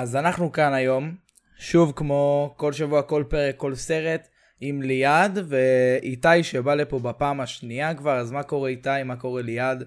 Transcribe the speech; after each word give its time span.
אז 0.00 0.16
אנחנו 0.16 0.52
כאן 0.52 0.72
היום, 0.72 1.16
שוב 1.58 1.92
כמו 1.96 2.54
כל 2.56 2.72
שבוע, 2.72 3.02
כל 3.02 3.24
פרק, 3.28 3.56
כל 3.56 3.74
סרט, 3.74 4.28
עם 4.60 4.82
ליעד 4.82 5.38
ואיתי 5.48 6.42
שבא 6.42 6.74
לפה 6.74 6.98
בפעם 6.98 7.40
השנייה 7.40 7.94
כבר, 7.94 8.18
אז 8.18 8.32
מה 8.32 8.42
קורה 8.42 8.68
איתי, 8.68 9.02
מה 9.04 9.16
קורה 9.16 9.42
ליעד? 9.42 9.84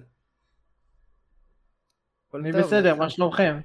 אני 2.34 2.52
בסדר, 2.52 2.94
מה 2.94 3.10
שלומכם? 3.10 3.60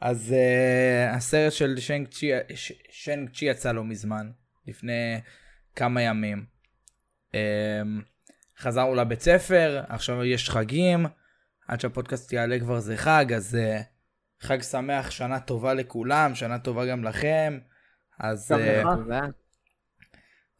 אז 0.00 0.34
uh, 0.34 1.16
הסרט 1.16 1.52
של 1.52 1.76
שנג 1.78 2.08
צ'י, 2.08 2.30
שנג 2.90 3.30
צ'י 3.30 3.44
יצא 3.44 3.72
לא 3.72 3.84
מזמן, 3.84 4.30
לפני 4.66 5.20
כמה 5.76 6.02
ימים. 6.02 6.44
Um, 7.32 7.36
חזרנו 8.58 8.94
לבית 8.94 9.20
ספר, 9.20 9.82
עכשיו 9.88 10.24
יש 10.24 10.50
חגים, 10.50 11.06
עד 11.68 11.80
שהפודקאסט 11.80 12.32
יעלה 12.32 12.58
כבר 12.60 12.78
זה 12.80 12.96
חג, 12.96 13.32
אז 13.36 13.58
uh, 13.60 13.91
חג 14.42 14.62
שמח, 14.62 15.10
שנה 15.10 15.40
טובה 15.40 15.74
לכולם, 15.74 16.34
שנה 16.34 16.58
טובה 16.58 16.86
גם 16.86 17.04
לכם. 17.04 17.58
אז, 18.18 18.52
uh, 18.52 19.14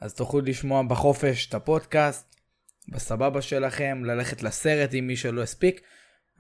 אז 0.00 0.14
תוכלו 0.14 0.41
לשמוע 0.41 0.83
בחופש 0.83 1.47
את 1.47 1.55
הפודקאסט, 1.55 2.36
בסבבה 2.88 3.42
שלכם, 3.42 4.05
ללכת 4.05 4.42
לסרט 4.42 4.91
עם 4.92 5.06
מי 5.06 5.16
שלא 5.16 5.42
הספיק. 5.42 5.80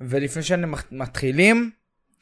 ולפני 0.00 0.42
שמתחילים, 0.42 1.70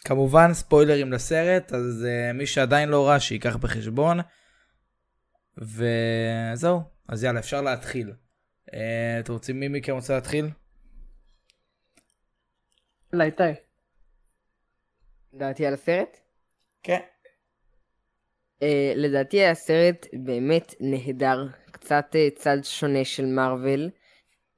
כמובן 0.04 0.54
ספוילרים 0.54 1.12
לסרט, 1.12 1.72
אז 1.72 2.06
uh, 2.06 2.32
מי 2.32 2.46
שעדיין 2.46 2.88
לא 2.88 3.08
ראה 3.08 3.20
שייקח 3.20 3.56
בחשבון. 3.56 4.18
וזהו, 5.58 6.82
אז 7.08 7.24
יאללה, 7.24 7.40
אפשר 7.40 7.60
להתחיל. 7.60 8.12
Uh, 8.68 8.72
אתם 9.20 9.32
רוצים, 9.32 9.60
מי 9.60 9.68
מכם 9.68 9.92
רוצה 9.92 10.14
להתחיל? 10.14 10.50
יאללה, 13.12 13.24
איתי. 13.24 13.69
לדעתי 15.32 15.66
על 15.66 15.74
הסרט? 15.74 16.16
כן. 16.82 17.00
Uh, 18.60 18.96
לדעתי 18.96 19.46
הסרט 19.46 20.06
באמת 20.12 20.74
נהדר, 20.80 21.46
קצת 21.70 22.06
uh, 22.12 22.38
צד 22.38 22.58
שונה 22.62 23.04
של 23.04 23.26
מארוול. 23.26 23.90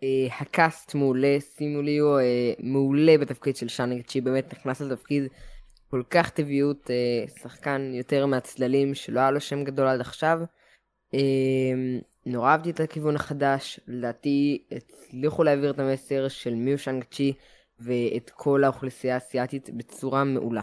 Uh, 0.00 0.04
הקאסט 0.40 0.94
מעולה, 0.94 1.36
שימו 1.40 1.82
לי 1.82 1.98
הוא 1.98 2.18
uh, 2.18 2.62
מעולה 2.62 3.18
בתפקיד 3.18 3.56
של 3.56 3.68
שאנג 3.68 4.02
צ'י, 4.02 4.20
באמת 4.20 4.52
נכנס 4.52 4.80
לתפקיד 4.80 5.22
כל 5.90 6.02
כך 6.10 6.30
טבעיות, 6.30 6.86
uh, 6.86 7.40
שחקן 7.42 7.92
יותר 7.94 8.26
מהצללים 8.26 8.94
שלא 8.94 9.20
היה 9.20 9.30
לו 9.30 9.40
שם 9.40 9.64
גדול 9.64 9.86
עד 9.86 10.00
עכשיו. 10.00 10.40
Uh, 11.14 11.18
נורא 12.26 12.50
אהבתי 12.50 12.70
את 12.70 12.80
הכיוון 12.80 13.16
החדש, 13.16 13.80
לדעתי 13.86 14.64
הצליחו 14.72 15.44
להעביר 15.44 15.70
את 15.70 15.78
המסר 15.78 16.28
של 16.28 16.54
מיהו 16.54 16.78
שאנג 16.78 17.04
צ'י. 17.04 17.32
ואת 17.82 18.30
כל 18.30 18.64
האוכלוסייה 18.64 19.14
האסייתית 19.14 19.70
בצורה 19.70 20.24
מעולה. 20.24 20.62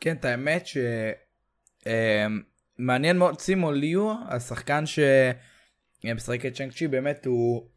כן, 0.00 0.16
את 0.16 0.24
האמת 0.24 0.66
שמעניין 2.76 3.16
אמ, 3.16 3.18
מאוד, 3.18 3.40
סימו 3.40 3.72
ליו, 3.72 4.14
השחקן 4.28 4.84
שמשחק 4.86 6.46
את 6.46 6.54
צ'נק 6.54 6.72
צ'י, 6.72 6.88
באמת 6.88 7.26
הוא... 7.26 7.68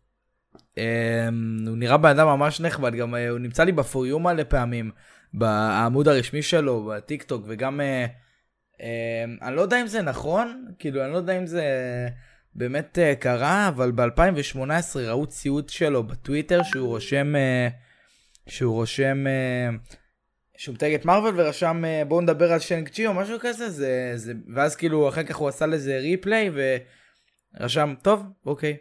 אמ, 0.77 0.83
הוא 1.67 1.77
נראה 1.77 1.97
בן 1.97 2.09
אדם 2.09 2.27
ממש 2.27 2.61
נכבד, 2.61 2.95
גם 2.95 3.15
אה, 3.15 3.29
הוא 3.29 3.39
נמצא 3.39 3.63
לי 3.63 3.71
בפוריום 3.71 4.23
מלא 4.23 4.43
פעמים, 4.43 4.91
בעמוד 5.33 6.07
הרשמי 6.07 6.41
שלו, 6.41 6.85
בטיק 6.85 7.23
טוק, 7.23 7.45
וגם... 7.47 7.81
אה, 7.81 8.05
אמ, 8.79 9.37
אני 9.41 9.55
לא 9.55 9.61
יודע 9.61 9.81
אם 9.81 9.87
זה 9.87 10.01
נכון, 10.01 10.67
כאילו, 10.79 11.03
אני 11.03 11.11
לא 11.11 11.17
יודע 11.17 11.37
אם 11.37 11.45
זה... 11.45 11.63
באמת 12.55 12.97
uh, 12.97 13.15
קרה, 13.15 13.67
אבל 13.67 13.91
ב-2018 13.91 14.99
ראו 14.99 15.27
ציוץ 15.27 15.71
שלו 15.71 16.03
בטוויטר 16.03 16.63
שהוא 16.63 16.87
רושם, 16.87 17.33
uh, 17.35 18.51
שהוא 18.51 18.73
רושם, 18.73 19.25
uh, 19.25 19.95
שהוא 20.57 20.75
מתייג 20.75 20.93
את 20.93 21.05
מרוויל 21.05 21.33
ורשם 21.37 21.83
uh, 21.83 22.05
בואו 22.05 22.21
נדבר 22.21 22.51
על 22.51 22.59
שנג 22.59 22.89
צ'י 22.89 23.07
או 23.07 23.13
משהו 23.13 23.37
כזה, 23.39 23.69
זה, 23.69 24.11
זה, 24.15 24.33
ואז 24.53 24.75
כאילו 24.75 25.09
אחר 25.09 25.23
כך 25.23 25.35
הוא 25.35 25.47
עשה 25.47 25.65
לזה 25.65 25.97
ריפליי 25.97 26.51
ורשם, 27.59 27.93
טוב, 28.01 28.23
אוקיי. 28.45 28.77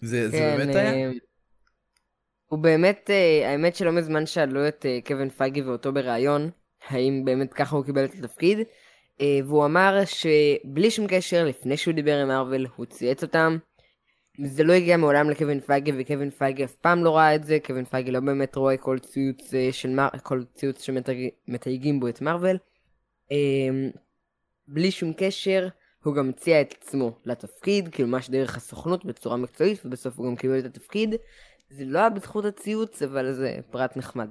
זה, 0.00 0.28
כן, 0.32 0.38
זה 0.38 0.54
באמת 0.56 0.74
היה? 0.74 1.10
הוא 2.46 2.58
באמת, 2.58 3.10
uh, 3.10 3.46
האמת 3.46 3.76
שלא 3.76 3.92
מזמן 3.92 4.26
שאלו 4.26 4.68
את 4.68 4.84
uh, 4.84 5.08
קווין 5.08 5.30
פייגי 5.30 5.62
ואותו 5.62 5.92
בריאיון, 5.92 6.50
האם 6.88 7.22
באמת 7.24 7.54
ככה 7.54 7.76
הוא 7.76 7.84
קיבל 7.84 8.04
את 8.04 8.14
התפקיד. 8.14 8.58
אה, 9.20 9.38
והוא 9.46 9.64
אמר 9.64 9.98
שבלי 10.04 10.90
שום 10.90 11.06
קשר, 11.08 11.44
לפני 11.44 11.76
שהוא 11.76 11.94
דיבר 11.94 12.18
עם 12.18 12.28
מארוול, 12.28 12.66
הוא 12.76 12.86
צייץ 12.86 13.22
אותם. 13.22 13.58
זה 14.44 14.64
לא 14.64 14.72
הגיע 14.72 14.96
מעולם 14.96 15.30
לקווין 15.30 15.60
פייגי, 15.60 15.92
וקווין 15.98 16.30
פייגי 16.30 16.64
אף 16.64 16.74
פעם 16.74 17.04
לא 17.04 17.16
ראה 17.16 17.34
את 17.34 17.44
זה, 17.44 17.58
קווין 17.66 17.84
פייגי 17.84 18.10
לא 18.10 18.20
באמת 18.20 18.56
רואה 18.56 18.76
כל 18.76 18.98
ציוץ 18.98 19.54
אה, 19.54 19.68
של 19.72 19.90
מר... 19.90 20.08
כל 20.22 20.42
ציוץ 20.54 20.82
שמתייגים 20.82 22.00
בו 22.00 22.08
את 22.08 22.20
מארוול. 22.20 22.56
אה, 23.32 23.36
בלי 24.68 24.90
שום 24.90 25.12
קשר, 25.16 25.68
הוא 26.04 26.14
גם 26.14 26.28
הציע 26.28 26.60
את 26.60 26.74
עצמו 26.80 27.18
לתפקיד, 27.24 27.88
כאילו 27.88 28.08
ממש 28.08 28.30
דרך 28.30 28.56
הסוכנות 28.56 29.04
בצורה 29.04 29.36
מקצועית, 29.36 29.86
ובסוף 29.86 30.18
הוא 30.18 30.26
גם 30.26 30.36
קיבל 30.36 30.58
את 30.58 30.64
התפקיד. 30.64 31.14
זה 31.70 31.84
לא 31.84 31.98
היה 31.98 32.10
בזכות 32.10 32.44
הציוץ, 32.44 33.02
אבל 33.02 33.32
זה 33.32 33.58
פרט 33.70 33.96
נחמד. 33.96 34.28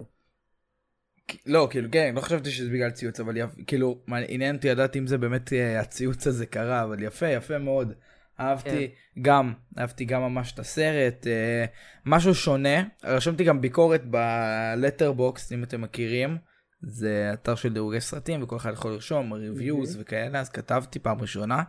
לא, 1.45 1.67
כאילו, 1.71 1.89
כן, 1.91 2.15
לא 2.15 2.21
חשבתי 2.21 2.51
שזה 2.51 2.69
בגלל 2.69 2.91
ציוץ, 2.91 3.19
אבל 3.19 3.37
יפ... 3.37 3.49
כאילו, 3.67 3.99
עניין 4.27 4.55
אותי 4.55 4.69
לדעת 4.69 4.97
אם 4.97 5.07
זה 5.07 5.17
באמת 5.17 5.53
אה, 5.53 5.79
הציוץ 5.79 6.27
הזה 6.27 6.45
קרה, 6.45 6.83
אבל 6.83 7.03
יפה, 7.03 7.27
יפה 7.27 7.57
מאוד. 7.57 7.93
אהבתי 8.39 8.87
כן. 9.15 9.21
גם, 9.21 9.53
אהבתי 9.79 10.05
גם 10.05 10.21
ממש 10.21 10.53
את 10.53 10.59
הסרט. 10.59 11.27
אה, 11.27 11.65
משהו 12.05 12.35
שונה, 12.35 12.83
רשמתי 13.03 13.43
גם 13.43 13.61
ביקורת 13.61 14.01
ב 14.05 14.18
Letterboxd, 14.18 15.51
אם 15.51 15.63
אתם 15.63 15.81
מכירים. 15.81 16.37
זה 16.81 17.31
אתר 17.33 17.55
של 17.55 17.73
דירוגי 17.73 18.01
סרטים, 18.01 18.43
וכל 18.43 18.55
אחד 18.55 18.73
יכול 18.73 18.91
לרשום 18.91 19.33
reviews 19.33 19.95
mm-hmm. 19.95 20.01
וכאלה, 20.01 20.39
אז 20.39 20.49
כתבתי 20.49 20.99
פעם 20.99 21.21
ראשונה. 21.21 21.63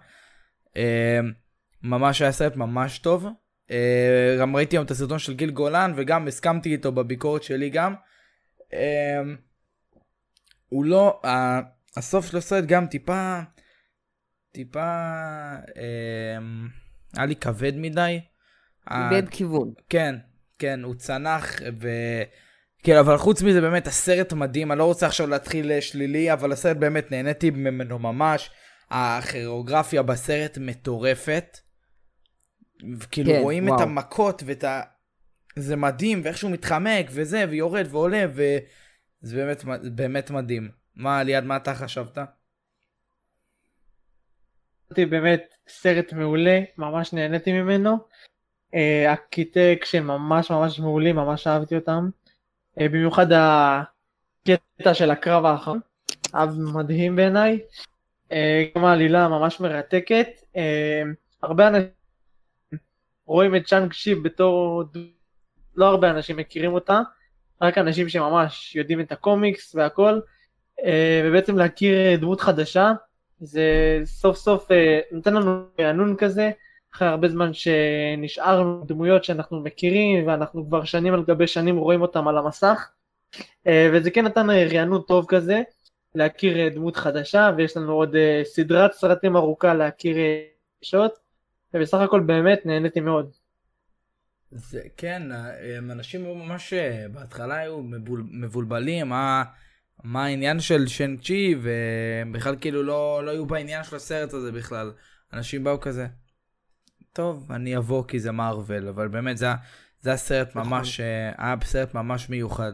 אה, 0.77 1.21
ממש 1.83 2.23
היה 2.23 2.33
סרט 2.33 2.57
ממש 2.57 2.99
טוב. 2.99 3.27
אה, 3.71 4.37
גם 4.41 4.57
ראיתי 4.57 4.77
היום 4.77 4.85
את 4.85 4.91
הסרטון 4.91 5.19
של 5.19 5.35
גיל 5.35 5.51
גולן, 5.51 5.93
וגם 5.97 6.29
הסכמתי 6.29 6.73
איתו 6.73 6.93
בביקורת 6.93 7.43
שלי 7.43 7.71
גם. 7.71 7.95
אה, 8.73 9.21
הוא 10.71 10.85
לא, 10.85 11.21
הסוף 11.97 12.27
של 12.27 12.37
הסרט 12.37 12.65
גם 12.65 12.87
טיפה, 12.87 13.41
טיפה, 14.53 14.81
אה, 15.77 16.39
היה 17.17 17.27
לי 17.27 17.37
כבד 17.37 17.73
מדי. 17.77 18.21
איבד 18.91 19.29
כיוון. 19.29 19.73
כן, 19.89 20.15
כן, 20.59 20.83
הוא 20.83 20.95
צנח, 20.95 21.61
ו... 21.81 21.89
כן, 22.83 22.97
אבל 22.97 23.17
חוץ 23.17 23.43
מזה 23.43 23.61
באמת 23.61 23.87
הסרט 23.87 24.33
מדהים, 24.33 24.73
אני 24.73 24.79
לא 24.79 24.85
רוצה 24.85 25.07
עכשיו 25.07 25.27
להתחיל 25.27 25.81
שלילי, 25.81 26.33
אבל 26.33 26.53
הסרט 26.53 26.77
באמת 26.77 27.11
נהניתי 27.11 27.51
ממנו 27.51 27.99
ממש. 27.99 28.51
הכירוגרפיה 28.91 30.03
בסרט 30.03 30.59
מטורפת. 30.59 31.59
כאילו 33.11 33.33
כן, 33.33 33.41
רואים 33.41 33.69
וואו. 33.69 33.77
את 33.77 33.81
המכות 33.81 34.43
ואת 34.47 34.65
ה... 34.65 34.83
זה 35.57 35.77
מדהים, 35.77 36.21
ואיך 36.25 36.39
שהוא 36.39 36.51
מתחמק 36.51 37.07
וזה, 37.11 37.45
ויורד 37.51 37.87
ועולה, 37.91 38.25
ו... 38.35 38.43
זה 39.21 39.37
באמת, 39.37 39.65
באמת 39.95 40.31
מדהים. 40.31 40.71
מה, 40.97 41.23
ליעד, 41.23 41.45
מה 41.45 41.57
אתה 41.57 41.75
חשבת? 41.75 42.19
באמת 44.97 45.55
סרט 45.69 46.13
מעולה, 46.13 46.61
ממש 46.79 47.13
נהניתי 47.13 47.53
ממנו. 47.53 47.97
Uh, 48.75 49.11
הקטעי 49.11 49.73
אקשן 49.73 50.03
ממש 50.03 50.51
ממש 50.51 50.81
מעולים, 50.81 51.17
ממש 51.17 51.47
אהבתי 51.47 51.77
אותם. 51.77 52.09
Uh, 52.79 52.83
במיוחד 52.83 53.27
הקטע 53.33 54.95
של 54.95 55.11
הקרב 55.11 55.45
האחרון, 55.45 55.81
אב 56.35 56.57
מדהים 56.75 57.17
בעיניי. 57.17 57.61
Uh, 58.29 58.33
גם 58.75 58.85
העלילה 58.85 59.29
ממש 59.29 59.61
מרתקת. 59.61 60.29
Uh, 60.55 60.59
הרבה 61.43 61.69
אנשים 61.69 61.91
רואים 63.27 63.57
את 63.57 63.65
צ'אנג 63.67 63.93
שיב 63.93 64.25
בתור... 64.25 64.85
לא 65.77 65.87
הרבה 65.87 66.11
אנשים 66.11 66.37
מכירים 66.37 66.73
אותה. 66.73 67.01
רק 67.63 67.79
אנשים 67.79 68.09
שממש 68.09 68.77
יודעים 68.77 69.01
את 69.01 69.13
הקומיקס 69.13 69.75
והכל, 69.75 70.21
אה, 70.85 71.23
ובעצם 71.25 71.57
להכיר 71.57 72.17
דמות 72.17 72.41
חדשה, 72.41 72.93
זה 73.41 74.01
סוף 74.05 74.37
סוף 74.37 74.73
אה, 74.73 75.01
נותן 75.13 75.35
לנו 75.35 75.63
רענון 75.81 76.17
כזה, 76.19 76.51
אחרי 76.95 77.09
הרבה 77.09 77.29
זמן 77.29 77.51
שנשארנו 77.53 78.85
דמויות 78.87 79.25
שאנחנו 79.25 79.61
מכירים 79.61 80.27
ואנחנו 80.27 80.67
כבר 80.67 80.85
שנים 80.85 81.15
על 81.15 81.25
גבי 81.25 81.47
שנים 81.47 81.77
רואים 81.77 82.03
אותם 82.03 82.29
על 82.29 82.39
המסך. 82.39 82.89
אה, 83.67 83.91
וזה 83.93 84.11
כן 84.11 84.25
נתן 84.25 84.51
רענון 84.51 85.03
טוב 85.09 85.25
כזה 85.29 85.63
להכיר 86.15 86.69
דמות 86.69 86.97
חדשה 86.97 87.51
ויש 87.57 87.77
לנו 87.77 87.93
עוד 87.93 88.17
סדרת 88.45 88.93
סרטים 88.93 89.37
ארוכה 89.37 89.75
להכיר 89.75 90.17
שוט 90.83 91.13
ובסך 91.75 91.99
הכל 91.99 92.21
באמת 92.21 92.67
נהניתי 92.67 93.01
מאוד. 93.01 93.31
זה 94.51 94.81
כן, 94.97 95.23
אנשים 95.91 96.25
ממש 96.25 96.73
בהתחלה 97.13 97.57
היו 97.57 97.83
מבול, 97.83 98.25
מבולבלים, 98.31 99.09
מה, 99.09 99.45
מה 100.05 100.25
העניין 100.25 100.61
של 100.61 100.87
שנק 100.87 101.23
צ'י, 101.23 101.55
והם 101.63 102.33
בכלל 102.33 102.57
כאילו 102.61 102.83
לא, 102.83 103.23
לא 103.25 103.31
היו 103.31 103.47
בעניין 103.47 103.85
של 103.85 103.97
הסרט 103.97 104.33
הזה 104.33 104.53
בכלל. 104.53 104.93
אנשים 105.33 105.65
באו 105.65 105.81
כזה, 105.81 106.07
טוב, 107.13 107.53
אני 107.53 107.77
אבוא 107.77 108.05
כי 108.09 108.21
זה 108.21 108.33
מארוול, 108.33 108.89
אבל 108.89 109.09
באמת 109.09 109.37
זה, 109.37 109.47
זה 110.01 110.13
הסרט 110.13 110.49
נכון. 110.49 110.63
ממש, 110.63 111.01
היה 111.39 111.55
סרט 111.65 111.95
ממש 111.95 112.31
מיוחד. 112.31 112.73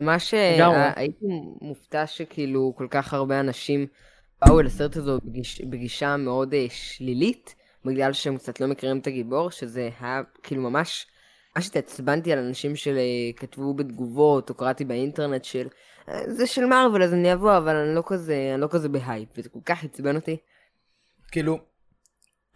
מה 0.00 0.18
שהייתי 0.18 1.26
מופתע 1.60 2.06
שכאילו 2.06 2.74
כל 2.76 2.86
כך 2.90 3.14
הרבה 3.14 3.40
אנשים 3.40 3.86
באו 4.40 4.60
אל 4.60 4.66
הסרט 4.66 4.96
הזה 4.96 5.10
בגיש, 5.24 5.60
בגישה 5.60 6.16
מאוד 6.16 6.54
שלילית, 6.68 7.54
בגלל 7.86 8.12
שהם 8.12 8.36
קצת 8.36 8.60
לא 8.60 8.66
מכירים 8.66 8.98
את 8.98 9.06
הגיבור, 9.06 9.50
שזה 9.50 9.90
היה 10.00 10.22
כאילו 10.42 10.62
ממש, 10.62 11.06
מה 11.56 11.62
שהתעצבנתי 11.62 12.32
על 12.32 12.38
אנשים 12.38 12.72
שכתבו 12.76 13.74
בתגובות, 13.74 14.50
או 14.50 14.54
קראתי 14.54 14.84
באינטרנט 14.84 15.44
של, 15.44 15.68
אה, 16.08 16.30
זה 16.32 16.46
של 16.46 16.64
מארוול 16.64 17.02
אז 17.02 17.14
אני 17.14 17.32
אבוא, 17.32 17.56
אבל 17.56 17.76
אני 17.76 17.94
לא 17.94 18.02
כזה, 18.06 18.50
אני 18.54 18.60
לא 18.60 18.68
כזה 18.70 18.88
בהייפ, 18.88 19.28
וזה 19.38 19.48
כל 19.48 19.60
כך 19.64 19.84
עצבן 19.84 20.16
אותי. 20.16 20.36
כאילו, 21.32 21.58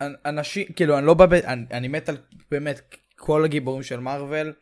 אנשים, 0.00 0.66
כאילו, 0.76 0.98
אני 0.98 1.06
לא 1.06 1.14
בא, 1.14 1.26
אני, 1.44 1.64
אני 1.70 1.88
מת 1.88 2.08
על 2.08 2.16
באמת 2.50 2.94
כל 3.16 3.44
הגיבורים 3.44 3.82
של 3.82 4.00
מארוול, 4.00 4.52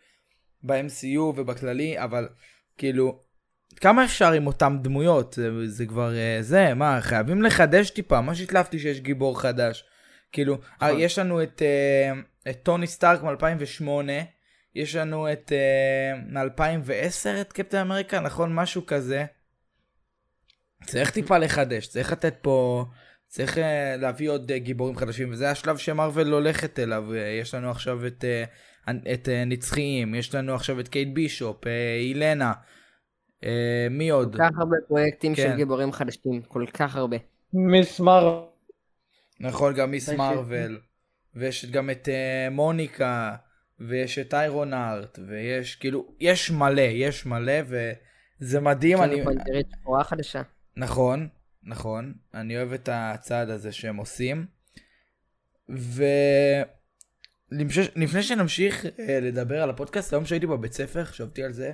ב-MCU 0.63 1.21
ובכללי, 1.21 1.99
אבל 1.99 2.29
כאילו, 2.79 3.21
כמה 3.77 4.05
אפשר 4.05 4.33
עם 4.33 4.47
אותם 4.47 4.79
דמויות? 4.83 5.33
זה, 5.33 5.51
זה 5.67 5.87
כבר, 5.87 6.15
אה, 6.15 6.39
זה, 6.41 6.75
מה, 6.75 6.99
חייבים 7.01 7.43
לחדש 7.43 7.91
טיפה, 7.91 8.21
מה 8.21 8.35
שהתלהבתי 8.35 8.79
שיש 8.79 9.01
גיבור 9.01 9.41
חדש. 9.41 9.85
כאילו, 10.33 10.59
נכון. 10.77 10.97
יש 10.99 11.19
לנו 11.19 11.43
את, 11.43 11.63
אה, 11.63 12.13
את 12.51 12.63
טוני 12.63 12.87
סטארק 12.87 13.23
מ-2008, 13.23 13.89
יש 14.75 14.97
לנו 14.97 15.33
את 15.33 15.53
מ-2010 16.27 17.41
את 17.41 17.53
קפטן 17.53 17.79
אמריקה, 17.79 18.21
נכון? 18.21 18.55
משהו 18.55 18.87
כזה. 18.87 19.25
צריך 20.85 21.11
טיפה 21.11 21.39
לחדש, 21.39 21.87
צריך 21.87 22.13
לתת 22.13 22.35
פה, 22.43 22.85
צריך 23.27 23.59
להביא 23.99 24.31
עוד 24.31 24.53
גיבורים 24.53 24.97
חדשים, 24.97 25.33
וזה 25.33 25.51
השלב 25.51 25.77
שמרוויל 25.77 26.29
הולכת 26.29 26.79
אליו. 26.79 27.15
יש 27.15 27.55
לנו 27.55 27.71
עכשיו 27.71 28.07
את, 28.07 28.25
את 29.13 29.29
נצחיים, 29.47 30.15
יש 30.15 30.35
לנו 30.35 30.55
עכשיו 30.55 30.81
את 30.81 30.89
קייט 30.89 31.09
בישופ, 31.15 31.67
אילנה. 32.01 32.53
אה, 33.45 33.87
מי 33.91 34.11
עוד? 34.11 34.37
כל 34.37 34.39
כך 34.39 34.59
הרבה 34.59 34.77
פרויקטים 34.89 35.35
כן. 35.35 35.43
של 35.43 35.57
גיבורים 35.57 35.93
חדשים, 35.93 36.43
כל 36.49 36.65
כך 36.73 36.97
הרבה. 36.97 37.17
מיס 37.53 38.01
מר... 38.01 38.45
נכון, 39.41 39.75
גם 39.75 39.91
מיס 39.91 40.09
מרוויל. 40.09 40.79
ויש 41.35 41.67
גם 41.67 41.91
את 41.91 42.09
uh, 42.09 42.51
מוניקה, 42.51 43.37
ויש 43.81 44.19
את 44.19 44.35
איירון 44.35 44.75
ארט, 44.75 45.19
ויש 45.29 45.77
כאילו, 45.77 46.15
יש 46.21 46.51
מלא, 46.51 46.81
יש 46.81 47.27
מלא, 47.27 47.53
וזה 47.67 48.61
מדהים. 48.61 49.03
אני... 49.03 49.25
פנתרית 49.25 49.67
שחורה 49.81 50.05
חדשה. 50.05 50.43
נכון, 50.77 51.29
נכון. 51.63 52.15
אני 52.35 52.57
אוהב 52.57 52.73
את 52.73 52.89
הצעד 52.93 53.51
הזה 53.51 53.73
שהם 53.73 53.97
עושים. 53.97 54.47
ו... 55.77 56.05
לפני 57.97 58.23
שנמשיך 58.23 58.85
uh, 58.85 58.89
לדבר 59.09 59.63
על 59.63 59.71
הפודקאסט, 59.71 60.13
היום 60.13 60.25
שהייתי 60.25 60.47
בבית 60.47 60.73
ספר, 60.73 61.05
חשבתי 61.05 61.43
על 61.43 61.53
זה. 61.53 61.73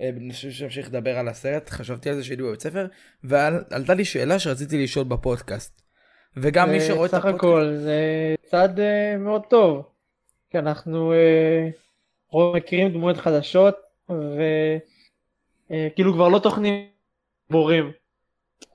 אה, 0.00 0.08
אני 0.08 0.32
חושב 0.32 0.50
שאמשיך 0.50 0.88
לדבר 0.88 1.18
על 1.18 1.28
הסרט, 1.28 1.70
חשבתי 1.70 2.08
על 2.08 2.14
זה 2.14 2.24
שהייתי 2.24 2.42
בבית 2.42 2.60
ספר, 2.60 2.86
ועלתה 3.24 3.94
לי 3.94 4.04
שאלה 4.04 4.38
שרציתי 4.38 4.82
לשאול 4.82 5.04
בפודקאסט. 5.04 5.83
וגם 6.36 6.70
מי 6.70 6.80
שרואה 6.80 7.06
את 7.06 7.14
הפודקאסט... 7.14 7.34
סך 7.34 7.34
הכל 7.34 7.74
זה 7.76 8.34
צעד 8.46 8.78
uh, 8.78 8.82
מאוד 9.18 9.42
טוב, 9.50 9.82
כי 10.50 10.58
אנחנו 10.58 11.12
uh, 12.32 12.36
מכירים 12.56 12.92
דמויות 12.92 13.16
חדשות, 13.16 13.76
וכאילו 15.70 16.12
כבר 16.12 16.28
לא 16.28 16.38
תוכנים 16.38 16.86
בורים, 17.50 17.92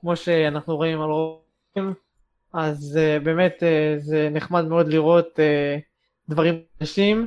כמו 0.00 0.16
שאנחנו 0.16 0.76
רואים 0.76 1.00
על 1.00 1.10
רואים, 1.10 1.94
אז 2.52 2.98
uh, 2.98 3.24
באמת 3.24 3.62
זה 3.98 4.28
נחמד 4.30 4.64
מאוד 4.64 4.88
לראות 4.88 5.38
דברים 6.28 6.62
חדשים, 6.78 7.26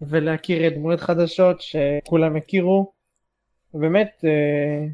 ולהכיר 0.00 0.74
דמויות 0.74 1.00
חדשות 1.00 1.60
שכולם 1.60 2.36
הכירו. 2.36 2.92
באמת, 3.74 4.24
אה, 4.24 4.86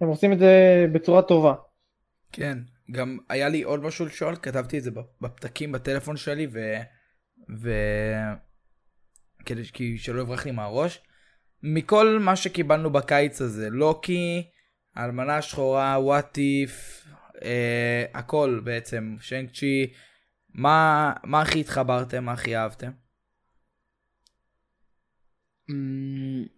הם 0.00 0.08
עושים 0.08 0.32
את 0.32 0.38
זה 0.38 0.86
בצורה 0.92 1.22
טובה. 1.22 1.54
כן, 2.32 2.58
גם 2.90 3.18
היה 3.28 3.48
לי 3.48 3.62
עוד 3.62 3.80
משהו 3.80 4.06
לשאול, 4.06 4.36
כתבתי 4.36 4.78
את 4.78 4.82
זה 4.82 4.90
בפתקים 5.20 5.72
בטלפון 5.72 6.16
שלי, 6.16 6.46
ו... 6.52 6.58
ו... 7.60 7.70
כדי 9.44 9.62
שלא 9.96 10.20
יברח 10.20 10.46
לי 10.46 10.50
מהראש. 10.50 11.00
מכל 11.62 12.18
מה 12.20 12.36
שקיבלנו 12.36 12.90
בקיץ 12.90 13.40
הזה, 13.40 13.70
לוקי, 13.70 14.50
האלמנה 14.94 15.36
השחורה, 15.36 15.96
וואט 16.00 16.38
איף, 16.38 17.06
אה, 17.42 18.04
הכל 18.14 18.60
בעצם, 18.64 19.16
שנק 19.20 19.50
צ'י, 19.50 19.92
מה, 20.54 21.12
מה 21.24 21.40
הכי 21.42 21.60
התחברתם, 21.60 22.24
מה 22.24 22.32
הכי 22.32 22.56
אהבתם? 22.56 22.90
Mm, 25.70 26.48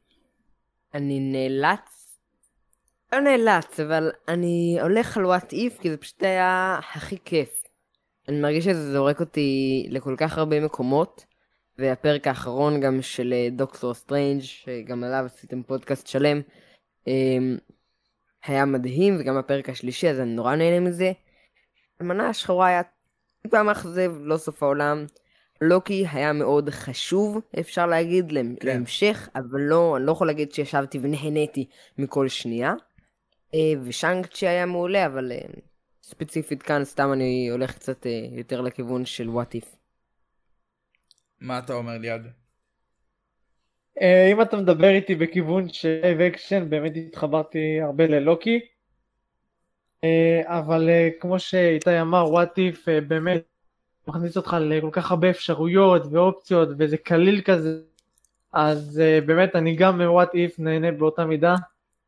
אני 0.94 1.21
נאלץ, 1.21 2.00
לא 3.12 3.20
נאלץ, 3.20 3.80
אבל 3.80 4.10
אני 4.28 4.78
הולך 4.82 5.16
על 5.16 5.26
וואט 5.26 5.52
איף 5.52 5.78
כי 5.78 5.90
זה 5.90 5.96
פשוט 5.96 6.22
היה 6.22 6.78
הכי 6.94 7.16
כיף. 7.24 7.60
אני 8.28 8.40
מרגיש 8.40 8.64
שזה 8.64 8.92
זורק 8.92 9.20
אותי 9.20 9.86
לכל 9.90 10.14
כך 10.18 10.38
הרבה 10.38 10.60
מקומות, 10.60 11.24
והפרק 11.78 12.26
האחרון 12.26 12.80
גם 12.80 13.02
של 13.02 13.32
אה, 13.32 13.48
דוקטור 13.52 13.94
סטרנג', 13.94 14.40
שגם 14.40 15.04
עליו 15.04 15.24
עשיתם 15.26 15.62
פודקאסט 15.62 16.06
שלם, 16.06 16.40
אמ, 17.06 17.56
היה 18.44 18.64
מדהים, 18.64 19.16
וגם 19.20 19.36
הפרק 19.36 19.68
השלישי, 19.68 20.10
אז 20.10 20.20
אני 20.20 20.34
נורא 20.34 20.54
נהנה 20.54 20.80
מזה. 20.80 21.12
האלמנה 22.00 22.28
השחורה 22.28 22.66
היה 22.66 22.82
טיפה 23.42 23.62
מאכזב, 23.62 24.12
לא 24.20 24.36
סוף 24.36 24.62
העולם. 24.62 25.06
לוקי 25.60 26.06
היה 26.12 26.32
מאוד 26.32 26.70
חשוב, 26.70 27.40
אפשר 27.60 27.86
להגיד, 27.86 28.29
כן. 28.29 28.69
להמשך, 28.69 29.29
אבל 29.34 29.60
לא, 29.60 29.96
אני 29.96 30.06
לא 30.06 30.12
יכול 30.12 30.26
להגיד 30.26 30.52
שישבתי 30.52 30.98
ונהניתי 31.02 31.67
מכל 31.98 32.29
שנייה. 32.29 32.74
אה, 33.54 33.72
ושאנג 33.84 34.26
צ'י 34.26 34.48
היה 34.48 34.66
מעולה, 34.66 35.06
אבל 35.06 35.32
אה, 35.32 35.38
ספציפית 36.02 36.62
כאן 36.62 36.84
סתם 36.84 37.12
אני 37.12 37.48
הולך 37.50 37.74
קצת 37.74 38.06
אה, 38.06 38.26
יותר 38.32 38.60
לכיוון 38.60 39.04
של 39.04 39.28
What 39.29 39.55
If. 39.55 39.77
מה 41.40 41.58
אתה 41.58 41.72
אומר 41.72 41.98
ליעד? 41.98 42.26
אם 44.32 44.42
אתה 44.42 44.56
מדבר 44.56 44.88
איתי 44.88 45.14
בכיוון 45.14 45.69
של 45.69 46.00
live 46.03 46.20
action, 46.20 46.70
באמת 46.70 46.92
התחברתי 46.96 47.80
הרבה 47.80 48.06
ללוקי. 48.06 48.60
אבל 50.44 50.88
כמו 51.20 51.38
שאיתי 51.38 52.00
אמר, 52.00 52.24
What 52.31 52.58
If 52.58 52.89
באמת 53.08 53.42
מכניס 54.08 54.36
אותך 54.36 54.56
לכל 54.60 54.88
כך 54.92 55.10
הרבה 55.10 55.30
אפשרויות 55.30 56.02
ואופציות 56.10 56.69
וזה 56.78 56.96
קליל 56.96 57.40
כזה 57.40 57.80
אז 58.52 59.02
uh, 59.02 59.26
באמת 59.26 59.56
אני 59.56 59.76
גם 59.76 59.98
מ-What 59.98 60.30
If 60.34 60.54
נהנה 60.58 60.92
באותה 60.92 61.24
מידה 61.24 61.54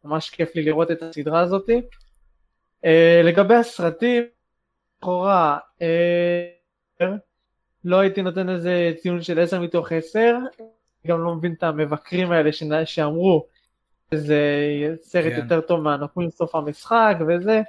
ממש 0.05 0.31
כיף 0.31 0.55
לי 0.55 0.63
לראות 0.63 0.91
את 0.91 1.03
הסדרה 1.03 1.41
הזאת 1.41 1.71
uh, 1.71 2.87
לגבי 3.25 3.55
הסרטים 3.55 4.23
לכאורה 4.99 5.59
uh, 5.79 7.05
לא 7.85 8.01
הייתי 8.01 8.23
נותן 8.23 8.49
איזה 8.49 8.93
ציון 8.97 9.23
של 9.23 9.41
10 9.41 9.61
מתוך 9.61 9.93
10 9.93 10.37
גם 11.07 11.25
לא 11.25 11.35
מבין 11.35 11.53
את 11.53 11.63
המבקרים 11.63 12.33
האלה 12.33 12.51
שאמרו 12.85 13.47
שזה 14.15 14.41
סרט 15.03 15.33
כן. 15.33 15.41
יותר 15.43 15.61
טוב 15.61 15.81
מהנוקמים 15.81 16.31
סוף 16.31 16.55
המשחק 16.55 17.17
וזה 17.29 17.63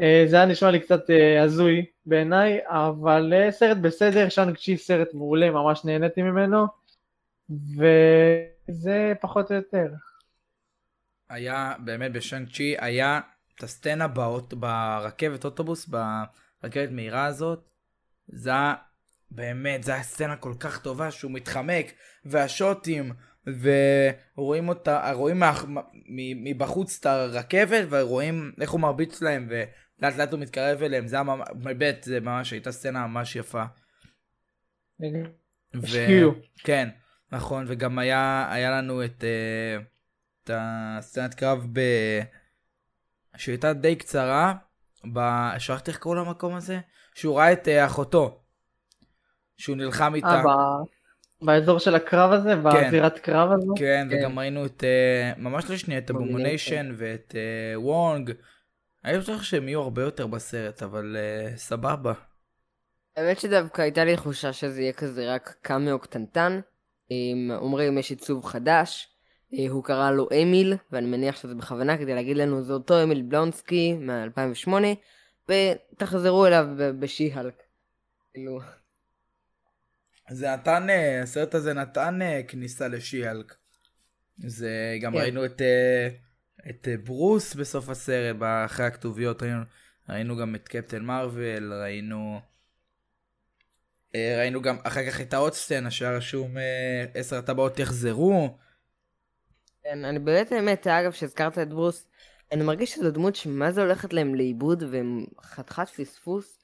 אה, 0.00 0.24
זה 0.26 0.36
היה 0.36 0.46
נשמע 0.46 0.70
לי 0.70 0.80
קצת 0.80 1.10
אה, 1.10 1.42
הזוי 1.42 1.84
בעיניי, 2.06 2.58
אבל 2.64 3.32
אה, 3.34 3.50
סרט 3.50 3.76
בסדר, 3.76 4.28
שאנג 4.28 4.56
צ'י 4.56 4.76
סרט 4.76 5.08
מעולה, 5.14 5.50
ממש 5.50 5.84
נהניתי 5.84 6.22
ממנו, 6.22 6.66
וזה 7.50 9.12
פחות 9.20 9.50
או 9.50 9.56
יותר. 9.56 9.86
היה, 11.32 11.74
באמת 11.84 12.12
בשאנג 12.12 12.48
צ'י, 12.52 12.74
היה 12.78 13.20
את 13.56 13.62
הסצנה 13.62 14.08
באות, 14.08 14.54
ברכבת 14.54 15.44
אוטובוס, 15.44 15.86
ברכבת 15.86 16.90
מהירה 16.90 17.26
הזאת, 17.26 17.68
זה 18.28 18.50
היה, 18.50 18.74
באמת, 19.30 19.82
זו 19.82 19.92
הייתה 19.92 20.08
סצנה 20.08 20.36
כל 20.36 20.54
כך 20.60 20.82
טובה 20.82 21.10
שהוא 21.10 21.32
מתחמק, 21.32 21.92
והשוטים, 22.24 23.12
ורואים 23.46 24.68
אותה, 24.68 25.12
רואים 25.12 25.42
מבחוץ 26.44 26.98
את 27.00 27.06
הרכבת, 27.06 27.86
ורואים 27.90 28.52
איך 28.60 28.70
הוא 28.70 28.80
מרביץ 28.80 29.22
להם, 29.22 29.46
ו... 29.50 29.62
לאט 29.98 30.32
הוא 30.32 30.40
מתקרב 30.40 30.82
אליהם, 30.82 31.06
זה 31.06 31.16
היה 31.16 31.22
ממש, 31.22 31.48
באמת, 31.54 32.02
זה 32.02 32.20
ממש 32.20 32.50
הייתה 32.50 32.72
סצנה 32.72 33.06
ממש 33.06 33.36
יפה. 33.36 33.64
ו... 35.74 35.86
כן, 36.64 36.88
נכון, 37.32 37.64
וגם 37.68 37.98
היה, 37.98 38.48
היה 38.50 38.70
לנו 38.70 39.04
את, 39.04 39.24
אה, 39.24 39.84
את 40.44 40.50
הסצנת 40.54 41.34
קרב 41.34 41.66
ב... 41.72 41.80
שהייתה 43.36 43.72
די 43.72 43.96
קצרה, 43.96 44.54
ב... 45.12 45.18
שכחתי 45.58 45.90
איך 45.90 45.98
קראו 45.98 46.14
למקום 46.14 46.54
הזה? 46.54 46.80
שהוא 47.14 47.38
ראה 47.38 47.52
את 47.52 47.68
אה, 47.68 47.86
אחותו. 47.86 48.40
שהוא 49.56 49.76
נלחם 49.76 50.14
איתה. 50.14 50.28
אה, 50.28 50.42
ב- 50.42 51.46
באזור 51.46 51.78
של 51.78 51.94
הקרב 51.94 52.32
הזה? 52.32 52.56
בזירת 52.56 53.18
קרב 53.18 53.52
הזו? 53.52 53.74
כן, 53.76 54.08
כן. 54.10 54.18
וגם 54.18 54.38
ראינו 54.38 54.66
את, 54.66 54.84
אה, 54.84 55.32
ממש 55.36 55.70
לשנייה, 55.70 56.00
את 56.00 56.10
Abomination. 56.10 56.14
ה 56.14 56.21
Abomination 56.21 56.94
ואת 56.96 57.34
אה, 57.36 57.80
וונג. 57.80 58.32
אני 59.04 59.18
בטוח 59.18 59.42
שהם 59.42 59.68
יהיו 59.68 59.80
הרבה 59.80 60.02
יותר 60.02 60.26
בסרט, 60.26 60.82
אבל 60.82 61.16
אה, 61.18 61.56
סבבה. 61.56 62.12
האמת 63.16 63.40
שדווקא 63.40 63.82
הייתה 63.82 64.04
לי 64.04 64.16
תחושה 64.16 64.52
שזה 64.52 64.80
יהיה 64.80 64.92
כזה 64.92 65.34
רק 65.34 65.54
קאמיו 65.62 65.98
קטנטן. 65.98 66.60
אם 67.10 67.50
אומרים 67.56 67.98
יש 67.98 68.10
עיצוב 68.10 68.44
חדש, 68.44 69.08
אה, 69.08 69.11
הוא 69.70 69.84
קרא 69.84 70.10
לו 70.10 70.28
אמיל, 70.42 70.74
ואני 70.92 71.06
מניח 71.06 71.36
שזה 71.36 71.54
בכוונה 71.54 71.98
כדי 71.98 72.14
להגיד 72.14 72.36
לנו 72.36 72.62
זה 72.62 72.72
אותו 72.72 73.02
אמיל 73.02 73.22
בלונסקי 73.22 73.94
מ-2008, 73.94 74.72
ותחזרו 75.48 76.46
אליו 76.46 76.66
בשי-הלק. 76.98 77.62
כאילו, 78.32 78.60
זה 80.30 80.50
נתן, 80.52 80.90
אה, 80.90 81.22
הסרט 81.22 81.54
הזה 81.54 81.74
נתן 81.74 82.22
אה, 82.22 82.40
כניסה 82.48 82.88
לשיאלק. 82.88 83.54
זה, 84.38 84.98
גם 85.00 85.12
כן. 85.12 85.18
ראינו 85.18 85.44
את, 85.44 85.62
אה, 85.62 86.08
את 86.70 86.88
אה, 86.88 86.96
ברוס 86.96 87.54
בסוף 87.54 87.88
הסרט, 87.88 88.36
אחרי 88.66 88.86
הכתוביות, 88.86 89.42
ראינו, 89.42 89.62
ראינו 90.08 90.36
גם 90.36 90.54
את 90.54 90.68
קפטן 90.68 91.02
מרוויל, 91.04 91.72
ראינו... 91.72 92.40
אה, 94.14 94.34
ראינו 94.38 94.62
גם, 94.62 94.76
אחר 94.82 95.10
כך 95.10 95.18
הייתה 95.18 95.36
עוד 95.36 95.52
סצנה 95.52 95.90
שהיה 95.90 96.16
רשום 96.16 96.58
אה, 96.58 97.04
עשר 97.14 97.38
הטבעות 97.38 97.78
יחזרו. 97.78 98.58
כן, 99.84 100.04
אני 100.04 100.18
באמת 100.18 100.52
האמת, 100.52 100.86
אגב, 100.86 101.12
שהזכרת 101.12 101.58
את 101.58 101.68
ברוס, 101.68 102.06
אני 102.52 102.64
מרגיש 102.64 102.94
שזו 102.94 103.10
דמות 103.10 103.36
שמה 103.36 103.72
זה 103.72 103.82
הולכת 103.82 104.12
להם 104.12 104.34
לאיבוד, 104.34 104.84
והם 104.90 105.24
חתיכת 105.42 105.88
פספוס. 105.88 106.58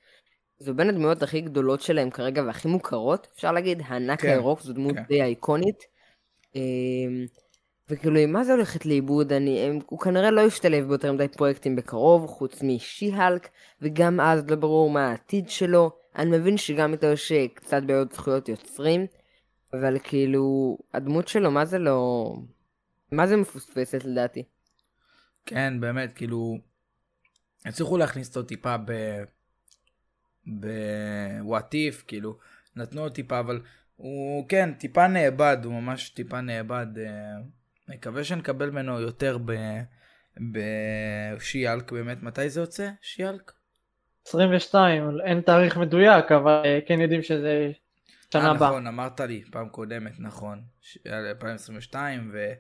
זו 0.59 0.75
בין 0.75 0.89
הדמויות 0.89 1.23
הכי 1.23 1.41
גדולות 1.41 1.81
שלהם 1.81 2.11
כרגע 2.11 2.43
והכי 2.47 2.69
מוכרות, 2.69 3.29
אפשר 3.35 3.53
להגיד, 3.53 3.83
הענק 3.85 4.21
כן, 4.21 4.29
הירוק, 4.29 4.61
זו 4.61 4.73
דמות 4.73 4.95
כן. 4.95 5.03
די 5.09 5.23
אייקונית. 5.23 5.85
אמ, 6.57 7.27
וכאילו, 7.91 8.29
מה 8.29 8.45
זה 8.45 8.53
הולכת 8.53 8.87
לאיבוד? 8.87 9.33
אני, 9.33 9.61
הם, 9.61 9.79
הוא 9.87 9.99
כנראה 9.99 10.31
לא 10.31 10.41
ישתלב 10.41 10.89
ביותר 10.89 11.13
מדי 11.13 11.29
פרויקטים 11.29 11.77
בקרוב, 11.77 12.27
חוץ 12.27 12.63
משי-הלק, 12.63 13.49
וגם 13.83 14.21
אז 14.21 14.51
לא 14.51 14.57
ברור 14.57 14.91
מה 14.91 15.11
העתיד 15.11 15.49
שלו. 15.49 15.91
אני 16.17 16.39
מבין 16.39 16.57
שגם 16.57 16.93
איתו 16.93 17.07
יש 17.07 17.33
אה, 17.33 17.47
קצת 17.55 17.83
בעיות 17.83 18.13
זכויות 18.13 18.49
יוצרים, 18.49 19.07
אבל 19.73 19.99
כאילו, 20.03 20.79
הדמות 20.95 21.29
שלו, 21.29 21.51
מה 21.51 21.65
זה 21.65 21.79
לא... 21.79 22.33
מה 23.13 23.27
זה 23.27 23.37
מפוספסת 23.37 24.05
לדעתי? 24.05 24.45
כן, 25.47 25.81
באמת, 25.81 26.13
כאילו, 26.15 26.59
הצליחו 27.65 27.97
להכניס 27.97 28.29
אותו 28.29 28.43
טיפה 28.49 28.77
ב... 28.77 28.93
ב-what 30.61 31.73
if, 31.73 32.03
כאילו, 32.07 32.39
נתנו 32.77 33.03
לו 33.05 33.11
טיפה, 33.11 33.41
אבל 33.41 33.61
הוא, 33.97 34.49
כן, 34.49 34.75
טיפה 34.75 35.09
נאבד, 35.09 35.57
הוא 35.65 35.73
ממש 35.73 36.09
טיפה 36.09 36.41
נאבד. 36.41 36.87
אה, 36.99 37.37
מקווה 37.89 38.25
שנקבל 38.25 38.71
ממנו 38.71 39.01
יותר 39.01 39.39
ב... 39.45 39.53
בשיאלק, 40.53 41.93
באמת, 41.93 42.23
מתי 42.23 42.51
זה 42.51 42.61
יוצא? 42.61 42.91
שיאלק? 43.03 43.53
22, 44.27 45.21
אין 45.27 45.41
תאריך 45.41 45.77
מדויק, 45.77 46.33
אבל 46.33 46.63
אה, 46.65 46.79
כן 46.87 47.01
יודעים 47.01 47.23
שזה 47.23 47.73
שנה 48.33 48.45
אה, 48.45 48.51
הבאה. 48.51 48.69
נכון, 48.69 48.87
אמרת 48.87 49.21
לי 49.21 49.45
פעם 49.51 49.69
קודמת, 49.69 50.13
נכון. 50.19 50.63
ש- 50.81 50.99
2022, 51.07 52.31
ו... 52.33 52.53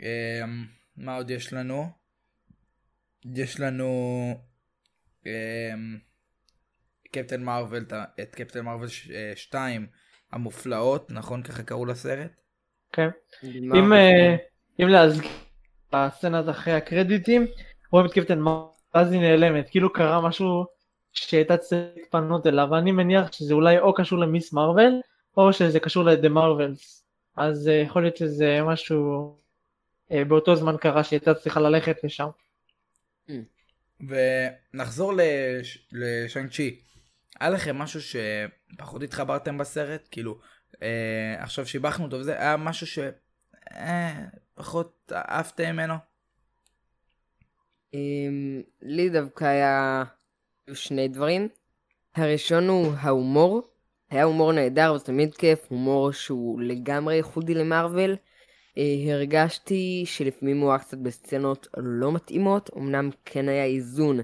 אמ, 0.00 0.64
מה 0.96 1.16
עוד 1.16 1.30
יש 1.30 1.52
לנו? 1.52 1.86
יש 3.34 3.60
לנו 3.60 3.90
אמ, 5.26 5.98
קפטן 7.12 7.42
מרוויל, 7.42 7.82
את- 7.82 7.92
את 8.20 8.34
קפטן 8.34 8.60
מרוויל 8.60 8.88
2 9.34 9.86
המופלאות, 10.32 11.10
נכון? 11.10 11.42
ככה 11.42 11.62
קראו 11.62 11.86
לסרט? 11.86 12.30
כן. 12.92 13.08
אם, 13.78 13.92
אה, 13.92 14.36
אם 14.82 14.88
להזכיר 14.88 15.30
בסצנת 15.92 16.48
אחרי 16.48 16.72
הקרדיטים, 16.72 17.46
רואים 17.92 18.06
את 18.06 18.12
קפטן 18.12 18.38
מרוויל, 18.38 18.68
ואז 18.94 19.12
היא 19.12 19.20
נעלמת, 19.20 19.70
כאילו 19.70 19.92
קרה 19.92 20.28
משהו 20.28 20.64
שהייתה 21.12 21.56
צריך 21.56 21.82
להתפנות 21.96 22.46
אליו, 22.46 22.68
ואני 22.70 22.92
מניח 22.92 23.32
שזה 23.32 23.54
אולי 23.54 23.78
או 23.78 23.94
קשור 23.94 24.18
למיס 24.18 24.52
מרוויל, 24.52 25.00
או 25.36 25.52
שזה 25.52 25.80
קשור 25.80 26.04
לדה 26.04 26.28
מרווילס. 26.28 27.04
אז 27.36 27.68
אה, 27.68 27.74
יכול 27.74 28.02
להיות 28.02 28.16
שזה 28.16 28.58
משהו 28.66 29.28
אה, 29.28 29.38
באותו 30.10 30.56
זמן 30.56 30.76
קרה 30.80 31.04
שהיא 31.04 31.18
הייתה 31.18 31.34
צריכה 31.34 31.60
ללכת 31.60 31.96
לשם. 32.04 32.28
ונחזור 34.00 35.12
לש- 35.16 35.88
לשאנג 35.92 36.50
צ'י. 36.50 36.80
היה 37.40 37.50
לכם 37.50 37.76
משהו 37.78 38.00
שפחות 38.00 39.02
התחברתם 39.02 39.58
בסרט? 39.58 40.08
כאילו, 40.10 40.38
אה, 40.82 41.34
עכשיו 41.38 41.66
שיבחנו 41.66 42.04
אותו 42.04 42.16
וזה, 42.16 42.38
היה 42.38 42.56
משהו 42.56 42.86
ש... 42.86 42.98
אה, 43.72 44.24
פחות 44.54 45.12
אהבתם 45.12 45.72
ממנו? 45.72 45.94
אמ, 47.94 48.62
לי 48.82 49.08
דווקא 49.10 49.44
היה 49.44 50.04
שני 50.72 51.08
דברים. 51.08 51.48
הראשון 52.14 52.68
הוא 52.68 52.92
ההומור. 52.98 53.62
היה 54.10 54.24
הומור 54.24 54.52
נהדר 54.52 54.92
וזה 54.94 55.04
תמיד 55.04 55.34
כיף, 55.34 55.58
הומור 55.68 56.12
שהוא 56.12 56.60
לגמרי 56.60 57.14
ייחודי 57.14 57.54
למרוויל. 57.54 58.16
אה, 58.78 59.14
הרגשתי 59.14 60.02
שלפעמים 60.06 60.60
הוא 60.60 60.70
היה 60.70 60.78
קצת 60.78 60.98
בסצנות 60.98 61.68
לא 61.76 62.12
מתאימות, 62.12 62.70
אמנם 62.76 63.10
כן 63.24 63.48
היה 63.48 63.64
איזון 63.64 64.20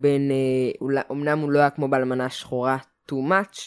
בין, 0.00 0.30
אה, 0.30 1.00
אמנם 1.10 1.38
הוא 1.38 1.50
לא 1.50 1.58
היה 1.58 1.70
כמו 1.70 1.88
באלמנה 1.88 2.24
השחורה 2.24 2.78
too 3.10 3.14
much, 3.14 3.58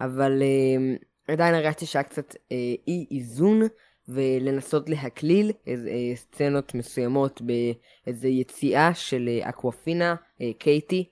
אבל 0.00 0.42
אה, 0.42 0.96
עדיין 1.28 1.54
הרגשתי 1.54 1.86
שהיה 1.86 2.02
קצת 2.02 2.34
אי 2.88 3.06
איזון, 3.10 3.60
ולנסות 4.08 4.88
להקליל 4.88 5.52
איזה 5.66 5.90
סצנות 6.14 6.74
מסוימות 6.74 7.42
באיזה 7.42 8.28
יציאה 8.28 8.94
של 8.94 9.28
אקוואפינה, 9.42 10.14
אה, 10.40 10.50
קייטי. 10.58 11.08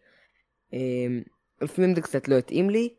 לפעמים 1.63 1.95
זה 1.95 2.01
קצת 2.01 2.29
לא 2.29 2.35
התאים 2.35 2.71
לי, 2.71 2.95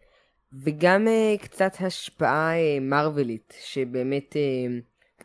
וגם 0.63 1.07
קצת 1.41 1.71
השפעה 1.79 2.51
מרוולית, 2.81 3.53
שבאמת 3.61 4.35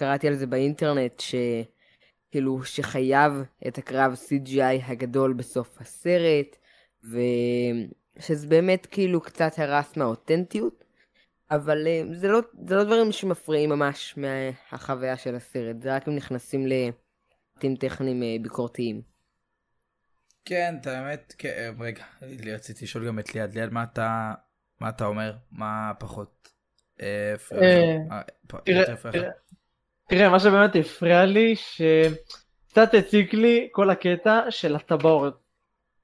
קראתי 0.00 0.28
על 0.28 0.34
זה 0.34 0.46
באינטרנט, 0.46 1.20
שכאילו 1.20 2.64
שחייב 2.64 3.32
את 3.68 3.78
הקרב 3.78 4.14
CGI 4.14 4.84
הגדול 4.86 5.32
בסוף 5.32 5.80
הסרט, 5.80 6.56
ושזה 7.04 8.46
באמת 8.46 8.86
כאילו 8.86 9.20
קצת 9.20 9.52
הרס 9.58 9.96
מהאותנטיות, 9.96 10.84
אבל 11.50 11.86
אה, 11.86 12.02
זה 12.12 12.28
לא, 12.28 12.40
זה 12.66 12.74
לא 12.74 12.84
דברים 12.84 13.12
שמפריעים 13.12 13.70
ממש 13.70 14.14
מהחוויה 14.16 15.16
של 15.16 15.34
הסרט, 15.34 15.82
זה 15.82 15.96
רק 15.96 16.08
אם 16.08 16.16
נכנסים 16.16 16.66
לפרטים 16.66 17.76
טכניים 17.76 18.22
אה, 18.22 18.36
ביקורתיים. 18.42 19.02
כן, 20.44 20.74
את 20.80 20.86
האמת, 20.86 21.34
כן, 21.38 21.74
רגע, 21.80 22.04
רציתי 22.54 22.84
לשאול 22.84 23.06
גם 23.06 23.18
את 23.18 23.34
ליעד, 23.34 23.54
ליעד, 23.54 23.72
מה 23.72 23.82
אתה, 23.82 24.34
מה 24.80 24.88
אתה 24.88 25.04
אומר? 25.06 25.36
מה 25.50 25.92
פחות 25.98 26.48
אה, 27.02 27.34
אה? 27.52 27.96
אה, 28.10 28.22
תראה? 29.12 29.30
תראה, 30.10 30.28
מה 30.28 30.40
שבאמת 30.40 30.76
הפריע 30.76 31.24
לי, 31.24 31.56
שקצת 31.56 32.94
הציג 32.94 33.34
לי 33.34 33.68
כל 33.72 33.90
הקטע 33.90 34.50
של 34.50 34.76
הטבעות. 34.76 35.34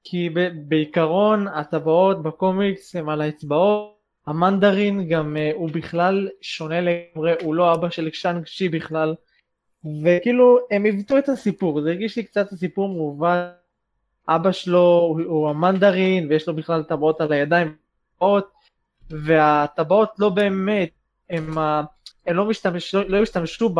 כי 0.03 0.29
בעיקרון 0.67 1.47
הטבעות 1.47 2.23
בקומיקס 2.23 2.95
הם 2.95 3.09
על 3.09 3.21
האצבעות, 3.21 3.97
המנדרין 4.27 5.09
גם 5.09 5.37
אה, 5.37 5.51
הוא 5.53 5.69
בכלל 5.69 6.29
שונה 6.41 6.81
לגמרי, 6.81 7.33
הוא 7.41 7.55
לא 7.55 7.73
אבא 7.73 7.89
של 7.89 8.09
שאנג 8.13 8.45
צ'י 8.45 8.69
בכלל, 8.69 9.15
וכאילו 10.03 10.57
הם 10.71 10.83
עיוותו 10.83 11.17
את 11.17 11.29
הסיפור, 11.29 11.81
זה 11.81 11.89
הרגיש 11.89 12.15
לי 12.15 12.23
קצת 12.23 12.53
סיפור 12.53 12.89
מעוות, 12.89 13.39
אבא 14.29 14.51
שלו 14.51 14.79
הוא, 15.09 15.21
הוא 15.21 15.49
המנדרין 15.49 16.27
ויש 16.29 16.47
לו 16.47 16.55
בכלל 16.55 16.83
טבעות 16.83 17.21
על 17.21 17.31
הידיים, 17.31 17.75
טבעות, 18.17 18.51
והטבעות 19.09 20.09
לא 20.19 20.29
באמת, 20.29 20.89
הם, 21.29 21.57
ה- 21.57 21.83
הם 22.27 22.35
לא, 22.35 22.45
משתמש, 22.45 22.95
לא 22.95 23.21
השתמשו 23.21 23.75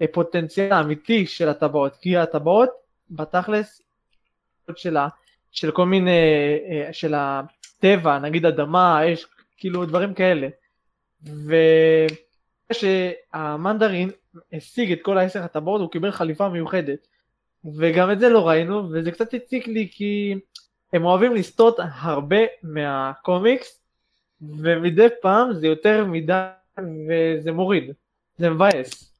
בפוטנציאל 0.00 0.72
האמיתי 0.72 1.26
של 1.26 1.48
הטבעות, 1.48 1.96
כי 1.96 2.16
הטבעות 2.16 2.68
בתכלס 3.10 3.82
של, 4.76 4.96
ה, 4.96 5.08
של 5.52 5.70
כל 5.70 5.86
מיני, 5.86 6.10
אה, 6.70 6.92
של 6.92 7.14
הטבע, 7.16 8.18
נגיד 8.18 8.46
אדמה, 8.46 9.12
אש, 9.12 9.26
כאילו 9.56 9.84
דברים 9.84 10.14
כאלה. 10.14 10.48
וכשהמנדרין 12.70 14.10
השיג 14.52 14.92
את 14.92 14.98
כל 15.02 15.18
העשר 15.18 15.42
הטבעות 15.42 15.80
הוא 15.80 15.90
קיבל 15.90 16.10
חליפה 16.10 16.48
מיוחדת. 16.48 17.06
וגם 17.76 18.10
את 18.10 18.20
זה 18.20 18.28
לא 18.28 18.48
ראינו, 18.48 18.90
וזה 18.90 19.10
קצת 19.10 19.34
הציק 19.34 19.66
לי 19.66 19.88
כי 19.92 20.34
הם 20.92 21.04
אוהבים 21.04 21.34
לסטות 21.34 21.76
הרבה 21.78 22.36
מהקומיקס, 22.62 23.80
ומדי 24.42 25.06
פעם 25.22 25.52
זה 25.52 25.66
יותר 25.66 26.04
מדי 26.04 26.48
וזה 26.78 27.52
מוריד, 27.52 27.90
זה 28.38 28.50
מבאס. 28.50 29.12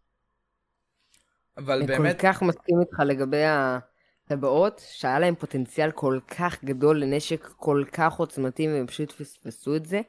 אבל 1.57 1.78
אני 1.78 1.87
באמת, 1.87 2.21
כל 2.21 2.23
כך 2.28 2.42
מסכים 2.42 2.80
איתך 2.80 3.00
לגבי 3.07 3.42
הטבעות, 3.45 4.83
שהיה 4.92 5.19
להם 5.19 5.35
פוטנציאל 5.35 5.90
כל 5.90 6.19
כך 6.38 6.64
גדול 6.64 7.00
לנשק 7.00 7.47
כל 7.57 7.85
כך 7.92 8.14
עוצמתי, 8.16 8.69
והם 8.69 8.87
פשוט 8.87 9.12
פספסו 9.12 9.76
את 9.76 9.87
זה. 9.87 10.00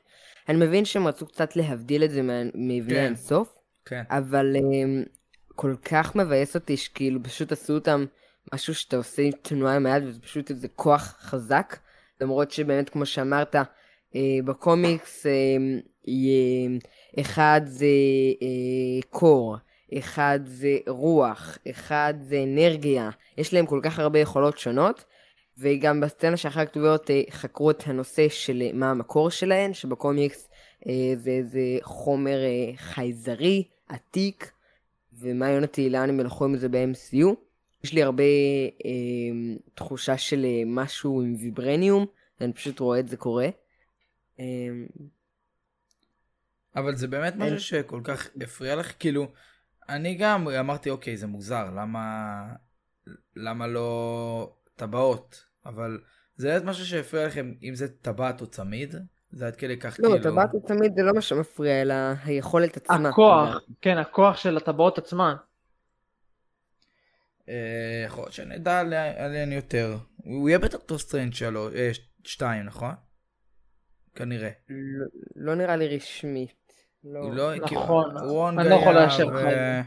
אני 0.50 0.66
מבין 0.66 0.86
שהם 0.86 1.08
רצו 1.08 1.26
קצת 1.26 1.56
להבדיל 1.56 2.04
את 2.04 2.12
זה 2.12 2.22
מבני 2.56 2.96
כן. 2.96 3.06
אינסוף, 3.06 3.54
כן. 3.86 4.04
אבל 4.10 4.56
um, 4.56 5.10
כל 5.56 5.76
כך 5.86 6.16
מבאס 6.16 6.56
אותי 6.56 6.78
שכאילו 6.78 7.24
פשוט 7.24 7.52
עשו 7.52 7.74
אותם 7.74 8.06
משהו 8.54 8.76
שאתה 8.76 8.98
עושה 8.98 9.22
עם 9.22 9.32
תנועה 9.42 9.76
עם 9.76 9.86
היד 9.86 10.04
וזה 10.04 10.22
פשוט 10.22 10.50
איזה 10.50 10.68
כוח 10.68 11.18
חזק. 11.20 11.78
למרות 12.22 12.52
שבאמת 12.52 12.90
כמו 12.90 13.06
שאמרת, 13.06 13.56
אה, 13.56 14.20
בקומיקס 14.46 15.26
אה, 15.26 15.32
יה- 16.08 16.80
אחד 17.20 17.62
זה 17.65 17.86
אה, 18.41 19.10
קור, 19.10 19.56
אחד 19.98 20.39
זה 20.46 20.77
רוח, 20.88 21.58
אחד 21.72 22.13
זה 22.22 22.44
אנרגיה. 22.44 23.10
יש 23.38 23.53
להם 23.53 23.65
כל 23.65 23.80
כך 23.84 24.00
הרבה 24.00 24.20
יכולות 24.20 24.58
שונות. 24.58 25.06
וגם 25.58 26.01
בסצנה 26.01 26.38
שאחרי 26.38 26.63
הכתוביות 26.63 27.12
אה, 27.12 27.22
חקרו 27.30 27.72
את 27.72 27.84
הנושא 27.88 28.30
של 28.30 28.62
אה, 28.62 28.70
מה 28.74 28.91
המקור 28.91 29.30
שלהן, 29.30 29.74
שבקומיקס 29.74 30.50
אה, 30.88 31.13
זה 31.15 31.30
איזה 31.30 31.77
חומר 31.82 32.38
אה, 32.44 32.77
חייזרי, 32.77 33.63
עתיק, 33.89 34.51
ומה 35.20 35.50
יונתי 35.50 35.82
אילני 35.82 36.12
מלכו 36.12 36.46
עם 36.46 36.58
זה 36.58 36.70
ב-MCU. 36.70 37.27
יש 37.84 37.94
לי 37.94 38.03
הרבה 38.03 38.24
אה, 38.86 39.56
תחושה 39.74 40.18
של 40.18 40.46
אה, 40.46 40.63
משהו 40.65 41.22
עם 41.22 41.36
ויברניום, 41.39 42.06
אני 42.41 42.53
פשוט 42.53 42.80
רואה 42.80 43.00
את 43.00 43.08
זה 43.08 43.18
קורה. 43.18 43.50
אה, 44.39 44.46
אבל 46.75 46.96
זה 46.96 47.08
באמת 47.08 47.36
משהו 47.36 47.60
שכל 47.60 48.01
כך 48.04 48.28
הפריע 48.42 48.75
לך, 48.75 48.94
כאילו, 49.00 49.32
אני 49.90 50.16
גם 50.16 50.48
אמרתי, 50.48 50.90
אוקיי, 50.90 51.18
זה 51.18 51.28
מוזר, 51.28 51.66
למה, 51.75 52.44
למה 53.36 53.68
לא 53.68 54.56
טבעות? 54.75 55.46
אבל 55.66 56.00
זה 56.36 56.48
באמת 56.48 56.63
משהו 56.63 56.86
שהפריע 56.86 57.28
לכם, 57.28 57.54
אם 57.63 57.75
זה 57.75 57.88
טבעת 57.88 58.42
או 58.42 58.48
צמיד, 58.48 58.96
זה 59.32 59.48
עד 59.48 59.56
כדי 59.56 59.78
כך 59.78 59.96
לא, 60.00 60.10
כאילו... 60.10 60.24
טבעת 60.24 60.50
תמיד 60.68 60.94
זה 60.96 61.04
לא 61.04 61.13
מה 61.13 61.22
שמפריע, 61.22 61.82
אלא 61.82 61.94
היכולת 62.24 62.78
עצמה. 62.78 63.10
הכוח, 63.10 63.56
כן, 63.82 63.98
הכוח 63.98 64.38
של 64.38 64.58
הטבעות 64.58 64.98
עצמן. 64.98 65.34
אה, 67.50 68.04
יכול 68.06 68.24
להיות 68.24 68.34
שנדע 68.34 68.80
עליה- 68.80 69.25
עליהן 69.25 69.51
יותר. 69.51 69.98
הוא 70.18 70.50
יהיה 70.50 70.60
בדוקטור 70.60 70.98
סטרנג' 70.98 71.34
שלו, 71.34 71.70
אה, 71.74 71.92
שתיים, 72.24 72.66
נכון? 72.66 72.92
כנראה. 74.16 74.50
לא, 74.70 75.06
לא 75.36 75.56
נראה 75.56 75.75
לי 75.75 75.96
רשמית. 75.96 76.61
לא. 77.03 77.36
לא, 77.36 77.55
נכון. 77.55 78.60
אני 78.60 78.70
לא 78.70 78.75
יכול 78.75 78.93
לאשר 78.93 79.25
לך 79.25 79.36
את 79.36 79.50
זה. 79.50 79.81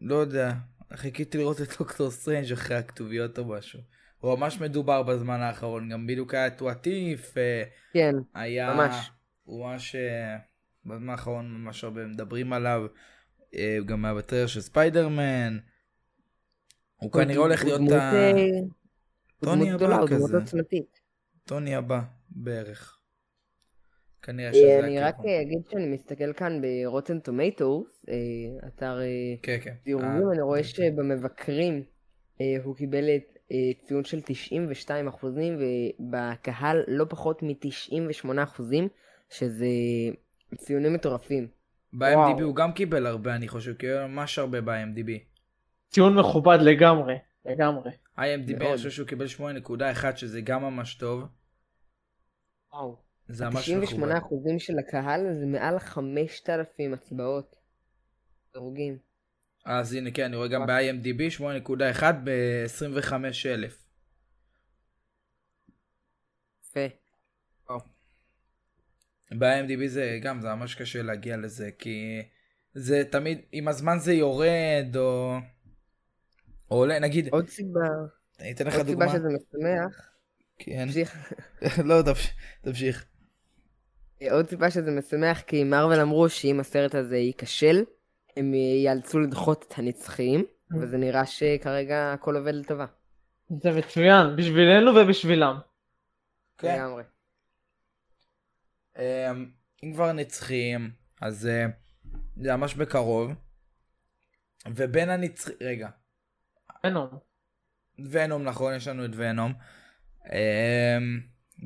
לא 0.00 0.14
יודע, 0.14 0.52
חיכיתי 0.94 1.38
לראות 1.38 1.60
את 1.60 1.68
דוקטור 1.78 2.10
סטרנג' 2.10 2.52
אחרי 2.52 2.76
הכתוביות 2.76 3.38
או 3.38 3.44
משהו. 3.44 3.80
הוא 4.18 4.38
ממש 4.38 4.60
מדובר 4.60 5.02
בזמן 5.02 5.40
האחרון, 5.40 5.88
גם 5.88 6.06
בדיוק 6.06 6.34
היה 6.34 6.46
את 6.46 6.62
What 6.62 7.03
If, 7.03 7.34
כן, 7.92 8.14
היה... 8.34 8.74
ממש. 8.74 9.10
הוא 9.44 9.66
ממש... 9.66 9.94
אה, 9.94 10.36
בזמן 10.86 11.08
האחרון 11.08 11.54
ממש 11.54 11.84
הרבה 11.84 12.06
מדברים 12.06 12.52
עליו, 12.52 12.86
אה, 13.54 13.76
הוא 13.78 13.86
גם 13.86 14.04
היה 14.04 14.14
בטריילר 14.14 14.46
של 14.46 14.60
ספיידרמן. 14.60 15.58
הוא 16.96 17.12
כנראה 17.12 17.40
הולך 17.40 17.64
להיות 17.64 17.80
ה... 17.90 18.14
אה, 18.14 18.32
טוני 19.40 19.72
הבא 19.72 20.06
כזה. 20.06 20.38
טוני 21.44 21.74
הבא, 21.74 22.00
בערך. 22.30 22.98
כנראה 24.22 24.48
אה, 24.48 24.54
שזה 24.54 24.80
אני 24.84 25.00
רק. 25.00 25.14
אה, 25.26 25.42
אגיד 25.42 25.62
שאני 25.70 25.86
מסתכל 25.86 26.32
כאן 26.32 26.60
ב 26.62 26.70
Rotten 26.70 27.18
Tomatoes, 27.18 28.04
אתר 28.66 29.00
אה, 29.00 29.34
כן, 29.42 29.58
כן. 29.62 29.74
דירוגים, 29.84 30.30
אני 30.32 30.40
רואה 30.40 30.62
כן. 30.62 30.68
שבמבקרים 30.68 31.82
הוא 32.64 32.76
קיבל 32.76 33.04
את 33.16 33.38
ציון 33.84 34.04
של 34.04 34.20
92 34.20 35.08
אחוזים, 35.08 35.58
ובקהל 35.58 36.82
לא 36.88 37.04
פחות 37.08 37.42
מ-98 37.42 38.42
אחוזים, 38.42 38.88
שזה 39.30 39.66
ציונים 40.56 40.92
מטורפים. 40.92 41.48
וואו. 41.94 42.40
הוא 42.40 42.56
גם 42.56 42.72
קיבל 42.72 43.06
הרבה, 43.06 43.34
אני 43.34 43.48
חושב, 43.48 43.74
כי 43.74 43.90
הוא 43.90 44.06
ממש 44.06 44.38
הרבה 44.38 44.60
ב-IMDb. 44.60 45.10
ציון 45.88 46.14
מכובד 46.14 46.58
לגמרי, 46.60 47.14
לגמרי. 47.44 47.90
IMDb 48.18 48.56
אני. 48.56 48.76
חושב 48.76 48.90
שהוא 48.90 49.08
קיבל 49.08 49.26
8.1 49.38 50.16
שזה 50.16 50.40
גם 50.40 50.62
ממש 50.62 50.94
טוב. 50.94 51.24
וואו. 52.72 53.11
זה 53.28 53.44
ממש 53.44 53.54
98 53.70 54.06
מכובד. 54.06 54.16
אחוזים 54.26 54.58
של 54.58 54.78
הקהל 54.78 55.20
זה 55.40 55.46
מעל 55.46 55.78
5,000 55.78 56.94
הצבעות. 56.94 57.56
דירוגים. 58.52 58.98
אז 59.64 59.92
הנה 59.92 60.10
כן 60.10 60.24
אני 60.24 60.36
רואה 60.36 60.48
גם 60.48 60.66
ב-IMDb 60.66 61.38
8.1 61.40 62.02
ב-25,000. 62.24 63.72
יפה. 66.62 66.86
ב-IMDb 69.38 69.86
זה 69.86 70.18
גם 70.22 70.40
זה 70.40 70.48
ממש 70.48 70.74
קשה 70.74 71.02
להגיע 71.02 71.36
לזה 71.36 71.70
כי 71.78 72.22
זה 72.74 73.02
תמיד 73.10 73.40
עם 73.52 73.68
הזמן 73.68 73.98
זה 73.98 74.12
יורד 74.12 74.96
או 74.96 75.36
או 76.70 76.76
עולה 76.76 76.98
נגיד 76.98 77.28
עוד 77.28 77.48
סיבה, 77.48 77.80
אני 78.40 78.52
אתן 78.52 78.66
לך 78.66 78.74
עוד 78.76 78.86
סיבה 78.86 79.04
דוגמה. 79.06 79.18
שזה 79.18 79.28
משמח, 79.28 80.10
כן. 80.58 80.86
תמשיך. 80.86 81.32
לא 81.88 82.02
תמש- 82.02 82.34
תמשיך. 82.62 83.06
עוד 84.30 84.48
סיבה 84.48 84.70
שזה 84.70 84.90
משמח 84.90 85.40
כי 85.40 85.64
מרוויל 85.64 86.00
אמרו 86.00 86.28
שאם 86.28 86.60
הסרט 86.60 86.94
הזה 86.94 87.16
ייכשל, 87.16 87.84
הם 88.36 88.54
ייאלצו 88.54 89.20
לדחות 89.20 89.64
את 89.68 89.78
הנצחיים, 89.78 90.44
וזה 90.80 90.96
נראה 90.96 91.26
שכרגע 91.26 92.12
הכל 92.12 92.36
עובד 92.36 92.54
לטובה. 92.54 92.86
זה 93.62 93.70
מצוין, 93.70 94.36
בשבילנו 94.36 94.90
ובשבילם. 94.94 95.58
כן. 96.58 96.74
לגמרי. 96.74 97.02
אמ, 98.98 99.50
אם 99.84 99.92
כבר 99.92 100.12
נצחיים, 100.12 100.90
אז 101.20 101.46
אה, 101.46 101.66
זה 102.36 102.56
ממש 102.56 102.74
בקרוב. 102.74 103.32
ובין 104.66 105.10
הנצחי... 105.10 105.52
רגע. 105.60 105.88
ונום. 106.84 107.08
ונום, 108.10 108.42
נכון, 108.42 108.74
יש 108.74 108.88
לנו 108.88 109.04
את 109.04 109.10
ונום. 109.14 109.52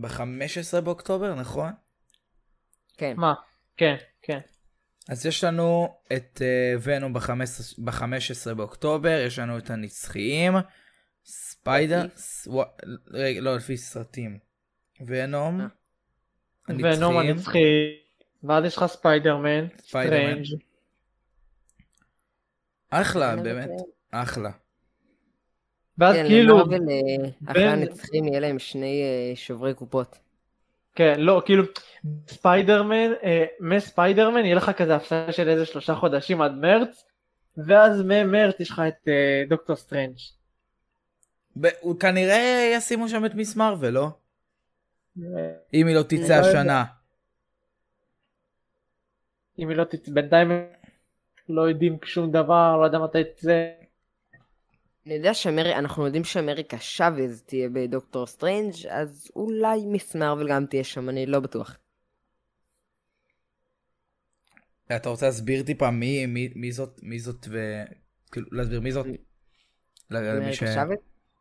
ב-15 0.00 0.80
באוקטובר, 0.80 1.34
נכון? 1.34 1.72
כן. 2.96 3.14
מה? 3.16 3.34
כן, 3.76 3.96
כן. 4.22 4.38
אז 5.08 5.26
יש 5.26 5.44
לנו 5.44 5.96
את 6.12 6.42
uh, 6.42 6.80
ונום 6.82 7.12
ב-15 7.12 8.54
באוקטובר, 8.54 9.22
יש 9.26 9.38
לנו 9.38 9.58
את 9.58 9.70
הנצחיים, 9.70 10.52
ספיידר. 11.24 12.06
רגע, 13.10 13.40
לא, 13.40 13.56
לפי 13.56 13.76
סרטים. 13.76 14.38
ונום, 15.06 15.60
אה. 15.60 15.66
ונום 16.68 17.18
הנצחי. 17.18 17.58
ואז 18.44 18.64
יש 18.64 18.76
לך 18.76 18.86
ספיידרמן, 18.86 19.66
ספיידרמן. 19.78 20.44
סטרנג'. 20.44 20.62
אחלה, 22.90 23.32
אני 23.32 23.42
באמת, 23.42 23.70
אחלה. 24.10 24.50
ואז 25.98 26.16
כן, 26.16 26.26
כאילו, 26.26 26.58
אה, 26.58 26.62
אחרי 27.46 27.68
הנצחים 27.68 28.24
יהיה 28.28 28.40
להם 28.40 28.58
שני 28.58 29.02
שוברי 29.34 29.74
קופות. 29.74 30.18
כן, 30.96 31.20
לא, 31.20 31.42
כאילו, 31.44 31.64
ספיידרמן, 32.28 33.12
אה, 33.22 33.44
מספיידרמן 33.60 34.44
יהיה 34.44 34.54
לך 34.54 34.70
כזה 34.70 34.96
הפסקה 34.96 35.32
של 35.32 35.48
איזה 35.48 35.66
שלושה 35.66 35.94
חודשים 35.94 36.42
עד 36.42 36.52
מרץ, 36.52 37.04
ואז 37.66 38.02
ממרץ 38.02 38.60
יש 38.60 38.70
לך 38.70 38.82
את 38.88 39.08
אה, 39.08 39.42
דוקטור 39.48 39.76
סטרנג'. 39.76 40.16
ב- 41.60 41.66
הוא 41.80 42.00
כנראה 42.00 42.72
ישימו 42.74 43.08
שם 43.08 43.26
את 43.26 43.34
מיס 43.34 43.56
מארוול, 43.56 43.90
לא? 43.90 44.08
אה, 45.22 45.52
אם 45.74 45.86
היא 45.86 45.96
לא 45.96 46.02
תצא 46.02 46.40
לא. 46.40 46.46
השנה. 46.46 46.84
אם 49.58 49.68
היא 49.68 49.76
לא 49.76 49.84
תצא, 49.84 50.12
בינתיים 50.12 50.50
לא 51.48 51.68
יודעים 51.68 51.98
שום 52.04 52.32
דבר, 52.32 52.76
לא 52.76 52.84
יודע 52.84 52.98
מתי 52.98 53.24
תצא. 53.24 53.68
אני 55.06 55.14
יודע 55.14 55.34
שאנחנו 55.34 56.06
יודעים 56.06 56.24
שאמריקה 56.24 56.78
צ'אבז 56.78 57.42
תהיה 57.42 57.68
בדוקטור 57.68 58.26
סטרנג', 58.26 58.74
אז 58.90 59.30
אולי 59.36 59.84
מיס 59.84 60.14
מארוול 60.16 60.48
גם 60.48 60.66
תהיה 60.66 60.84
שם, 60.84 61.08
אני 61.08 61.26
לא 61.26 61.40
בטוח. 61.40 61.76
אתה 64.96 65.08
רוצה 65.08 65.26
להסביר 65.26 65.62
טיפה 65.62 65.90
מי, 65.90 66.26
מי, 66.26 66.48
מי 66.54 66.72
זאת, 66.72 67.00
מי 67.02 67.18
זאת 67.18 67.46
ו... 67.50 67.82
כאילו, 68.32 68.46
להסביר 68.52 68.80
מי 68.80 68.92
זאת? 68.92 69.06
למי 70.10 70.30
אמריקה 70.30 70.66
ש... 70.66 70.74
צ'אבז? 70.74 70.98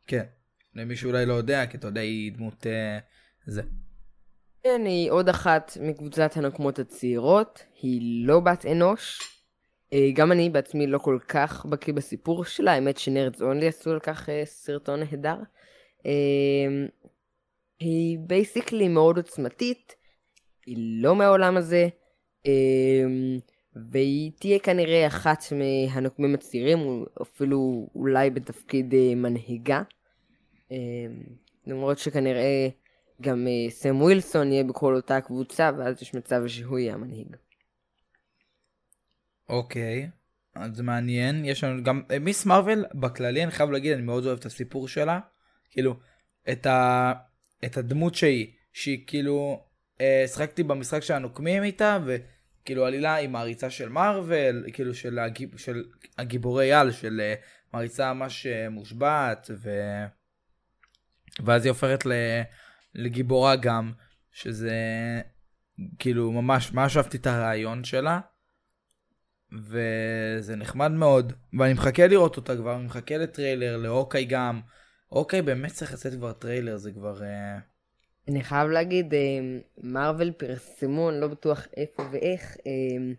כן. 0.08 0.24
למי 0.76 0.96
שאולי 0.96 1.26
לא 1.26 1.34
יודע, 1.34 1.66
כי 1.66 1.78
אתה 1.78 1.88
יודע, 1.88 2.02
היא 2.02 2.32
דמות... 2.32 2.68
אה, 2.68 3.00
זה. 3.46 3.62
כן, 4.64 4.82
היא 4.86 5.12
עוד 5.12 5.30
אחת 5.30 5.78
מקבוצת 5.82 6.38
הנקמות 6.38 6.80
הצעירות, 6.80 7.64
היא 7.82 8.28
לא 8.28 8.40
בת 8.40 8.66
אנוש. 8.66 9.35
אה, 9.94 10.10
גם 10.14 10.32
אני 10.32 10.50
בעצמי 10.50 10.88
לא 10.88 10.98
כל 10.98 11.20
כך 11.28 11.66
בקיא 11.66 11.94
בסיפור 11.94 12.46
שלה, 12.46 12.74
האמת 12.74 12.98
ש 12.98 13.10
Nerds 13.10 13.42
Only 13.42 13.68
עשו 13.68 13.92
על 13.92 14.00
כך 14.00 14.30
אה, 14.30 14.42
סרטון 14.46 15.00
נהדר. 15.00 15.38
אמ, 16.06 16.88
היא 17.80 18.20
basically 18.20 18.88
מאוד 18.88 19.18
עוצמתית, 19.18 19.96
היא 20.66 20.78
לא 21.04 21.16
מהעולם 21.16 21.58
הזה, 21.58 21.88
והיא 23.92 24.32
תהיה 24.40 24.60
כנראה 24.60 25.08
אחת 25.08 25.44
מהנוקמים 25.52 26.34
הצעירים, 26.34 27.06
אפילו 27.22 27.90
אולי 27.96 28.30
בתפקיד 28.30 28.94
אה, 28.94 29.16
מנהיגה. 29.16 29.82
למרות 31.68 31.98
שכנראה 31.98 32.68
גם 33.22 33.48
אה, 33.48 33.70
סם 33.70 34.02
ווילסון 34.02 34.52
יהיה 34.52 34.64
בכל 34.64 34.96
אותה 34.96 35.22
קבוצה, 35.22 35.72
ואז 35.78 36.02
יש 36.02 36.14
מצב 36.14 36.48
שהוא 36.48 36.80
יהיה 36.80 36.94
המנהיג. 36.94 37.36
אוקיי, 39.50 40.10
אז 40.56 40.82
מעניין. 40.82 41.46
יש 41.46 41.64
לנו 41.64 41.84
גם 41.84 42.02
אה, 42.12 42.20
מיס 42.20 42.46
מרוויל 42.46 42.86
בכללי, 42.94 43.44
אני 43.44 43.52
חייב 43.52 43.72
להגיד, 43.72 43.94
אני 43.94 44.02
מאוד 44.02 44.26
אוהב 44.26 44.40
את 44.40 44.46
הסיפור 44.46 44.88
שלה. 44.88 45.20
כאילו, 45.70 46.00
את, 46.52 46.66
ה... 46.66 47.14
את 47.66 47.78
הדמות 47.78 48.16
שהיא, 48.16 48.48
שהיא 48.74 49.04
כאילו, 49.08 49.64
אה, 50.02 50.26
שחקתי 50.28 50.64
במשחק 50.64 51.00
של 51.00 51.14
הנוקמים 51.14 51.64
איתה, 51.64 51.98
וכאילו 52.06 52.86
עלילה 52.86 53.16
היא 53.16 53.30
מעריצה 53.30 53.70
של 53.70 53.90
מארוול, 53.90 54.66
כאילו 54.74 54.94
של, 54.94 55.20
הגיב... 55.20 55.58
של 55.58 55.84
הגיבורי 56.18 56.74
על, 56.74 56.92
של 56.92 57.22
אה, 57.22 57.34
מעריצה 57.74 58.14
ממש 58.14 58.46
אה, 58.46 58.70
מושבעת, 58.70 59.52
ו... 59.64 59.70
ואז 61.46 61.66
היא 61.66 61.70
הופכת. 61.70 62.06
לגיבורה 62.96 63.56
גם, 63.56 63.92
שזה 64.32 64.76
כאילו 66.00 66.32
ממש, 66.32 66.72
ממש 66.72 66.98
אהבתי 66.98 67.18
את 67.18 67.28
הרעיון 67.28 67.84
שלה. 67.84 68.20
וזה 69.64 70.56
נחמד 70.56 70.92
מאוד, 70.92 71.34
ואני 71.60 71.74
מחכה 71.74 72.08
לראות 72.08 72.38
אותה 72.38 72.56
כבר, 72.56 72.76
אני 72.76 72.86
מחכה 72.86 73.18
לטריילר, 73.18 73.78
לאוקיי 73.78 74.26
גם. 74.26 74.62
אוקיי, 75.12 75.42
באמת 75.42 75.72
צריך 75.72 75.94
לצאת 75.94 76.14
כבר 76.14 76.32
טריילר, 76.32 76.78
זה 76.78 76.92
כבר... 76.92 77.24
אה, 77.24 77.58
אני 78.28 78.44
חייב 78.44 78.70
להגיד, 78.70 79.14
מארוול 79.78 80.32
פרסמו, 80.32 81.10
אני 81.10 81.22
לא 81.22 81.28
בטוח 81.28 81.68
איפה 81.78 82.04
ואיך, 82.12 82.58
אה, 82.68 83.14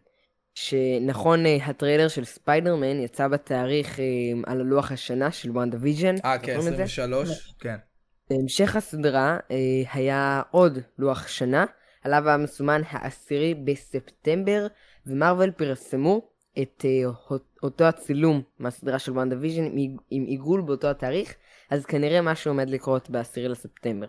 שנכון, 0.54 1.46
אה, 1.46 1.56
הטריילר 1.66 2.08
של 2.08 2.24
ספיידרמן 2.24 3.00
יצא 3.00 3.28
בתאריך 3.28 3.98
על 4.46 4.60
הלוח 4.60 4.92
השנה 4.92 5.30
של 5.30 5.50
וואנדה 5.50 5.70
ויז'ן. 5.80 6.14
אה, 6.24 6.38
כן, 6.38 6.58
23, 6.58 7.54
כן. 7.60 7.76
בהמשך 8.30 8.76
הסדרה 8.76 9.38
היה 9.92 10.42
עוד 10.50 10.78
לוח 10.98 11.28
שנה, 11.28 11.64
עליו 12.04 12.28
היה 12.28 12.36
מסומן 12.36 12.82
העשירי 12.90 13.54
בספטמבר, 13.54 14.66
ומארוול 15.06 15.50
פרסמו 15.50 16.28
את 16.62 16.84
אותו 17.62 17.84
הצילום 17.84 18.42
מהסדרה 18.58 18.98
של 18.98 19.12
וואנדה 19.12 19.32
ויז'ן 19.32 19.64
עם 20.10 20.24
עיגול 20.24 20.60
באותו 20.60 20.90
התאריך, 20.90 21.34
אז 21.70 21.86
כנראה 21.86 22.22
משהו 22.22 22.50
עומד 22.50 22.70
לקרות 22.70 23.10
ב-10 23.10 23.48
לספטמבר. 23.48 24.06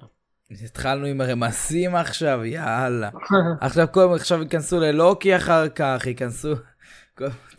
התחלנו 0.52 1.06
עם 1.06 1.22
הרמזים 1.22 1.96
עכשיו, 1.96 2.46
יאללה. 2.46 3.10
עכשיו 3.62 3.88
כל 3.92 4.08
עכשיו 4.16 4.42
ייכנסו 4.42 4.80
ללוקי 4.80 5.36
אחר 5.36 5.70
כך, 5.70 6.04
ייכנסו... 6.08 6.54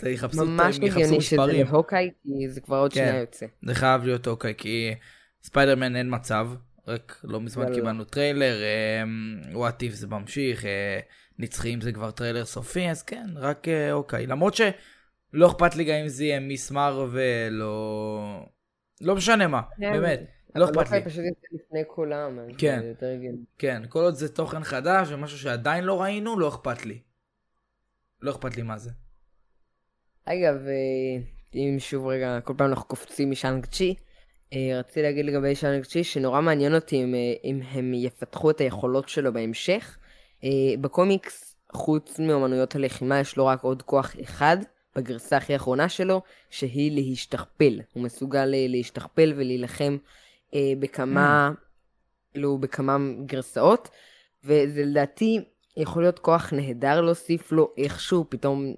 יחפשו 0.07 0.47
ממש 0.47 0.77
הגיוני 0.77 1.21
שזה 1.21 1.37
להוקאיי, 1.37 2.11
כי 2.23 2.49
זה 2.49 2.61
כבר 2.61 2.77
עוד 2.77 2.93
כן, 2.93 3.01
שנייה 3.01 3.21
יוצא. 3.21 3.47
זה 3.63 3.75
חייב 3.75 4.05
להיות 4.05 4.27
הוקאיי, 4.27 4.55
כי 4.59 4.95
ספיידרמן 5.43 5.97
אין 5.97 6.15
מצב, 6.15 6.49
רק 6.89 7.21
לא 7.25 7.41
מזמן 7.41 7.75
קיבלנו 7.75 8.05
טריילר, 8.05 8.63
וואט 9.53 9.83
איף 9.83 9.95
זה 9.95 10.07
ממשיך, 10.07 10.65
אה, 10.65 11.01
נצחיים 11.39 11.81
זה 11.81 11.93
כבר 11.93 12.11
טריילר 12.11 12.45
סופי, 12.45 12.91
אז 12.91 13.03
כן, 13.03 13.27
רק 13.37 13.67
הוקאיי. 13.93 14.27
למרות 14.27 14.55
שלא 14.55 15.47
אכפת 15.47 15.77
לי 15.77 15.85
גם 15.85 15.95
אם 15.95 16.09
זה 16.09 16.25
יהיה 16.25 16.41
מיס 16.41 16.71
מארוול 16.71 17.63
או... 17.63 18.49
לא 19.01 19.17
משנה 19.17 19.47
מה, 19.47 19.63
כן. 19.81 19.93
באמת, 19.93 20.21
לא 20.55 20.65
אכפת 20.65 20.91
לי. 20.91 21.01
לא 21.01 21.05
פשוט 21.05 21.25
לפני 21.53 21.83
כולם, 21.89 22.39
אז 22.39 22.47
כן, 22.59 22.81
זה 22.81 22.89
יותר 22.89 23.07
הגיוני. 23.07 23.39
כן, 23.59 23.83
כל 23.89 24.01
עוד 24.01 24.15
זה 24.15 24.35
תוכן 24.35 24.65
חדש 24.65 25.09
ומשהו 25.11 25.39
שעדיין 25.39 25.85
לא 25.85 26.03
ראינו, 26.03 26.39
לא 26.39 26.49
אכפת 26.49 26.87
לי. 26.87 26.99
לא 28.21 28.31
אכפת 28.31 28.57
לי 28.57 28.63
מה 28.63 28.79
זה. 28.79 28.91
אגב, 30.25 30.67
אה, 30.67 31.23
אם 31.55 31.77
שוב 31.79 32.07
רגע, 32.07 32.41
כל 32.45 32.55
פעם 32.57 32.69
אנחנו 32.69 32.85
קופצים 32.85 33.31
משאנג 33.31 33.67
צ'י, 33.67 33.95
אה, 33.99 34.08
רציתי 34.55 35.03
להגיד 35.03 35.25
לגבי 35.27 35.55
שאנג 35.55 35.85
צ'י, 35.85 36.05
שנורא 36.05 36.41
מעניין 36.41 36.75
אותי 36.75 37.05
אם, 37.05 37.15
אה, 37.15 37.35
אם 37.45 37.61
הם 37.71 37.95
יפתחו 37.95 38.51
את 38.51 38.61
היכולות 38.61 39.09
שלו 39.09 39.33
בהמשך. 39.33 39.99
בקומיקס, 40.81 41.57
חוץ 41.73 42.19
מאמנויות 42.19 42.75
הלחימה, 42.75 43.21
יש 43.21 43.37
לו 43.37 43.47
רק 43.47 43.63
עוד 43.63 43.83
כוח 43.83 44.17
אחד, 44.23 44.57
בגרסה 44.97 45.37
הכי 45.37 45.53
האחרונה 45.53 45.89
שלו, 45.89 46.23
שהיא 46.51 46.93
להשתכפל. 46.93 47.81
הוא 47.93 48.03
מסוגל 48.03 48.55
אה, 48.55 48.67
להשתכפל 48.69 49.33
ולהילחם 49.37 49.97
אה, 50.55 50.73
בכמה, 50.81 51.51
כאילו, 52.33 52.59
בכמה 52.59 52.99
גרסאות, 53.27 53.89
וזה 54.45 54.85
לדעתי 54.85 55.45
יכול 55.77 56.03
להיות 56.03 56.19
כוח 56.19 56.53
נהדר 56.53 57.01
להוסיף 57.01 57.53
לו 57.53 57.73
איכשהו, 57.79 58.25
פתאום 58.29 58.75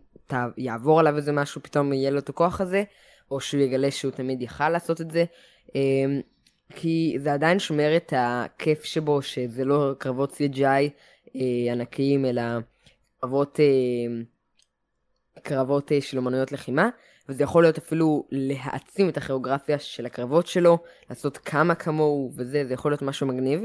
יעבור 0.57 1.01
עליו 1.01 1.17
איזה 1.17 1.33
משהו, 1.33 1.63
פתאום 1.63 1.93
יהיה 1.93 2.11
לו 2.11 2.19
את 2.19 2.29
הכוח 2.29 2.61
הזה, 2.61 2.85
או 3.31 3.41
שהוא 3.41 3.61
יגלה 3.61 3.91
שהוא 3.91 4.13
תמיד 4.13 4.43
יכל 4.43 4.69
לעשות 4.69 5.01
את 5.01 5.11
זה. 5.11 5.25
אה, 5.77 6.21
כי 6.75 7.17
זה 7.19 7.33
עדיין 7.33 7.59
שומר 7.59 7.97
את 7.97 8.13
הכיף 8.17 8.85
שבו, 8.85 9.23
שזה 9.23 9.65
לא 9.65 9.95
קרבות 9.99 10.33
CGI 10.33 10.91
אה, 11.37 11.73
ענקיים, 11.73 12.25
אלא 12.25 12.43
קרבות... 13.21 13.61
אה, 13.61 14.23
קרבות 15.43 15.93
אה, 15.93 16.01
של 16.01 16.19
אומנויות 16.19 16.53
לחימה, 16.53 16.89
וזה 17.29 17.43
יכול 17.43 17.63
להיות 17.63 17.79
אפילו 17.79 18.29
להעצים 18.31 19.09
את 19.09 19.17
הכיאוגרפיה 19.17 19.79
של 19.79 20.07
הקרבות 20.07 20.47
שלו, 20.47 20.79
לעשות 21.11 21.39
כמה 21.39 21.75
כמוהו 21.75 22.33
וזה, 22.37 22.65
זה 22.65 22.75
יכול 22.75 22.93
להיות 22.93 23.03
משהו 23.03 23.27
מגניב, 23.27 23.61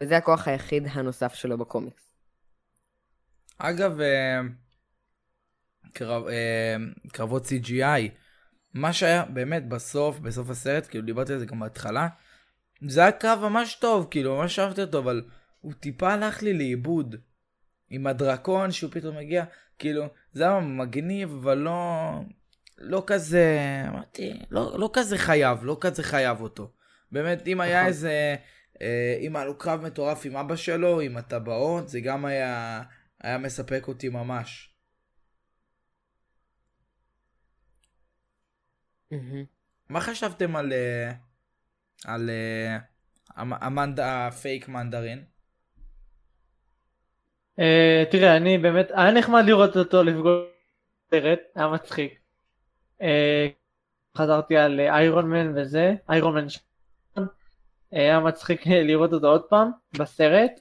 וזה 0.00 0.16
הכוח 0.16 0.48
היחיד 0.48 0.86
הנוסף 0.92 1.34
שלו 1.34 1.58
בקומיקס. 1.58 2.10
אגב, 3.58 3.98
קרב, 5.92 6.24
קרבות 7.12 7.46
CGI, 7.46 8.10
מה 8.74 8.92
שהיה 8.92 9.24
באמת 9.24 9.68
בסוף, 9.68 10.18
בסוף 10.18 10.50
הסרט, 10.50 10.86
כאילו 10.86 11.06
דיברתי 11.06 11.32
על 11.32 11.38
זה 11.38 11.46
גם 11.46 11.60
בהתחלה, 11.60 12.08
זה 12.88 13.00
היה 13.00 13.12
קרב 13.12 13.38
ממש 13.42 13.74
טוב, 13.74 14.06
כאילו 14.10 14.36
ממש 14.36 14.58
אהבתי 14.58 14.80
אותו, 14.82 14.98
אבל 14.98 15.22
הוא 15.60 15.72
טיפה 15.72 16.12
הלך 16.12 16.42
לי 16.42 16.52
לאיבוד. 16.52 17.16
עם 17.90 18.06
הדרקון 18.06 18.72
שהוא 18.72 18.90
פתאום 18.92 19.16
מגיע, 19.16 19.44
כאילו, 19.78 20.04
זה 20.32 20.42
היה 20.42 20.60
מגניב, 20.60 21.32
אבל 21.32 21.58
לא... 21.58 22.10
לא 22.80 23.02
כזה, 23.06 23.56
אמרתי, 23.88 24.32
לא, 24.50 24.78
לא 24.78 24.90
כזה 24.92 25.18
חייב, 25.18 25.58
לא 25.62 25.76
כזה 25.80 26.02
חייב 26.02 26.40
אותו. 26.40 26.70
באמת, 27.12 27.46
אם 27.46 27.60
היה 27.60 27.78
נכון. 27.78 27.88
איזה, 27.88 28.36
אה, 28.82 29.18
אם 29.20 29.36
היה 29.36 29.44
לו 29.44 29.58
קרב 29.58 29.80
מטורף 29.80 30.26
עם 30.26 30.36
אבא 30.36 30.56
שלו, 30.56 31.00
עם 31.00 31.16
הטבעות, 31.16 31.88
זה 31.88 32.00
גם 32.00 32.24
היה, 32.24 32.82
היה 33.20 33.38
מספק 33.38 33.88
אותי 33.88 34.08
ממש. 34.08 34.69
מה 39.88 40.00
חשבתם 40.00 40.56
על, 40.56 40.72
אה, 40.72 41.12
על 42.04 42.30
אה, 42.30 42.78
המנד, 43.36 44.00
הפייק 44.00 44.68
מנדרין? 44.68 45.24
Uh, 47.60 48.10
תראה, 48.10 48.36
אני 48.36 48.58
באמת, 48.58 48.90
היה 48.90 49.10
נחמד 49.10 49.42
לראות 49.46 49.76
אותו 49.76 50.02
לפגוש 50.02 50.42
סרט, 51.10 51.38
היה 51.54 51.68
מצחיק. 51.68 52.18
Uh, 53.00 53.04
חזרתי 54.16 54.56
על 54.56 54.80
איירון 54.80 55.30
מן 55.30 55.58
וזה, 55.58 55.94
איירון 56.08 56.34
מן 56.34 56.48
שון, 56.48 57.26
היה 57.92 58.20
מצחיק 58.20 58.66
לראות 58.66 59.12
אותו 59.12 59.26
עוד 59.26 59.42
פעם 59.42 59.70
בסרט. 59.98 60.60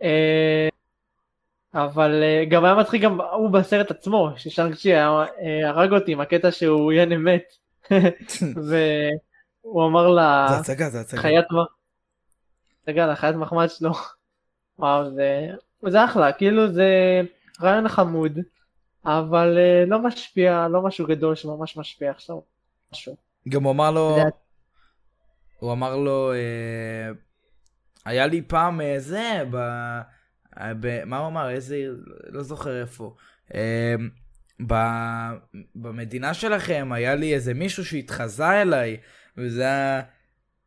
Uh, 0.00 0.04
אבל 1.74 2.22
uh, 2.22 2.50
גם 2.50 2.64
היה 2.64 2.74
מצחיק 2.74 3.02
גם 3.02 3.20
הוא 3.20 3.50
בסרט 3.50 3.90
עצמו, 3.90 4.30
ששאנקצ'י 4.36 4.94
הרג 5.64 5.92
אותי 5.92 6.12
עם 6.12 6.20
הקטע 6.20 6.52
שהוא 6.52 6.92
יהיה 6.92 7.06
מת. 7.06 7.65
והוא 9.64 9.86
אמר 9.86 10.08
לה... 10.08 10.46
זה 10.50 10.56
הצגה, 10.56 10.90
זה 10.90 11.00
הצגה. 11.00 11.20
חיית. 11.20 11.44
הצגה, 12.82 13.06
לחיית 13.06 13.36
מחמד 13.36 13.66
שלו. 13.68 13.92
וואו, 14.78 15.14
זה... 15.14 15.48
זה 15.88 16.04
אחלה, 16.04 16.32
כאילו 16.32 16.72
זה 16.72 17.20
רעיון 17.62 17.88
חמוד, 17.88 18.38
אבל 19.04 19.58
uh, 19.58 19.90
לא 19.90 19.98
משפיע, 19.98 20.68
לא 20.68 20.82
משהו 20.82 21.06
גדול 21.06 21.34
שממש 21.34 21.76
משפיע 21.76 22.10
עכשיו. 22.10 22.36
משהו. 22.92 23.16
גם 23.48 23.64
הוא 23.64 23.72
אמר 23.72 23.90
לו, 23.90 24.16
הוא 25.58 25.72
אמר 25.72 25.96
לו, 25.96 26.32
אה, 26.32 27.12
היה 28.04 28.26
לי 28.26 28.42
פעם 28.42 28.80
אה, 28.80 28.94
זה, 28.98 29.42
ב, 29.50 29.56
ב, 30.80 31.04
מה 31.04 31.18
הוא 31.18 31.26
אמר, 31.26 31.50
איזה, 31.50 31.76
לא 32.28 32.42
זוכר 32.42 32.80
איפה, 32.80 33.14
אה, 33.54 33.94
ב, 34.66 34.74
במדינה 35.74 36.34
שלכם 36.34 36.92
היה 36.92 37.14
לי 37.14 37.34
איזה 37.34 37.54
מישהו 37.54 37.84
שהתחזה 37.84 38.62
אליי, 38.62 38.96
וזה 39.36 39.62
היה... 39.62 40.02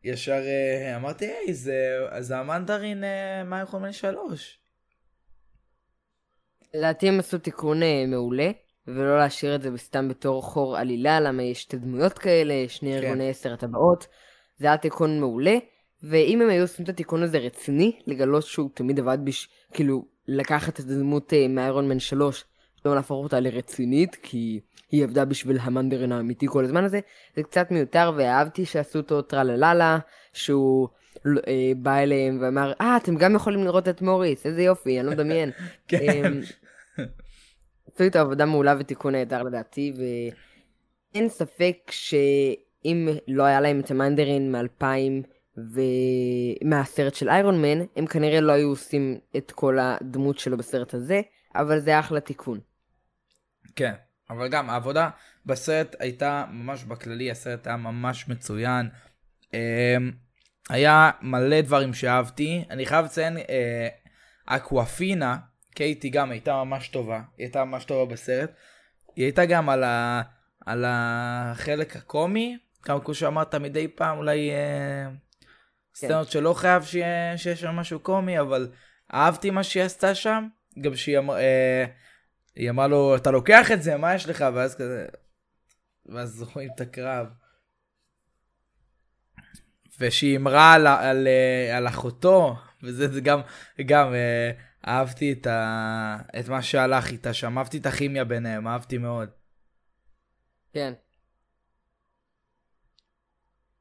ישר 0.04 0.42
אה, 0.46 0.96
אמרתי, 0.96 1.26
היי, 1.26 1.54
זה, 1.54 1.98
זה 2.20 2.38
המנדרין 2.38 3.04
אה, 3.04 3.44
מה 3.44 3.62
יכול 3.62 3.80
מן 3.80 3.92
שלוש. 3.92 4.60
לדעתי 6.74 7.08
הם 7.08 7.20
עשו 7.20 7.38
תיקון 7.38 7.84
אה, 7.84 8.06
מעולה, 8.08 8.52
ולא 8.88 9.18
להשאיר 9.18 9.56
את 9.56 9.62
זה 9.62 9.70
סתם 9.78 10.08
בתור 10.08 10.44
חור 10.44 10.78
עלילה, 10.78 11.20
למה 11.20 11.44
יש 11.44 11.62
שתי 11.62 11.78
דמויות 11.78 12.20
כאלה, 12.20 12.54
שני 12.68 12.92
כן. 12.92 12.98
ארגוני 12.98 13.30
עשר 13.30 13.54
הטבעות. 13.54 14.08
זה 14.58 14.68
היה 14.68 14.78
תיקון 14.78 15.20
מעולה, 15.20 15.58
ואם 16.04 16.42
הם 16.42 16.50
היו 16.50 16.62
עושים 16.62 16.84
את 16.84 16.90
התיקון 16.90 17.24
הזה 17.24 17.38
רציני, 17.38 18.00
לגלות 18.08 18.44
שהוא 18.44 18.70
תמיד 18.74 19.00
עבד 19.00 19.18
בש... 19.24 19.50
כאילו, 19.74 20.06
לקחת 20.28 20.80
את 20.80 20.86
הדמות 20.86 21.34
אה, 21.34 21.48
מאיירון 21.48 21.90
מן 21.90 22.00
3, 22.00 22.46
לא 22.86 22.96
להפוך 22.96 23.24
אותה 23.24 23.40
לרצינית, 23.40 24.16
כי 24.16 24.60
היא 24.92 25.04
עבדה 25.04 25.26
בשביל 25.26 25.58
המנדרין 25.62 26.12
האמיתי 26.12 26.48
כל 26.50 26.66
הזמן 26.66 26.84
הזה, 26.84 27.00
זה 27.36 27.44
קצת 27.44 27.72
מיותר, 27.72 28.12
ואהבתי 28.18 28.66
שעשו 28.66 29.00
אותו 29.00 29.22
טרלללה, 29.22 30.00
שהוא 30.34 30.88
אה, 31.28 31.72
בא 31.78 31.98
אליהם 31.98 32.38
ואמר, 32.42 32.74
אה, 32.82 32.98
אתם 32.98 33.16
גם 33.16 33.36
יכולים 33.36 33.64
לראות 33.64 33.88
את 33.88 34.02
מוריס, 34.02 34.46
איזה 34.46 34.62
יופי, 34.62 35.00
אני 35.00 35.08
לא 35.08 35.14
מדמיין. 35.14 35.52
כן. 35.88 36.26
אמ, 36.26 36.42
עשו 37.94 38.04
איתו 38.04 38.20
עבודה 38.20 38.46
מעולה 38.46 38.76
ותיקון 38.80 39.16
נהדר 39.16 39.44
לדעתי, 39.44 39.94
ואין 41.14 41.30
ספק 41.30 41.78
שאם 41.90 43.10
לא 43.28 43.44
היה 43.44 43.62
להם 43.62 43.80
את 43.80 43.92
המנדרין 43.92 44.52
מ-2000 44.52 44.84
ומהסרט 45.58 47.16
של 47.16 47.30
איירון 47.30 47.62
מן, 47.62 47.86
הם 47.96 48.06
כנראה 48.06 48.42
לא 48.42 48.52
היו 48.52 48.70
עושים 48.70 49.18
את 49.38 49.52
כל 49.52 49.78
הדמות 49.80 50.40
שלו 50.40 50.58
בסרט 50.58 50.94
הזה, 50.94 51.22
אבל 51.56 51.80
זה 51.80 52.00
אחלה 52.00 52.20
תיקון. 52.20 52.60
כן, 53.80 53.94
אבל 54.30 54.48
גם 54.48 54.70
העבודה 54.70 55.10
בסרט 55.46 55.96
הייתה 56.00 56.46
ממש 56.52 56.84
בכללי, 56.84 57.32
הסרט 57.32 57.68
היה 57.68 57.78
ממש 57.78 58.28
מצוין. 58.28 58.90
אמ, 59.54 59.60
היה 60.70 61.12
מלא 61.22 61.62
דברים 61.62 61.94
שאהבתי. 61.94 62.66
אני 62.70 62.86
חייב 62.86 63.06
לציין, 63.06 63.38
אה, 63.38 63.88
אקוואפינה, 64.46 65.38
קייטי 65.76 66.10
גם 66.10 66.32
הייתה 66.32 66.64
ממש 66.64 66.88
טובה. 66.88 67.22
היא 67.38 67.46
הייתה 67.46 67.66
ממש 67.66 67.86
טובה 67.86 68.14
בסרט. 68.14 68.52
היא 69.16 69.26
הייתה 69.26 69.46
גם 69.46 69.70
על, 69.70 69.84
ה, 69.84 70.22
על 70.66 70.86
החלק 70.88 71.96
הקומי, 71.96 72.58
גם 72.88 73.00
כמו 73.02 73.14
שאמרת 73.14 73.56
מדי 73.56 73.88
פעם 73.88 74.18
אולי 74.18 74.52
אה, 74.52 75.10
סצנות 75.96 76.32
שלא 76.32 76.54
חייב 76.54 76.84
שיהיה, 76.84 77.38
שיש 77.38 77.62
שם 77.62 77.76
משהו 77.76 78.00
קומי, 78.00 78.40
אבל 78.40 78.72
אהבתי 79.14 79.50
מה 79.50 79.64
שהיא 79.64 79.84
עשתה 79.84 80.16
שם. 80.16 80.48
גם 80.82 80.96
שהיא 80.96 81.18
אמרה, 81.18 81.40
אה, 81.40 81.86
היא 82.60 82.70
אמרה 82.70 82.88
לו, 82.88 83.16
אתה 83.16 83.32
לוקח 83.32 83.72
את 83.72 83.84
זה, 83.84 83.98
מה 83.98 84.16
יש 84.16 84.30
לך? 84.30 84.46
ואז 84.54 84.76
כזה, 84.76 85.06
ואז 86.06 86.42
רואים 86.54 86.70
את 86.76 86.82
הקרב. 86.82 87.28
ושהיא 90.00 90.38
אמרה 90.38 90.74
על, 90.74 90.88
על, 90.88 91.28
אה, 91.28 91.78
על 91.78 91.88
אחותו, 91.88 92.56
וזה 92.84 93.08
זה 93.08 93.22
גם, 93.22 93.40
גם 93.86 94.14
אה, 94.14 94.52
אהבתי 94.88 95.32
את, 95.32 95.48
ה, 95.48 96.18
את 96.40 96.50
מה 96.50 96.62
שהלך 96.62 97.12
איתה 97.12 97.34
שם, 97.34 97.58
אהבתי 97.58 97.78
את 97.78 97.86
הכימיה 97.86 98.24
ביניהם, 98.24 98.68
אהבתי 98.68 98.98
מאוד. 98.98 99.30
כן. 100.74 100.94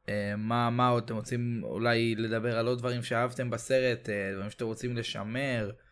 אה, 0.08 0.34
מה, 0.36 0.70
מה 0.70 0.88
עוד 0.88 1.04
אתם 1.04 1.14
רוצים 1.14 1.60
אולי 1.64 2.14
לדבר 2.14 2.58
על 2.58 2.66
עוד 2.66 2.78
דברים 2.78 3.02
שאהבתם 3.02 3.50
בסרט, 3.50 4.08
דברים 4.34 4.50
שאתם 4.50 4.64
רוצים 4.64 4.96
לשמר? 4.96 5.70
Um, 5.70 5.88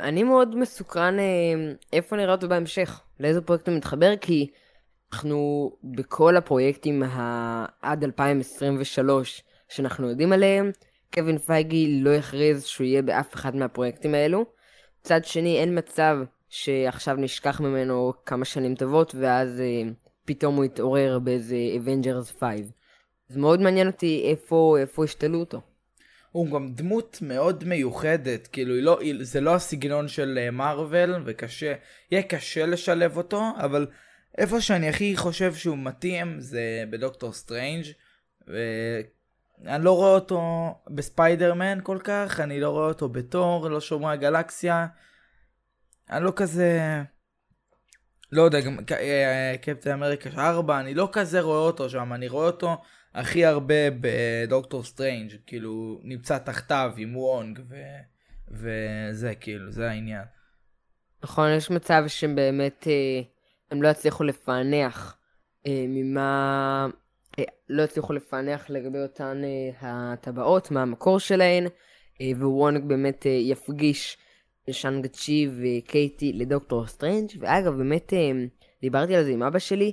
אני 0.00 0.22
מאוד 0.22 0.56
מסוקרן 0.56 1.16
um, 1.18 1.76
איפה 1.92 2.16
נראה 2.16 2.32
אותו 2.32 2.48
בהמשך, 2.48 3.00
לאיזה 3.20 3.40
פרויקט 3.40 3.68
הוא 3.68 3.76
מתחבר, 3.76 4.16
כי 4.16 4.50
אנחנו 5.12 5.70
בכל 5.84 6.36
הפרויקטים. 6.36 7.02
עד 7.82 8.04
2023 8.04 9.42
שאנחנו 9.68 10.10
יודעים 10.10 10.32
עליהם, 10.32 10.70
קווין 11.14 11.38
פייגי 11.38 12.00
לא 12.02 12.10
הכריז 12.10 12.64
שהוא 12.64 12.84
יהיה 12.84 13.02
באף 13.02 13.34
אחד 13.34 13.56
מהפרויקטים 13.56 14.14
האלו. 14.14 14.44
מצד 15.00 15.24
שני, 15.24 15.58
אין 15.58 15.78
מצב 15.78 16.16
שעכשיו 16.48 17.16
נשכח 17.16 17.60
ממנו 17.60 18.12
כמה 18.26 18.44
שנים 18.44 18.74
טובות, 18.74 19.14
ואז 19.14 19.60
uh, 19.60 19.92
פתאום 20.24 20.56
הוא 20.56 20.64
יתעורר 20.64 21.18
באיזה 21.18 21.56
Avengers 21.56 22.38
5. 22.40 22.60
אז 23.30 23.36
מאוד 23.36 23.60
מעניין 23.60 23.86
אותי 23.86 24.22
איפה, 24.30 24.76
איפה 24.80 25.04
ישתלו 25.04 25.40
אותו. 25.40 25.60
הוא 26.32 26.50
גם 26.50 26.72
דמות 26.72 27.18
מאוד 27.22 27.64
מיוחדת, 27.64 28.46
כאילו 28.46 28.80
לא, 28.80 29.00
זה 29.20 29.40
לא 29.40 29.54
הסגנון 29.54 30.08
של 30.08 30.48
מארוול, 30.52 31.14
אה, 31.14 31.18
וקשה, 31.24 31.74
יהיה 32.10 32.22
קשה 32.22 32.66
לשלב 32.66 33.16
אותו, 33.16 33.42
אבל 33.56 33.86
איפה 34.38 34.60
שאני 34.60 34.88
הכי 34.88 35.16
חושב 35.16 35.54
שהוא 35.54 35.78
מתאים 35.78 36.40
זה 36.40 36.84
בדוקטור 36.90 37.32
סטרנג' 37.32 37.84
ואני 38.46 39.84
לא 39.84 39.96
רואה 39.96 40.10
אותו 40.10 40.40
בספיידרמן 40.88 41.78
כל 41.82 41.98
כך, 42.04 42.40
אני 42.40 42.60
לא 42.60 42.70
רואה 42.70 42.88
אותו 42.88 43.08
בתור, 43.08 43.68
לא 43.68 43.80
שומרי 43.80 44.12
הגלקסיה. 44.12 44.86
אני 46.10 46.24
לא 46.24 46.32
כזה... 46.36 46.80
לא 48.32 48.42
יודע, 48.42 48.60
גם 48.60 48.76
אה, 48.92 49.54
קפטן 49.62 49.90
אמריקה 49.90 50.30
4, 50.36 50.80
אני 50.80 50.94
לא 50.94 51.08
כזה 51.12 51.40
רואה 51.40 51.58
אותו 51.58 51.90
שם, 51.90 52.12
אני 52.12 52.28
רואה 52.28 52.46
אותו 52.46 52.76
הכי 53.14 53.44
הרבה 53.44 53.90
בדוקטור 54.00 54.84
סטרנג', 54.84 55.32
כאילו 55.46 56.00
נמצא 56.02 56.38
תחתיו 56.38 56.92
עם 56.96 57.16
וונג 57.16 57.60
ו... 57.68 57.76
וזה 58.50 59.34
כאילו, 59.34 59.70
זה 59.72 59.90
העניין. 59.90 60.24
נכון, 61.22 61.50
יש 61.50 61.70
מצב 61.70 62.04
שהם 62.06 62.34
באמת... 62.34 62.86
אה... 62.86 63.22
הם 63.70 63.82
לא 63.82 63.88
יצליחו 63.88 64.24
לפענח 64.24 65.16
אה, 65.66 65.84
ממה... 65.88 66.86
אה, 67.38 67.44
לא 67.68 67.82
יצליחו 67.82 68.12
לפענח 68.12 68.70
לגבי 68.70 68.98
אותן 68.98 69.42
אה, 69.44 69.70
הטבעות, 69.80 70.70
מה 70.70 70.82
המקור 70.82 71.18
שלהן, 71.18 71.66
אה, 72.20 72.30
ווונג 72.38 72.84
באמת 72.84 73.26
אה, 73.26 73.30
יפגיש 73.30 74.16
שאנג 74.70 75.06
צ'י 75.06 75.48
וקייטי 75.60 76.32
לדוקטור 76.32 76.86
סטרנג', 76.86 77.30
ואגב, 77.38 77.76
באמת 77.76 78.12
דיברתי 78.80 79.16
על 79.16 79.24
זה 79.24 79.30
עם 79.30 79.42
אבא 79.42 79.58
שלי, 79.58 79.92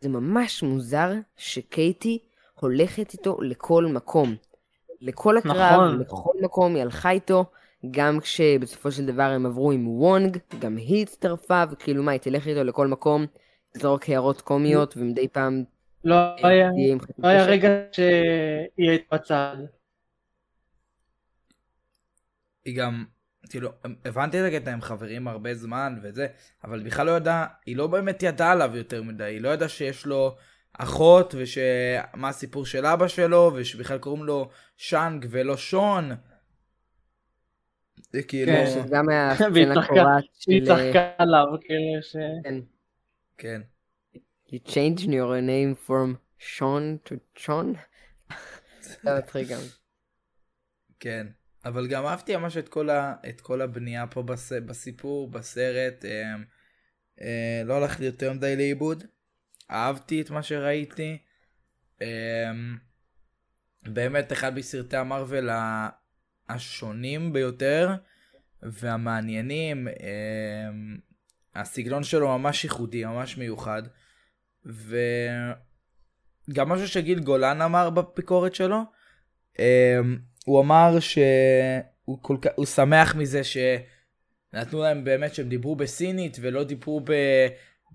זה 0.00 0.08
ממש 0.08 0.62
מוזר 0.62 1.12
שקייטי 1.36 2.18
הולכת 2.60 3.12
איתו 3.12 3.38
לכל 3.40 3.86
מקום. 3.86 4.34
לכל 5.00 5.38
הקרב, 5.38 5.54
נכון. 5.54 6.00
לכל 6.00 6.32
מקום 6.42 6.74
היא 6.74 6.82
הלכה 6.82 7.10
איתו. 7.10 7.44
גם 7.90 8.20
כשבסופו 8.20 8.92
של 8.92 9.06
דבר 9.06 9.22
הם 9.22 9.46
עברו 9.46 9.72
עם 9.72 9.88
וונג, 9.88 10.38
גם 10.58 10.76
היא 10.76 11.02
הצטרפה, 11.02 11.62
וכאילו 11.70 12.02
מה, 12.02 12.12
היא 12.12 12.20
תלך 12.20 12.46
איתו 12.46 12.64
לכל 12.64 12.86
מקום, 12.86 13.26
תזרוק 13.74 14.08
הערות 14.08 14.40
קומיות, 14.40 14.96
ומדי 14.96 15.28
פעם... 15.28 15.64
לא 16.04 16.14
אה, 16.14 16.48
היה, 16.48 16.70
לא 17.18 17.28
היה 17.28 17.44
רגע 17.44 17.68
שהיא 17.92 18.98
בצד. 19.12 19.56
היא 22.64 22.76
גם, 22.76 23.04
כאילו, 23.50 23.70
הבנתי 24.04 24.40
את 24.40 24.52
הקטע, 24.52 24.70
הם 24.70 24.80
חברים 24.80 25.28
הרבה 25.28 25.54
זמן 25.54 25.98
וזה, 26.02 26.26
אבל 26.64 26.82
בכלל 26.82 27.06
לא 27.06 27.16
ידעה, 27.16 27.46
היא 27.66 27.76
לא 27.76 27.86
באמת 27.86 28.22
ידעה 28.22 28.52
עליו 28.52 28.76
יותר 28.76 29.02
מדי, 29.02 29.24
היא 29.24 29.40
לא 29.40 29.48
ידעה 29.48 29.68
שיש 29.68 30.06
לו 30.06 30.36
אחות, 30.78 31.34
ומה 31.34 32.28
הסיפור 32.28 32.66
של 32.66 32.86
אבא 32.86 33.08
שלו, 33.08 33.52
ושבכלל 33.54 33.98
קוראים 33.98 34.24
לו 34.24 34.50
שאנג 34.76 35.26
ולא 35.30 35.56
שון. 35.56 36.10
זה 38.12 38.22
כאילו... 38.22 38.52
כן, 38.52 38.66
שזה 38.66 38.88
גם 38.90 39.08
היה 39.08 39.34
סצנה 39.34 39.86
קורעת 39.86 40.24
של... 40.38 40.50
היא 40.52 40.66
צחקה 40.66 41.10
עליו, 41.18 41.46
כאילו 41.60 42.02
ש... 42.02 42.16
כן. 42.44 42.54
כן. 43.38 43.60
You 44.48 44.58
changed 44.68 45.06
your 45.06 45.40
name 45.40 45.88
from 45.88 46.16
Sean 46.40 47.08
to 47.08 47.14
Sean? 47.38 47.76
זה 48.80 49.18
מצחיק 49.18 49.48
גם. 49.48 49.60
כן. 51.00 51.26
אבל 51.64 51.86
גם 51.86 52.06
אהבתי 52.06 52.36
ממש 52.36 52.56
את 52.56 52.68
כל, 52.68 52.90
ה, 52.90 53.14
את 53.28 53.40
כל 53.40 53.62
הבנייה 53.62 54.06
פה 54.06 54.22
בס, 54.22 54.52
בסיפור, 54.52 55.30
בסרט. 55.30 56.04
אה, 56.04 56.34
אה, 57.20 57.62
לא 57.64 57.74
הלכתי 57.74 58.04
יותר 58.04 58.32
מדי 58.32 58.56
לאיבוד. 58.56 59.04
אהבתי 59.70 60.20
את 60.20 60.30
מה 60.30 60.42
שראיתי. 60.42 61.18
אה, 62.02 62.50
באמת 63.82 64.32
אחד 64.32 64.54
מסרטי 64.54 64.96
המרוויל 64.96 65.50
השונים 66.48 67.32
ביותר 67.32 67.94
והמעניינים. 68.62 69.88
אמ, 69.88 70.96
הסגנון 71.54 72.04
שלו 72.04 72.38
ממש 72.38 72.64
ייחודי, 72.64 73.04
ממש 73.04 73.36
מיוחד. 73.36 73.82
וגם 74.64 74.98
משהו 76.68 76.88
שגיל 76.88 77.18
גולן 77.18 77.62
אמר 77.62 77.90
בביקורת 77.90 78.54
שלו, 78.54 78.82
אמ, 79.58 80.18
הוא 80.44 80.60
אמר 80.60 81.00
שהוא 81.00 82.18
כל 82.22 82.36
כך, 82.42 82.50
הוא 82.54 82.66
שמח 82.66 83.14
מזה 83.14 83.40
שנתנו 83.44 84.82
להם 84.82 85.04
באמת 85.04 85.34
שהם 85.34 85.48
דיברו 85.48 85.76
בסינית 85.76 86.36
ולא 86.40 86.64
דיברו 86.64 87.00
ב... 87.00 87.12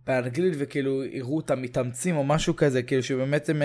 באנגלית 0.08 0.54
וכאילו 0.58 1.04
הראו 1.14 1.38
אותם 1.38 1.62
מתאמצים 1.62 2.18
או 2.18 2.24
משהו 2.24 2.56
כזה, 2.56 2.84
כאילו 2.84 3.04
שבאמת 3.04 3.50
הם, 3.50 3.62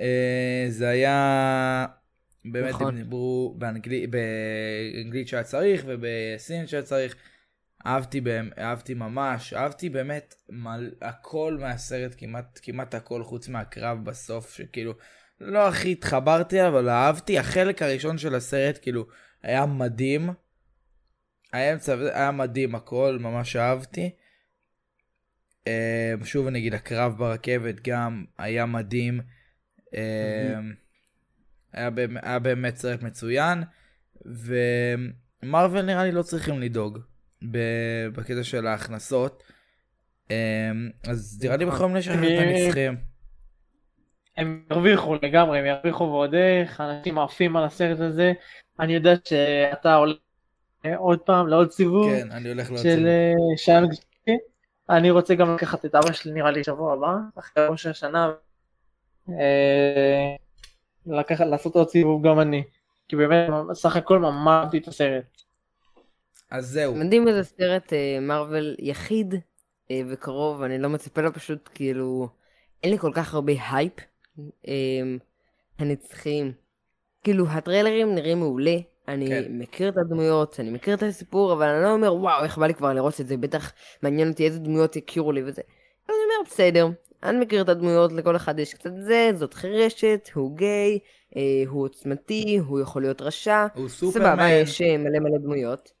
אה, 0.00 0.66
זה 0.68 0.88
היה 0.88 1.86
באמת 2.44 2.70
נכון. 2.70 2.88
הם 2.88 3.02
דיברו 3.02 3.54
באנגלית, 3.58 4.10
באנגלית 4.10 5.28
שהיה 5.28 5.42
צריך 5.42 5.84
ובסינית 5.86 6.68
שהיה 6.68 6.82
צריך. 6.82 7.16
אהבתי 7.86 8.20
בהם, 8.20 8.50
אהבתי 8.58 8.94
ממש, 8.94 9.54
אהבתי 9.54 9.88
באמת 9.88 10.34
מל, 10.48 10.90
הכל 11.02 11.56
מהסרט, 11.60 12.14
כמעט, 12.18 12.60
כמעט 12.62 12.94
הכל 12.94 13.22
חוץ 13.24 13.48
מהקרב 13.48 14.04
בסוף, 14.04 14.54
שכאילו 14.54 14.94
לא 15.40 15.68
הכי 15.68 15.92
התחברתי 15.92 16.66
אבל 16.68 16.88
אהבתי. 16.88 17.38
החלק 17.38 17.82
הראשון 17.82 18.18
של 18.18 18.34
הסרט 18.34 18.78
כאילו 18.82 19.06
היה 19.42 19.66
מדהים. 19.66 20.30
האמצע 21.52 21.96
היה 22.14 22.30
מדהים 22.30 22.74
הכל, 22.74 23.18
ממש 23.20 23.56
אהבתי. 23.56 24.10
אה, 25.66 26.14
שוב 26.24 26.46
אני 26.46 26.58
אגיד, 26.58 26.74
הקרב 26.74 27.18
ברכבת 27.18 27.74
גם 27.88 28.24
היה 28.38 28.66
מדהים. 28.66 29.20
אה, 29.94 30.58
היה, 31.72 31.90
באמת, 31.90 32.24
היה 32.24 32.38
באמת 32.38 32.76
סרט 32.76 33.02
מצוין, 33.02 33.62
ומרוויל 35.42 35.82
נראה 35.82 36.04
לי 36.04 36.12
לא 36.12 36.22
צריכים 36.22 36.60
לדאוג 36.60 36.98
בקטע 38.12 38.42
של 38.42 38.66
ההכנסות. 38.66 39.42
אז 41.04 41.40
נראה 41.42 41.56
לי 41.56 41.64
יכולים 41.64 41.96
לשחרר 41.96 42.38
את 42.38 42.42
הנצחים. 42.42 42.96
הם 44.36 44.64
ירוויחו 44.70 45.14
לגמרי, 45.22 45.58
הם 45.58 45.66
ירוויחו 45.66 46.04
ועוד 46.04 46.34
איך, 46.34 46.80
אנשים 46.80 47.18
עפים 47.18 47.56
על 47.56 47.64
הסרט 47.64 48.00
הזה. 48.00 48.32
אני 48.80 48.94
יודע 48.94 49.14
שאתה 49.24 49.94
עולה 49.94 50.14
עוד 50.96 51.18
פעם 51.18 51.48
לעוד 51.48 51.70
סיבוב. 51.70 52.12
כן, 52.12 52.30
אני 52.30 52.48
הולך 52.48 52.70
לעוד 52.70 52.82
סיבוב. 52.82 52.96
של 52.96 53.08
שאנג 53.56 53.92
אני 54.92 55.10
רוצה 55.10 55.34
גם 55.34 55.54
לקחת 55.54 55.84
את 55.84 55.94
אבא 55.94 56.12
שלי 56.12 56.32
נראה 56.32 56.50
לי 56.50 56.64
שבוע 56.64 56.92
הבא, 56.92 57.16
אחרי 57.38 57.66
ראש 57.66 57.86
השנה, 57.86 58.32
אה, 59.28 60.34
לקחת, 61.06 61.46
לעשות 61.46 61.76
עוד 61.76 61.88
סיבוב 61.88 62.26
גם 62.26 62.40
אני. 62.40 62.62
כי 63.08 63.16
באמת, 63.16 63.48
סך 63.72 63.96
הכל 63.96 64.18
ממש 64.18 64.48
אהבתי 64.48 64.78
את 64.78 64.88
הסרט. 64.88 65.42
אז 66.50 66.66
זהו. 66.66 66.94
מדהים 66.94 67.28
איזה 67.28 67.44
סרט 67.44 67.92
מארוול 68.20 68.76
יחיד 68.78 69.34
אה, 69.90 70.00
וקרוב, 70.08 70.62
אני 70.62 70.78
לא 70.78 70.88
מצפה 70.88 71.20
לו 71.20 71.32
פשוט, 71.32 71.68
כאילו, 71.74 72.28
אין 72.82 72.92
לי 72.92 72.98
כל 72.98 73.10
כך 73.14 73.34
הרבה 73.34 73.52
הייפ. 73.70 73.92
אה, 74.68 74.72
הנצחים. 75.78 76.52
כאילו, 77.24 77.48
הטריילרים 77.48 78.14
נראים 78.14 78.38
מעולה, 78.38 78.76
אני 79.12 79.28
כן. 79.28 79.44
מכיר 79.48 79.88
את 79.88 79.96
הדמויות, 79.96 80.60
אני 80.60 80.70
מכיר 80.70 80.94
את 80.94 81.02
הסיפור, 81.02 81.52
אבל 81.52 81.68
אני 81.68 81.82
לא 81.82 81.92
אומר, 81.92 82.14
וואו, 82.14 82.44
איך 82.44 82.58
בא 82.58 82.66
לי 82.66 82.74
כבר 82.74 82.92
לראות 82.92 83.20
את 83.20 83.28
זה, 83.28 83.36
בטח 83.36 83.72
מעניין 84.02 84.28
אותי 84.30 84.44
איזה 84.44 84.58
דמויות 84.58 84.96
יכירו 84.96 85.32
לי 85.32 85.42
וזה. 85.44 85.62
אני 86.08 86.16
אומר, 86.16 86.50
בסדר, 86.50 86.88
אני 87.22 87.38
מכיר 87.38 87.62
את 87.62 87.68
הדמויות, 87.68 88.12
לכל 88.12 88.36
אחד 88.36 88.58
יש 88.58 88.74
קצת 88.74 88.90
זה, 88.98 89.30
זאת 89.34 89.54
חירשת, 89.54 90.30
הוא 90.34 90.56
גיי, 90.56 90.98
אה, 91.36 91.62
הוא 91.66 91.84
עוצמתי, 91.84 92.58
הוא 92.66 92.80
יכול 92.80 93.02
להיות 93.02 93.22
רשע. 93.22 93.66
הוא 93.74 93.88
סופרמן. 93.88 94.26
סבבה, 94.26 94.50
יש 94.50 94.82
אה, 94.82 94.98
מלא 94.98 95.18
מלא 95.18 95.38
דמויות. 95.38 95.92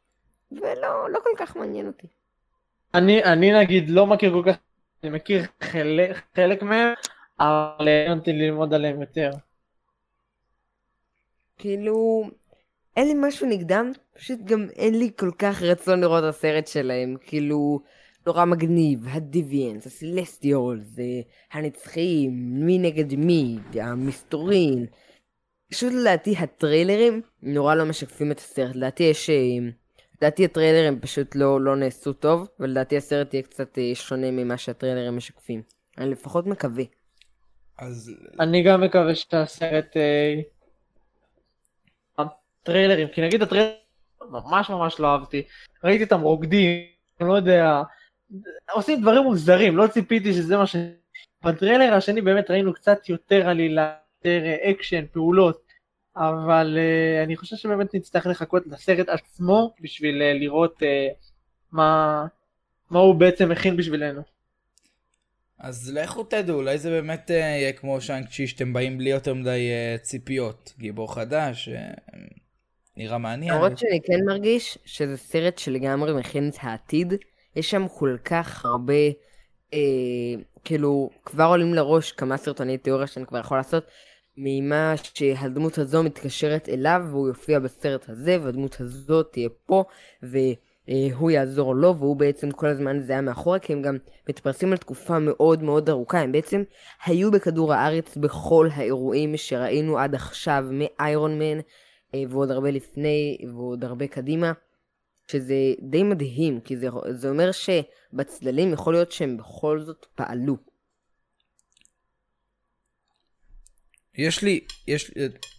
ולא, 0.52 1.10
לא 1.10 1.18
כל 1.24 1.30
כך 1.36 1.56
מעניין 1.56 1.86
אותי. 1.86 2.06
אני, 2.94 3.24
אני 3.24 3.52
נגיד 3.52 3.90
לא 3.90 4.06
מכיר 4.06 4.32
כל 4.32 4.52
כך, 4.52 4.56
אני 5.04 5.10
מכיר 5.10 5.42
חלק, 5.62 6.16
חלק 6.36 6.62
מהם, 6.62 6.94
אבל 7.40 7.88
אין 7.88 8.18
אותי 8.18 8.32
ללמוד 8.32 8.74
עליהם 8.74 9.00
יותר. 9.00 9.30
כאילו, 11.58 12.24
אין 12.96 13.08
לי 13.08 13.14
משהו 13.28 13.48
נגדם, 13.48 13.92
פשוט 14.14 14.38
גם 14.44 14.66
אין 14.76 14.98
לי 14.98 15.10
כל 15.18 15.30
כך 15.38 15.62
רצון 15.62 16.00
לראות 16.00 16.24
את 16.24 16.28
הסרט 16.28 16.66
שלהם, 16.66 17.16
כאילו, 17.20 17.80
נורא 18.26 18.44
מגניב, 18.44 19.00
הדיביאנס, 19.08 19.86
הסלסטיולס, 19.86 20.96
הנצחים, 21.52 22.30
מי 22.66 22.78
נגד 22.78 23.14
מי, 23.14 23.58
המסתורין. 23.74 24.86
פשוט 25.70 25.92
לדעתי 25.92 26.34
הטריילרים 26.38 27.22
נורא 27.42 27.74
לא 27.74 27.84
משקפים 27.84 28.32
את 28.32 28.38
הסרט, 28.38 28.76
לדעתי 28.76 29.02
יש... 29.02 29.30
אה, 29.30 29.36
לדעתי 30.22 30.44
הטריילרים 30.44 31.00
פשוט 31.00 31.34
לא, 31.34 31.60
לא 31.60 31.76
נעשו 31.76 32.12
טוב, 32.12 32.48
ולדעתי 32.60 32.96
הסרט 32.96 33.34
יהיה 33.34 33.42
קצת 33.42 33.78
אה, 33.78 33.90
שונה 33.94 34.30
ממה 34.30 34.56
שהטריילרים 34.56 35.16
משקפים. 35.16 35.62
אני 35.98 36.10
לפחות 36.10 36.46
מקווה. 36.46 36.84
אז... 37.78 38.12
אני 38.40 38.62
גם 38.62 38.80
מקווה 38.80 39.14
שהסרט 39.14 39.96
אה, 39.96 40.40
טריילרים, 42.62 43.08
כי 43.08 43.20
נגיד 43.20 43.42
הטריילרים 43.42 43.76
ממש 44.30 44.70
ממש 44.70 45.00
לא 45.00 45.12
אהבתי, 45.12 45.42
ראיתי 45.84 46.04
אותם 46.04 46.20
רוקדים, 46.20 46.86
אני 47.20 47.28
לא 47.28 47.34
יודע, 47.34 47.82
עושים 48.72 49.00
דברים 49.00 49.22
מוזרים, 49.22 49.76
לא 49.76 49.86
ציפיתי 49.86 50.32
שזה 50.32 50.56
מה 50.56 50.66
ש... 50.66 50.76
בטריילר 51.44 51.94
השני 51.94 52.20
באמת 52.20 52.50
ראינו 52.50 52.74
קצת 52.74 53.08
יותר 53.08 53.48
עלילה, 53.48 53.94
יותר 54.24 54.42
אקשן, 54.70 55.04
פעולות, 55.12 55.72
אבל 56.16 56.78
uh, 56.78 57.24
אני 57.24 57.36
חושב 57.36 57.56
שבאמת 57.56 57.94
נצטרך 57.94 58.26
לחכות 58.26 58.62
לסרט 58.66 59.08
עצמו 59.08 59.74
בשביל 59.80 60.22
uh, 60.22 60.40
לראות 60.40 60.82
uh, 60.82 60.86
מה, 61.72 62.26
מה 62.90 62.98
הוא 62.98 63.14
בעצם 63.14 63.48
מכין 63.48 63.76
בשבילנו. 63.76 64.22
אז 65.58 65.92
לכו 65.94 66.24
תדעו, 66.24 66.56
אולי 66.56 66.78
זה 66.78 66.90
באמת 66.90 67.30
יהיה 67.30 67.72
כמו 67.72 68.00
שאנג 68.00 68.28
צ'י 68.28 68.46
שאתם 68.46 68.72
באים 68.72 68.98
בלי 68.98 69.10
יותר 69.10 69.34
מדי 69.34 69.70
ציפיות. 70.02 70.72
גיבור 70.78 71.14
חדש, 71.14 71.68
נראה 72.96 73.18
מעניין. 73.18 73.54
למרות 73.54 73.78
שאני 73.78 74.00
כן 74.04 74.24
מרגיש 74.26 74.78
שזה 74.84 75.16
סרט 75.16 75.58
שלגמרי 75.58 76.12
מכין 76.12 76.48
את 76.48 76.56
העתיד. 76.60 77.14
יש 77.56 77.70
שם 77.70 77.88
כל 77.88 78.16
כך 78.24 78.64
הרבה, 78.64 79.02
אה, 79.74 79.78
כאילו, 80.64 81.10
כבר 81.24 81.44
עולים 81.44 81.74
לראש 81.74 82.12
כמה 82.12 82.36
סרטוני 82.36 82.78
תיאוריה 82.78 83.06
שאני 83.06 83.26
כבר 83.26 83.38
יכול 83.38 83.56
לעשות, 83.56 83.84
ממה 84.36 84.94
שהדמות 85.02 85.78
הזו 85.78 86.02
מתקשרת 86.02 86.68
אליו, 86.68 87.02
והוא 87.10 87.28
יופיע 87.28 87.58
בסרט 87.58 88.08
הזה, 88.08 88.38
והדמות 88.42 88.80
הזו 88.80 89.22
תהיה 89.22 89.48
פה, 89.66 89.84
והוא 90.22 91.30
יעזור 91.30 91.74
לו, 91.74 91.96
והוא 91.98 92.16
בעצם 92.16 92.50
כל 92.50 92.66
הזמן 92.66 93.00
זה 93.00 93.12
היה 93.12 93.22
מאחורה, 93.22 93.58
כי 93.58 93.72
הם 93.72 93.82
גם 93.82 93.96
מתפרסים 94.28 94.72
על 94.72 94.78
תקופה 94.78 95.18
מאוד 95.18 95.62
מאוד 95.62 95.88
ארוכה, 95.88 96.20
הם 96.20 96.32
בעצם 96.32 96.62
היו 97.04 97.30
בכדור 97.30 97.72
הארץ 97.72 98.16
בכל 98.16 98.68
האירועים 98.72 99.36
שראינו 99.36 99.98
עד 99.98 100.14
עכשיו, 100.14 100.64
מאיירון 100.70 101.38
מן, 101.38 101.60
ועוד 102.28 102.50
הרבה 102.50 102.70
לפני, 102.70 103.38
ועוד 103.54 103.84
הרבה 103.84 104.06
קדימה, 104.06 104.52
שזה 105.30 105.54
די 105.90 106.02
מדהים, 106.02 106.60
כי 106.60 106.76
זה, 106.76 106.88
זה 107.10 107.28
אומר 107.28 107.50
שבצללים 107.52 108.72
יכול 108.72 108.94
להיות 108.94 109.12
שהם 109.12 109.36
בכל 109.36 109.80
זאת 109.80 110.06
פעלו. 110.14 110.56
יש 114.14 114.42
לי, 114.42 114.60
יש, 114.86 115.10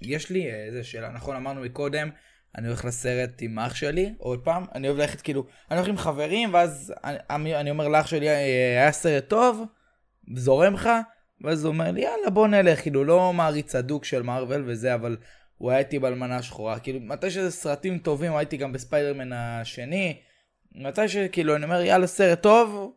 יש 0.01 0.29
לי 0.29 0.51
איזה 0.51 0.83
שאלה, 0.83 1.09
נכון 1.09 1.35
אמרנו 1.35 1.61
מקודם, 1.61 2.09
אני 2.57 2.67
הולך 2.67 2.85
לסרט 2.85 3.41
עם 3.41 3.59
אח 3.59 3.75
שלי, 3.75 4.13
עוד 4.17 4.43
פעם, 4.43 4.65
אני 4.75 4.87
אוהב 4.87 4.99
ללכת 4.99 5.21
כאילו, 5.21 5.45
אני 5.71 5.77
הולך 5.79 5.89
עם 5.89 5.97
חברים, 5.97 6.53
ואז 6.53 6.93
אני, 7.03 7.55
אני 7.55 7.69
אומר 7.69 7.87
לאח 7.87 8.07
שלי, 8.07 8.29
אה, 8.29 8.81
היה 8.81 8.91
סרט 8.91 9.27
טוב, 9.27 9.63
זורם 10.35 10.73
לך, 10.73 10.89
ואז 11.41 11.65
הוא 11.65 11.73
אומר 11.73 11.91
לי, 11.91 12.01
יאללה 12.01 12.29
בוא 12.29 12.47
נלך, 12.47 12.81
כאילו 12.81 13.03
לא 13.03 13.33
מעריץ 13.33 13.75
הדוק 13.75 14.05
של 14.05 14.21
מארוול 14.21 14.63
וזה, 14.67 14.95
אבל 14.95 15.17
הוא 15.63 15.71
היה 15.71 15.79
איתי 15.79 15.99
באלמנה 15.99 16.37
השחורה. 16.37 16.79
כאילו, 16.79 16.99
מתי 16.99 17.31
שזה 17.31 17.51
סרטים 17.51 17.99
טובים, 17.99 18.35
הייתי 18.35 18.57
גם 18.57 18.71
בספיידרמן 18.73 19.33
השני. 19.33 20.21
מתי 20.75 21.07
שכאילו, 21.07 21.55
אני 21.55 21.65
אומר, 21.65 21.81
יאללה, 21.81 22.07
סרט 22.07 22.41
טוב, 22.41 22.93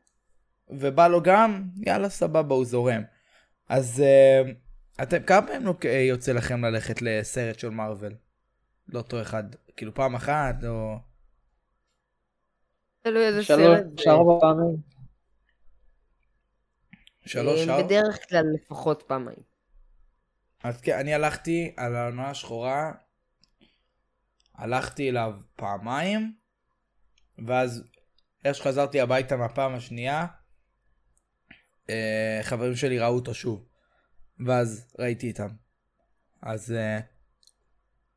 ובא 0.69 1.09
לו 1.09 1.23
גם, 1.23 1.63
יאללה, 1.77 2.09
סבבה, 2.09 2.55
הוא 2.55 2.65
זורם. 2.65 3.03
אז 3.69 4.03
uh, 4.03 5.03
אתם, 5.03 5.23
כמה 5.23 5.47
פעמים 5.47 5.69
יוצא 6.09 6.33
לכם 6.33 6.65
ללכת 6.65 7.03
לסרט 7.03 7.59
של 7.59 7.71
מארוול? 7.71 8.15
לא 8.89 8.99
אותו 8.99 9.23
אחד, 9.23 9.45
כאילו 9.77 9.95
פעם 9.95 10.15
אחת, 10.15 10.65
או... 10.65 10.97
תלוי 13.03 13.27
איזה 13.27 13.45
סרט. 13.45 13.85
שלוש, 13.97 14.07
ארבע 14.07 14.41
פעמים. 14.41 14.77
שלוש, 17.27 17.69
ארבע? 17.69 17.83
בדרך 17.83 18.29
כלל 18.29 18.45
לפחות 18.55 19.03
פעמיים. 19.07 19.56
אז 20.67 20.81
כן, 20.81 20.99
אני 20.99 21.15
הלכתי 21.15 21.73
על 21.77 21.97
העונה 21.97 22.31
השחורה, 22.31 22.93
הלכתי 24.55 25.11
אליו 25.11 25.35
פעמיים, 25.57 26.35
ואז 27.47 27.85
איך 28.45 28.57
שחזרתי 28.57 29.01
הביתה 29.01 29.37
מהפעם 29.37 29.75
השנייה, 29.75 30.27
אה, 31.91 32.41
חברים 32.43 32.77
שלי 32.77 32.99
ראו 32.99 33.15
אותו 33.15 33.35
שוב, 33.35 33.67
ואז 34.47 34.95
ראיתי 34.99 35.27
איתם. 35.27 35.49
אז 36.43 36.73
אה, 36.73 37.01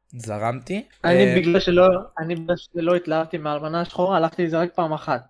זרמתי. 0.07 0.87
אני 1.03 1.25
אה, 1.25 1.35
בגלל 1.37 1.59
שלא, 1.59 1.87
אני 2.19 2.35
בגלל 2.35 2.57
שלא 2.57 2.95
התלהבתי 2.95 3.37
מהאלמנה 3.37 3.81
השחורה, 3.81 4.17
הלכתי 4.17 4.45
לזה 4.45 4.59
רק 4.59 4.75
פעם 4.75 4.93
אחת. 4.93 5.27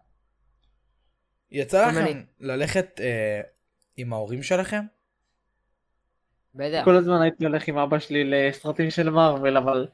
יצא 1.52 1.88
לכם 1.88 2.24
ללכת 2.40 3.00
אה, 3.00 3.42
עם 3.98 4.14
ההורים 4.14 4.44
שלכם? 4.44 4.86
בטח. 6.56 6.82
כל 6.86 6.96
הזמן 6.96 7.22
הייתי 7.22 7.46
הולך 7.46 7.68
עם 7.68 7.78
אבא 7.78 8.00
שלי 8.00 8.24
לסרטים 8.24 8.90
של 8.92 9.10
מארוול, 9.10 9.58
אבל... 9.58 9.88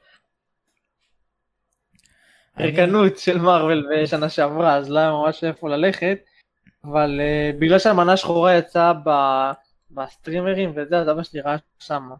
ריקנות 2.57 3.17
של 3.17 3.37
מארוול 3.37 3.89
בשנה 3.91 4.29
שעברה, 4.29 4.75
אז 4.75 4.89
לא 4.89 4.99
היה 4.99 5.11
ממש 5.11 5.43
איפה 5.43 5.69
ללכת, 5.69 6.17
אבל 6.83 7.19
uh, 7.21 7.55
בגלל 7.59 7.79
שהמנה 7.79 8.17
שחורה 8.17 8.57
יצאה 8.57 8.93
ב... 8.93 9.09
בסטרימרים 9.91 10.71
וזה, 10.75 10.97
אז 10.97 11.09
אבא 11.09 11.23
שלי 11.23 11.41
ראה 11.41 11.55
שמה. 11.79 12.15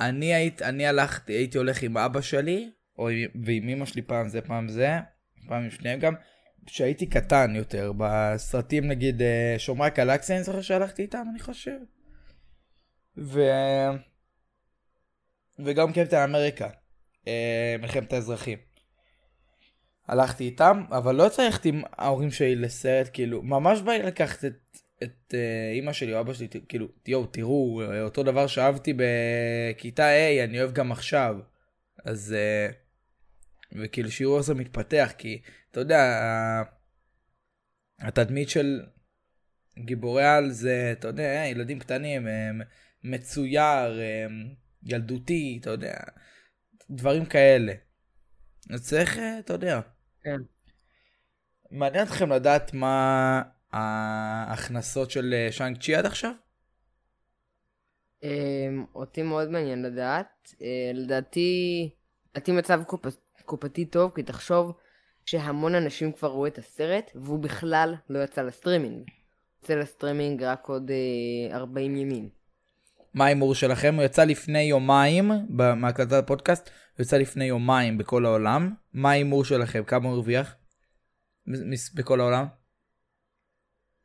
אני, 0.00 0.34
היית, 0.34 0.62
אני 0.62 0.86
הלכתי, 0.86 1.32
הייתי 1.32 1.58
הולך 1.58 1.82
עם 1.82 1.96
אבא 1.96 2.20
שלי, 2.20 2.70
או 2.98 3.08
ועם 3.44 3.68
אמא 3.68 3.86
שלי 3.86 4.02
פעם 4.02 4.28
זה 4.28 4.40
פעם 4.40 4.68
זה, 4.68 4.88
פעם 5.48 5.62
עם 5.62 5.70
שניהם 5.70 5.98
גם, 5.98 6.14
כשהייתי 6.66 7.06
קטן 7.06 7.52
יותר, 7.56 7.92
בסרטים 7.96 8.88
נגיד 8.88 9.22
אה, 9.22 9.54
שומרי 9.58 9.86
הקלקסיה, 9.86 10.36
אני 10.36 10.44
זוכר 10.44 10.60
שהלכתי 10.60 11.02
איתם, 11.02 11.24
אני 11.30 11.38
חושב. 11.38 11.78
ו... 13.18 13.40
וגם 15.58 15.92
קפטן 15.92 16.22
אמריקה, 16.30 16.68
אה, 17.28 17.76
מלחמת 17.78 18.12
האזרחים. 18.12 18.58
הלכתי 20.08 20.44
איתם, 20.44 20.84
אבל 20.90 21.14
לא 21.14 21.24
ללכת 21.38 21.64
עם 21.64 21.82
ההורים 21.92 22.30
שלי 22.30 22.56
לסרט, 22.56 23.10
כאילו, 23.12 23.42
ממש 23.42 23.80
בא 23.80 23.92
לי 23.92 24.02
לקחת 24.02 24.44
את 24.44 24.68
את 25.02 25.34
אה, 25.34 25.70
אימא 25.72 25.92
שלי 25.92 26.14
או 26.14 26.20
אבא 26.20 26.32
שלי, 26.32 26.48
כאילו, 26.68 26.88
יואו, 27.06 27.26
תראו, 27.26 27.82
אה, 27.82 28.02
אותו 28.02 28.22
דבר 28.22 28.46
שאהבתי 28.46 28.94
בכיתה 28.96 30.08
A, 30.10 30.44
אני 30.44 30.60
אוהב 30.60 30.72
גם 30.72 30.92
עכשיו. 30.92 31.36
אז, 32.04 32.34
וכאילו 33.72 34.10
שיראו 34.10 34.36
איך 34.36 34.46
זה 34.46 34.54
מתפתח, 34.54 35.12
כי, 35.18 35.40
אתה 35.70 35.80
יודע, 35.80 36.02
התדמית 37.98 38.48
של 38.48 38.80
גיבורי 39.78 40.26
על 40.26 40.50
זה, 40.50 40.92
אתה 40.92 41.08
יודע, 41.08 41.44
ילדים 41.50 41.78
קטנים, 41.78 42.28
אה, 42.28 42.50
מצויר, 43.10 44.00
אה, 44.00 44.26
ילדותי, 44.82 45.58
אתה 45.60 45.70
יודע, 45.70 45.94
דברים 46.90 47.24
כאלה. 47.26 47.72
אז 48.70 48.88
צריך, 48.88 49.18
אה, 49.18 49.38
אתה 49.38 49.52
יודע. 49.52 49.80
כן. 50.22 50.36
מעניין 51.70 52.04
אתכם 52.06 52.32
לדעת 52.32 52.74
מה 52.74 53.42
ההכנסות 53.72 55.10
של 55.10 55.34
אה, 55.34 55.52
שאנג 55.52 55.80
צ'י 55.82 55.94
עד 55.94 56.06
עכשיו? 56.06 56.32
אמ, 58.22 58.84
אותי 58.94 59.22
מאוד 59.22 59.48
מעניין 59.48 59.82
לדעת. 59.82 60.54
אה, 60.62 60.90
לדעתי, 60.94 61.90
לדעתי 62.34 62.52
מצב 62.52 62.80
קופ- 62.86 63.42
קופתי 63.44 63.84
טוב, 63.84 64.12
כי 64.14 64.22
תחשוב 64.22 64.72
שהמון 65.26 65.74
אנשים 65.74 66.12
כבר 66.12 66.28
ראו 66.28 66.46
את 66.46 66.58
הסרט, 66.58 67.10
והוא 67.14 67.38
בכלל 67.38 67.94
לא 68.08 68.18
יצא 68.24 68.42
לסטרימינג. 68.42 69.08
יצא 69.62 69.74
לסטרימינג 69.74 70.42
רק 70.42 70.66
עוד 70.66 70.90
אה, 70.90 71.56
40 71.56 71.96
ימים. 71.96 72.37
מה 73.18 73.24
ההימור 73.24 73.54
שלכם? 73.54 73.94
הוא 73.94 74.04
יצא 74.04 74.24
לפני 74.24 74.62
יומיים, 74.62 75.30
מהקלטת 75.76 76.12
הפודקאסט, 76.12 76.70
הוא 76.96 77.02
יצא 77.04 77.16
לפני 77.16 77.44
יומיים 77.44 77.98
בכל 77.98 78.26
העולם. 78.26 78.74
מה 78.92 79.10
ההימור 79.10 79.44
שלכם? 79.44 79.84
כמה 79.84 80.08
הוא 80.08 80.14
הרוויח? 80.14 80.56
בכל 81.94 82.20
העולם? 82.20 82.46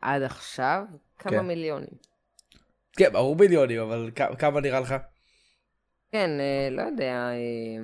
עד 0.02 0.22
עכשיו, 0.22 0.84
כמה 1.20 1.32
כן. 1.32 1.46
מיליונים. 1.48 1.90
כן, 2.98 3.14
ברור 3.14 3.36
מיליונים, 3.36 3.80
אבל 3.82 4.12
כ- 4.16 4.40
כמה 4.40 4.62
נראה 4.62 4.80
לך? 4.80 4.96
כן, 6.12 6.30
אה, 6.40 6.70
לא 6.72 6.82
יודע. 6.82 7.14
אה, 7.14 7.84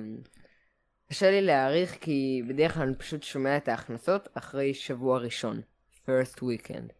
קשה 1.10 1.30
לי 1.30 1.42
להעריך, 1.42 1.96
כי 2.00 2.42
בדרך 2.48 2.74
כלל 2.74 2.82
אני 2.82 2.94
פשוט 2.94 3.22
שומע 3.22 3.56
את 3.56 3.68
ההכנסות 3.68 4.28
אחרי 4.34 4.74
שבוע 4.74 5.18
ראשון. 5.18 5.60
first 6.06 6.38
weekend. 6.38 6.92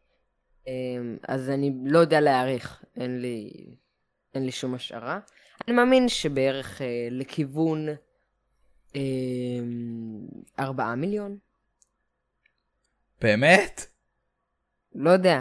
אה, 0.68 0.72
אז 1.28 1.50
אני 1.50 1.72
לא 1.84 1.98
יודע 1.98 2.20
להעריך, 2.20 2.84
אין 2.96 3.20
לי, 3.20 3.50
אין 4.34 4.44
לי 4.44 4.52
שום 4.52 4.74
השערה. 4.74 5.18
אני 5.68 5.76
מאמין 5.76 6.08
שבערך 6.08 6.82
אה, 6.82 7.08
לכיוון 7.10 7.88
אה, 8.96 9.00
4 10.58 10.94
מיליון. 10.94 11.38
באמת? 13.20 13.86
לא 14.94 15.10
יודע. 15.10 15.40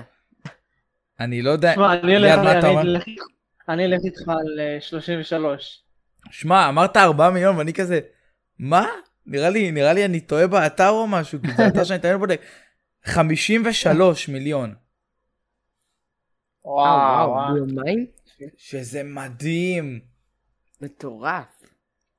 אני 1.20 1.42
לא 1.42 1.50
יודע. 1.50 1.72
תשמע, 1.72 1.94
אני 3.70 3.86
אלך 3.86 4.00
איתך 4.06 4.22
על 4.28 4.60
אה, 4.60 4.78
33. 4.82 5.84
שמע, 6.32 6.70
אמרת 6.70 6.98
4 6.98 7.30
מיליון 7.30 7.58
ואני 7.58 7.74
כזה, 7.74 8.00
מה? 8.60 8.88
נראה 9.26 9.50
לי, 9.50 9.72
נראה 9.72 9.94
לי 9.94 10.06
אני 10.06 10.20
טועה 10.20 10.48
באתר 10.48 10.90
או 10.90 11.08
משהו, 11.08 11.40
כי 11.42 11.48
זה 11.58 11.68
אתר 11.68 11.84
שאני 11.84 12.00
תמיד 12.00 12.16
בודק. 12.16 12.42
53 13.06 14.30
מיליון. 14.30 14.70
אה, 14.70 14.76
וואו, 16.72 17.30
וואו. 17.30 17.54
ביומיים? 17.54 18.19
שזה 18.58 19.04
מדהים. 19.04 20.00
מטורף. 20.82 21.64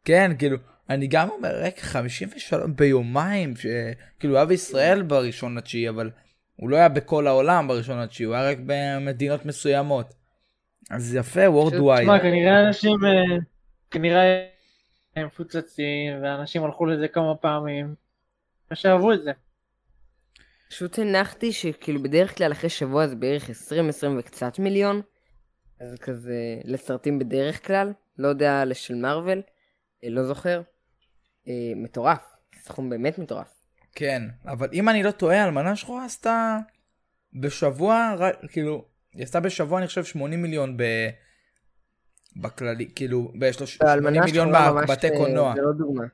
כן, 0.05 0.33
כאילו, 0.39 0.57
אני 0.91 1.07
גם 1.07 1.29
אומר, 1.31 1.49
רגע, 1.49 1.81
53 1.81 2.55
ביומיים, 2.77 3.55
שכאילו 3.57 4.33
הוא 4.33 4.37
היה 4.37 4.47
בישראל 4.47 5.03
בראשון 5.03 5.59
לתשיעי, 5.59 5.89
אבל 5.89 6.11
הוא 6.57 6.71
לא 6.71 6.77
היה 6.77 6.89
בכל 6.89 7.27
העולם 7.27 7.69
בראשון 7.69 7.99
לתשיעי, 7.99 8.27
הוא 8.27 8.35
היה 8.35 8.51
רק 8.51 8.59
במדינות 8.67 9.47
מסוימות. 9.47 10.15
אז 10.91 11.15
יפה, 11.15 11.51
וורדווייד. 11.51 12.03
תשמע, 12.03 12.19
כנראה 12.19 12.67
אנשים, 12.67 13.05
אה, 13.05 13.37
כנראה 13.91 14.47
הם 15.17 15.27
מפוצצים, 15.27 16.23
ואנשים 16.23 16.65
הלכו 16.65 16.87
לזה 16.87 17.09
כמה 17.09 17.35
פעמים, 17.35 17.95
ושאהבו 18.71 19.13
את 19.13 19.23
זה. 19.23 19.31
פשוט 20.69 20.99
הנחתי 20.99 21.53
שכאילו 21.53 22.03
בדרך 22.03 22.37
כלל 22.37 22.53
אחרי 22.53 22.71
שבוע 22.71 23.07
זה 23.07 23.17
בערך 23.17 23.51
20-20 23.51 23.53
וקצת 24.19 24.59
מיליון. 24.59 25.01
אז 25.81 25.95
כזה 26.01 26.35
לסרטים 26.65 27.19
בדרך 27.19 27.67
כלל, 27.67 27.93
לא 28.19 28.29
יודע 28.29 28.65
לשל 28.65 28.95
מארוול, 28.95 29.43
אה, 30.05 30.09
לא 30.11 30.25
זוכר. 30.25 30.63
אה, 31.49 31.53
מטורף, 31.77 32.23
סכום 32.63 32.91
באמת 32.91 33.19
מטורף. 33.19 33.47
כן, 33.95 34.23
אבל 34.47 34.69
אם 34.73 34.89
אני 34.89 35.03
לא 35.03 35.11
טועה, 35.11 35.45
אלמנה 35.45 35.77
שחורה 35.77 36.05
עשתה 36.05 36.59
בשבוע, 37.41 38.15
רק- 38.19 38.37
כאילו, 38.49 38.85
היא 39.15 39.23
עשתה 39.23 39.41
בשבוע 39.41 39.79
אני 39.79 39.87
חושב 39.87 40.05
80 40.05 40.43
מיליון 40.43 40.77
ב... 40.77 40.83
בכללי, 42.37 42.89
כאילו, 42.95 43.33
בשלוש- 43.39 43.77
80 43.77 43.91
האלמנה 43.91 44.25
מיליון 44.25 44.53
בבתי 44.53 45.09
אה, 45.11 45.17
קולנוע. 45.17 45.53
זה 45.57 45.63
לא 45.63 45.73
דוגמה. 45.73 46.05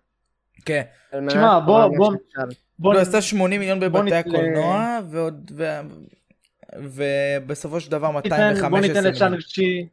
כן, 0.64 0.83
תשמע, 1.11 1.27
השחורה 1.29 1.61
בוא- 1.61 1.87
ממש 1.89 1.97
בוא- 1.97 2.12
נחשב. 2.14 2.59
בוא 2.79 2.95
לא, 2.95 2.99
נ- 3.01 3.03
עשתה 3.03 3.23
80 3.23 3.61
מיליון 3.61 3.81
בוא 3.81 3.89
בבתי 3.89 4.11
נת- 4.11 4.27
הקולנוע, 4.27 4.99
ועוד, 5.11 5.51
ו... 5.57 5.64
ובסופו 6.75 7.81
של 7.81 7.91
דבר 7.91 8.07
ניתן- 8.12 8.29
215 8.31 8.69
בוא 8.71 8.79
ניתן 8.81 8.95
מיליון. 8.95 9.12
לשאנג 9.12 9.41
צ'י, 9.41 9.89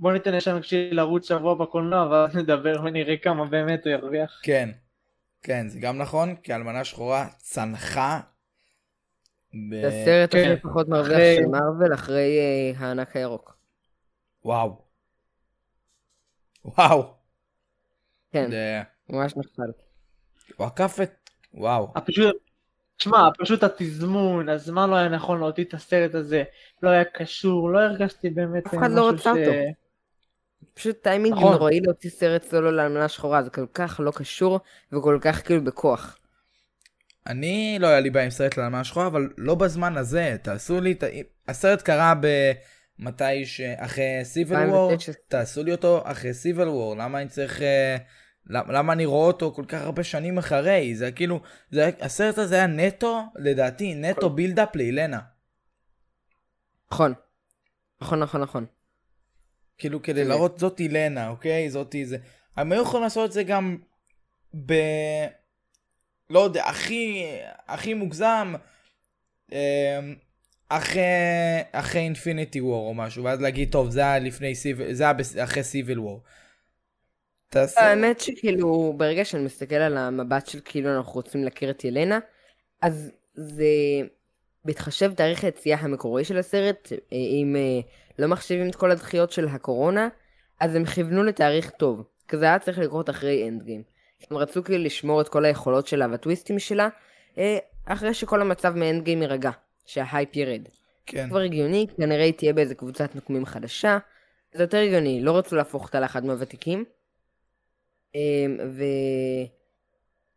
בוא 0.00 0.12
ניתן 0.12 0.34
לשאנג 0.34 0.64
צ'י 0.64 0.90
לרוץ 0.90 1.28
שבוע 1.28 1.54
בקולנוע, 1.54 2.06
ואז 2.10 2.36
נדבר 2.36 2.82
ונראה 2.84 3.16
כמה 3.16 3.44
באמת 3.46 3.84
הוא 3.84 3.92
ירוויח. 3.92 4.40
כן, 4.42 4.68
כן, 5.42 5.68
זה 5.68 5.78
גם 5.80 5.98
נכון, 5.98 6.36
כי 6.36 6.54
אלמנה 6.54 6.84
שחורה 6.84 7.26
צנחה. 7.38 8.20
ב... 9.70 9.74
זה 9.80 9.88
הסרט 9.88 10.32
כן. 10.34 10.50
הכי 10.52 10.62
פחות 10.62 10.88
מרוויח 10.88 11.12
אחרי- 11.12 11.36
של 11.36 11.46
מארוול 11.46 11.94
אחרי 11.94 12.38
אה, 12.38 12.72
הענק 12.78 13.16
הירוק. 13.16 13.56
וואו. 14.44 14.82
וואו. 16.64 17.14
כן, 18.32 18.50
זה... 18.50 18.82
ממש 19.08 19.36
נחשב. 19.36 19.62
הוא 20.56 20.66
עקף 20.66 20.98
את... 21.02 21.30
וואו. 21.54 21.92
פשוט, 22.06 22.36
תשמע, 22.98 23.28
פשוט 23.38 23.62
התזמון, 23.62 24.48
הזמן 24.48 24.90
לא 24.90 24.96
היה 24.96 25.08
נכון 25.08 25.40
להוציא 25.40 25.64
את 25.64 25.74
הסרט 25.74 26.14
הזה, 26.14 26.42
לא 26.82 26.90
היה 26.90 27.04
קשור, 27.04 27.70
לא 27.70 27.78
הרגשתי 27.78 28.30
באמת 28.30 28.66
אף 28.66 28.74
אחד 28.74 28.90
לא 28.90 29.12
משהו 29.12 29.30
רצה 29.30 29.30
אותו. 29.30 29.52
פשוט 30.74 30.96
טיימינג 31.02 31.34
נכון. 31.36 31.52
נוראי 31.52 31.80
להוציא 31.80 32.10
סרט 32.10 32.42
סולו 32.44 32.70
לאלמנה 32.70 33.08
שחורה, 33.08 33.42
זה 33.42 33.50
כל 33.50 33.66
כך 33.74 34.00
לא 34.04 34.10
קשור 34.16 34.60
וכל 34.92 35.18
כך 35.20 35.46
כאילו 35.46 35.64
בכוח. 35.64 36.18
אני 37.26 37.76
לא 37.80 37.86
היה 37.86 38.00
לי 38.00 38.10
בעיה 38.10 38.24
עם 38.24 38.30
סרט 38.30 38.56
לאלמנה 38.56 38.84
שחורה, 38.84 39.06
אבל 39.06 39.28
לא 39.38 39.54
בזמן 39.54 39.96
הזה. 39.96 40.36
תעשו 40.42 40.80
לי... 40.80 40.92
את 40.92 41.02
ה- 41.02 41.06
הסרט 41.48 41.82
קרה 41.82 42.14
במתי 42.20 43.44
ש... 43.46 43.60
אחרי 43.60 44.20
סיביל 44.22 44.56
וור. 44.56 44.90
2016. 44.92 45.14
תעשו 45.28 45.62
לי 45.62 45.72
אותו 45.72 46.02
אחרי 46.04 46.34
סיביל 46.34 46.68
וור. 46.68 46.96
למה 46.96 47.20
אני 47.20 47.28
צריך... 47.28 47.60
למ- 47.60 48.25
למה 48.46 48.92
אני 48.92 49.06
רואה 49.06 49.26
אותו 49.26 49.52
כל 49.52 49.64
כך 49.68 49.82
הרבה 49.82 50.04
שנים 50.04 50.38
אחרי? 50.38 50.94
זה 50.94 51.12
כאילו... 51.12 51.40
זה... 51.70 51.90
הסרט 52.00 52.38
הזה 52.38 52.54
היה 52.54 52.66
נטו, 52.66 53.22
לדעתי, 53.36 53.94
נטו 53.94 54.30
build-up 54.30 54.76
לילנה. 54.76 55.20
נכון. 56.92 57.14
נכון, 58.00 58.18
נכון, 58.18 58.40
נכון. 58.40 58.66
כאילו 59.78 60.02
כדי 60.02 60.20
אמת. 60.20 60.28
להראות 60.28 60.58
זאת 60.58 60.80
אילנה, 60.80 61.28
אוקיי? 61.28 61.70
זאתי 61.70 62.06
זה. 62.06 62.16
הם 62.56 62.72
היו 62.72 62.82
יכולים 62.82 63.04
לעשות 63.04 63.28
את 63.28 63.32
זה 63.32 63.42
גם 63.42 63.76
ב... 64.66 64.74
לא 66.30 66.40
יודע, 66.40 66.64
הכי, 66.64 67.26
הכי 67.66 67.94
מוגזם, 67.94 68.54
אמ, 69.52 69.56
אחרי, 70.68 71.02
אחרי 71.72 72.00
אינפיניטי 72.00 72.60
וור 72.60 72.88
או 72.88 72.94
משהו, 72.94 73.24
ואז 73.24 73.40
להגיד, 73.40 73.72
טוב, 73.72 73.90
זה 73.90 74.00
היה 74.00 74.18
לפני 74.18 74.54
סיביל, 74.54 74.92
זה 74.92 75.04
היה 75.04 75.44
אחרי 75.44 75.62
סיביל 75.62 76.00
וור. 76.00 76.22
תעשו... 77.48 77.80
האמת 77.80 78.20
שכאילו, 78.20 78.94
ברגע 78.96 79.24
שאני 79.24 79.44
מסתכל 79.44 79.74
על 79.74 79.96
המבט 79.96 80.46
של 80.46 80.60
כאילו 80.64 80.96
אנחנו 80.96 81.12
רוצים 81.12 81.44
להכיר 81.44 81.70
את 81.70 81.84
ילנה, 81.84 82.18
אז 82.82 83.10
זה, 83.34 83.64
בהתחשב 84.64 85.12
תאריך 85.14 85.44
היציאה 85.44 85.78
המקורי 85.80 86.24
של 86.24 86.38
הסרט, 86.38 86.92
אה, 86.92 86.98
אם 87.16 87.56
אה, 87.56 87.80
לא 88.18 88.28
מחשיבים 88.28 88.68
את 88.68 88.74
כל 88.74 88.90
הדחיות 88.90 89.32
של 89.32 89.48
הקורונה, 89.48 90.08
אז 90.60 90.74
הם 90.74 90.84
כיוונו 90.84 91.22
לתאריך 91.22 91.70
טוב. 91.70 92.04
כי 92.28 92.36
זה 92.36 92.44
היה 92.44 92.58
צריך 92.58 92.78
לקרות 92.78 93.10
אחרי 93.10 93.48
אנד 93.48 93.62
גיים. 93.62 93.82
הם 94.30 94.36
רצו 94.36 94.64
כאילו 94.64 94.84
לשמור 94.84 95.20
את 95.20 95.28
כל 95.28 95.44
היכולות 95.44 95.86
שלה 95.86 96.06
וה 96.10 96.20
טוויסטים 96.20 96.58
שלה, 96.58 96.88
אה, 97.38 97.58
אחרי 97.84 98.14
שכל 98.14 98.40
המצב 98.40 98.74
מאנד 98.76 99.04
גיים 99.04 99.22
יירגע, 99.22 99.50
שההייפ 99.86 100.36
ירד. 100.36 100.62
כן. 101.06 101.28
כבר 101.28 101.38
הגיוני, 101.38 101.86
כנראה 101.96 102.24
היא 102.24 102.32
תהיה 102.32 102.52
באיזה 102.52 102.74
קבוצת 102.74 103.14
נוקמים 103.14 103.46
חדשה. 103.46 103.98
זה 104.54 104.62
יותר 104.62 104.78
הגיוני, 104.78 105.20
לא 105.22 105.38
רצו 105.38 105.56
להפוך 105.56 105.86
אותה 105.86 106.00
לאחד 106.00 106.24
מהוותיקים. 106.24 106.84
אמ, 108.16 108.56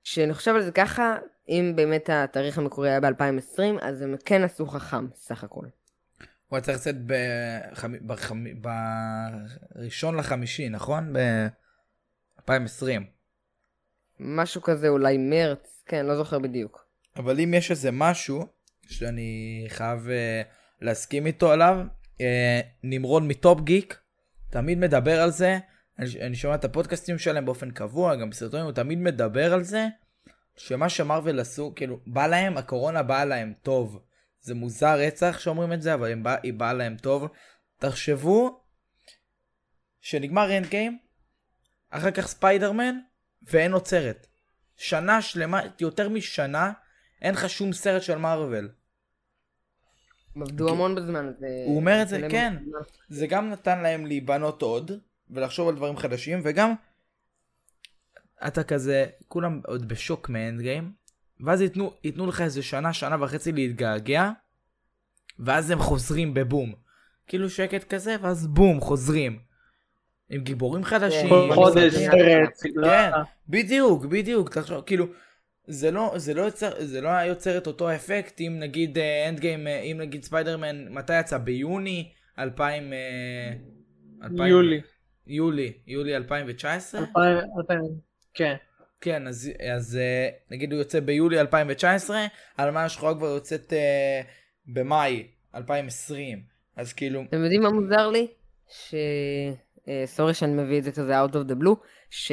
וכשאני 0.01 0.33
חושב 0.33 0.55
על 0.55 0.61
זה 0.61 0.71
ככה, 0.71 1.17
אם 1.49 1.73
באמת 1.75 2.09
התאריך 2.13 2.57
המקורי 2.57 2.89
היה 2.89 2.99
ב-2020, 2.99 3.61
אז 3.81 4.01
הם 4.01 4.15
כן 4.25 4.43
עשו 4.43 4.65
חכם, 4.65 5.07
סך 5.15 5.43
הכל. 5.43 5.65
הוא 6.47 6.57
היה 6.57 6.61
צריך 6.61 6.77
לצאת. 6.77 6.95
בראשון 9.75 10.17
לחמישי, 10.17 10.69
נכון? 10.69 11.13
ב-2020. 11.13 13.01
משהו 14.19 14.61
כזה, 14.61 14.87
אולי 14.87 15.17
מרץ, 15.17 15.83
כן, 15.85 16.05
לא 16.05 16.15
זוכר 16.15 16.39
בדיוק. 16.39 16.85
אבל 17.15 17.39
אם 17.39 17.53
יש 17.53 17.71
איזה 17.71 17.89
משהו 17.91 18.45
שאני 18.87 19.65
חייב 19.69 20.07
uh, 20.07 20.11
להסכים 20.81 21.25
איתו 21.25 21.51
עליו. 21.51 21.77
אה, 22.21 22.61
נמרוד 22.83 23.23
מטופ 23.23 23.61
גיק, 23.61 23.99
תמיד 24.49 24.77
מדבר 24.77 25.21
על 25.21 25.31
זה. 25.31 25.57
אני, 25.99 26.21
אני 26.21 26.35
שומע 26.35 26.55
את 26.55 26.65
הפודקאסטים 26.65 27.17
שלהם 27.17 27.45
באופן 27.45 27.71
קבוע, 27.71 28.15
גם 28.15 28.29
בסרטונים, 28.29 28.65
הוא 28.65 28.73
תמיד 28.73 28.99
מדבר 28.99 29.53
על 29.53 29.63
זה, 29.63 29.87
שמה 30.55 30.89
שמארוול 30.89 31.39
עשו, 31.39 31.73
כאילו, 31.75 31.99
בא 32.07 32.27
להם, 32.27 32.57
הקורונה 32.57 33.03
באה 33.03 33.25
להם 33.25 33.53
טוב. 33.63 34.03
זה 34.41 34.55
מוזר 34.55 34.99
רצח 34.99 35.39
שאומרים 35.39 35.73
את 35.73 35.81
זה, 35.81 35.93
אבל 35.93 36.15
באה, 36.15 36.35
היא 36.43 36.53
באה 36.53 36.73
להם 36.73 36.97
טוב. 36.97 37.27
תחשבו 37.77 38.61
שנגמר 40.01 40.57
אנד 40.57 40.67
גיים, 40.67 40.99
אחר 41.89 42.11
כך 42.11 42.27
ספיידרמן, 42.27 42.95
ואין 43.41 43.73
עוד 43.73 43.87
סרט. 43.87 44.27
שנה 44.77 45.21
שלמה, 45.21 45.61
יותר 45.79 46.09
משנה, 46.09 46.71
אין 47.21 47.33
לך 47.33 47.49
שום 47.49 47.73
סרט 47.73 48.01
של 48.01 48.17
מארוול. 48.17 48.71
הם 50.35 50.41
עבדו 50.41 50.69
המון 50.69 50.95
בזמן 50.95 51.27
הזה. 51.27 51.63
הוא 51.65 51.75
אומר 51.75 52.01
את 52.01 52.07
זה, 52.07 52.27
כן. 52.31 52.55
זה 53.09 53.27
גם 53.27 53.49
נתן 53.49 53.79
להם 53.81 54.05
להיבנות 54.05 54.61
עוד, 54.61 54.91
ולחשוב 55.29 55.69
על 55.69 55.75
דברים 55.75 55.97
חדשים, 55.97 56.41
וגם 56.43 56.73
אתה 58.47 58.63
כזה, 58.63 59.05
כולם 59.27 59.61
עוד 59.65 59.87
בשוק 59.87 60.29
מאנד 60.29 60.61
גיים, 60.61 60.91
ואז 61.39 61.61
ייתנו, 61.61 61.93
ייתנו 62.03 62.27
לך 62.27 62.41
איזה 62.41 62.63
שנה, 62.63 62.93
שנה 62.93 63.23
וחצי 63.23 63.51
להתגעגע, 63.51 64.31
ואז 65.39 65.71
הם 65.71 65.79
חוזרים 65.79 66.33
בבום. 66.33 66.73
כאילו 67.27 67.49
שקט 67.49 67.93
כזה, 67.93 68.15
ואז 68.21 68.47
בום, 68.47 68.79
חוזרים. 68.79 69.39
עם 70.29 70.41
גיבורים 70.41 70.83
חדשים. 70.83 71.29
כל 71.29 71.51
חודש. 71.53 71.93
סרט, 71.93 72.53
סדרה. 72.53 73.11
כן, 73.11 73.17
בדיוק, 73.49 74.05
בדיוק, 74.05 74.53
תחשוב, 74.53 74.81
כאילו, 74.81 75.05
זה 75.67 75.91
לא, 75.91 76.13
זה 76.17 76.33
לא 76.33 76.41
יוצר, 76.41 76.71
זה 76.79 77.01
לא 77.01 77.09
היה 77.09 77.25
יוצר 77.25 77.57
את 77.57 77.67
אותו 77.67 77.95
אפקט 77.95 78.41
אם 78.41 78.55
נגיד 78.59 78.97
אנד 79.29 79.39
גיים, 79.39 79.67
אם 79.67 79.97
נגיד 79.99 80.23
ספיידרמן, 80.23 80.93
מתי 80.93 81.19
יצא? 81.19 81.37
ביוני 81.37 82.11
2000, 82.39 82.93
אה, 82.93 82.97
2000 84.23 84.47
יולי. 84.47 84.81
יולי, 85.29 85.73
יולי 85.87 86.15
2019? 86.15 87.01
2000, 87.01 87.37
2000, 87.59 87.81
כן. 88.33 88.55
כן, 89.01 89.27
אז, 89.27 89.51
אז 89.75 89.97
אה, 89.97 90.29
נגיד 90.51 90.71
הוא 90.71 90.79
יוצא 90.79 90.99
ביולי 90.99 91.39
2019, 91.39 92.25
אלמנה 92.59 92.85
השחורה 92.85 93.15
כבר 93.15 93.27
יוצאת 93.27 93.73
אה, 93.73 94.21
במאי 94.67 95.27
2020, 95.55 96.41
אז 96.75 96.93
כאילו, 96.93 97.21
אתם 97.21 97.43
יודעים 97.43 97.61
מה 97.61 97.69
מוזר 97.69 98.09
לי? 98.09 98.27
ש... 98.69 98.95
אה, 99.87 100.03
sorry 100.05 100.33
שאני 100.33 100.53
מביא 100.53 100.79
את 100.79 100.83
זה 100.83 100.91
כזה 100.91 101.23
out 101.23 101.31
of 101.31 101.51
the 101.51 101.63
blue, 101.63 101.75
ש... 102.09 102.31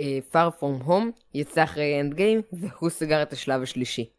אה, 0.00 0.18
far 0.32 0.50
from 0.60 0.86
home 0.86 1.20
יצא 1.34 1.64
אחרי 1.64 2.00
אנד 2.00 2.14
גיים 2.14 2.42
והוא 2.52 2.90
סגר 2.90 3.22
את 3.22 3.32
השלב 3.32 3.62
השלישי. 3.62 4.10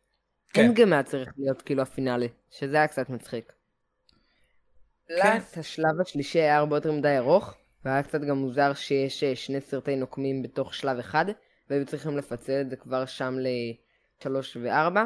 כן. 0.53 0.65
אנד 0.65 0.75
גיים 0.75 0.93
היה 0.93 1.03
צריך 1.03 1.33
להיות 1.37 1.61
כאילו 1.61 1.81
ה 1.81 1.87
finale, 1.87 2.27
שזה 2.51 2.77
היה 2.77 2.87
קצת 2.87 3.09
מצחיק. 3.09 3.53
כן. 5.07 5.15
לאט 5.15 5.57
השלב 5.57 6.01
השלישי 6.01 6.39
היה 6.39 6.57
הרבה 6.57 6.77
יותר 6.77 6.91
מדי 6.91 7.17
ארוך, 7.17 7.55
והיה 7.85 8.03
קצת 8.03 8.21
גם 8.21 8.37
מוזר 8.37 8.73
שיש 8.73 9.23
אה, 9.23 9.35
שני 9.35 9.61
סרטי 9.61 9.95
נוקמים 9.95 10.43
בתוך 10.43 10.73
שלב 10.73 10.99
אחד, 10.99 11.25
והיו 11.69 11.85
צריכים 11.85 12.17
לפצל 12.17 12.61
את 12.61 12.69
זה 12.69 12.75
כבר 12.75 13.05
שם 13.05 13.35
לשלוש 13.39 14.57
וארבע, 14.61 15.03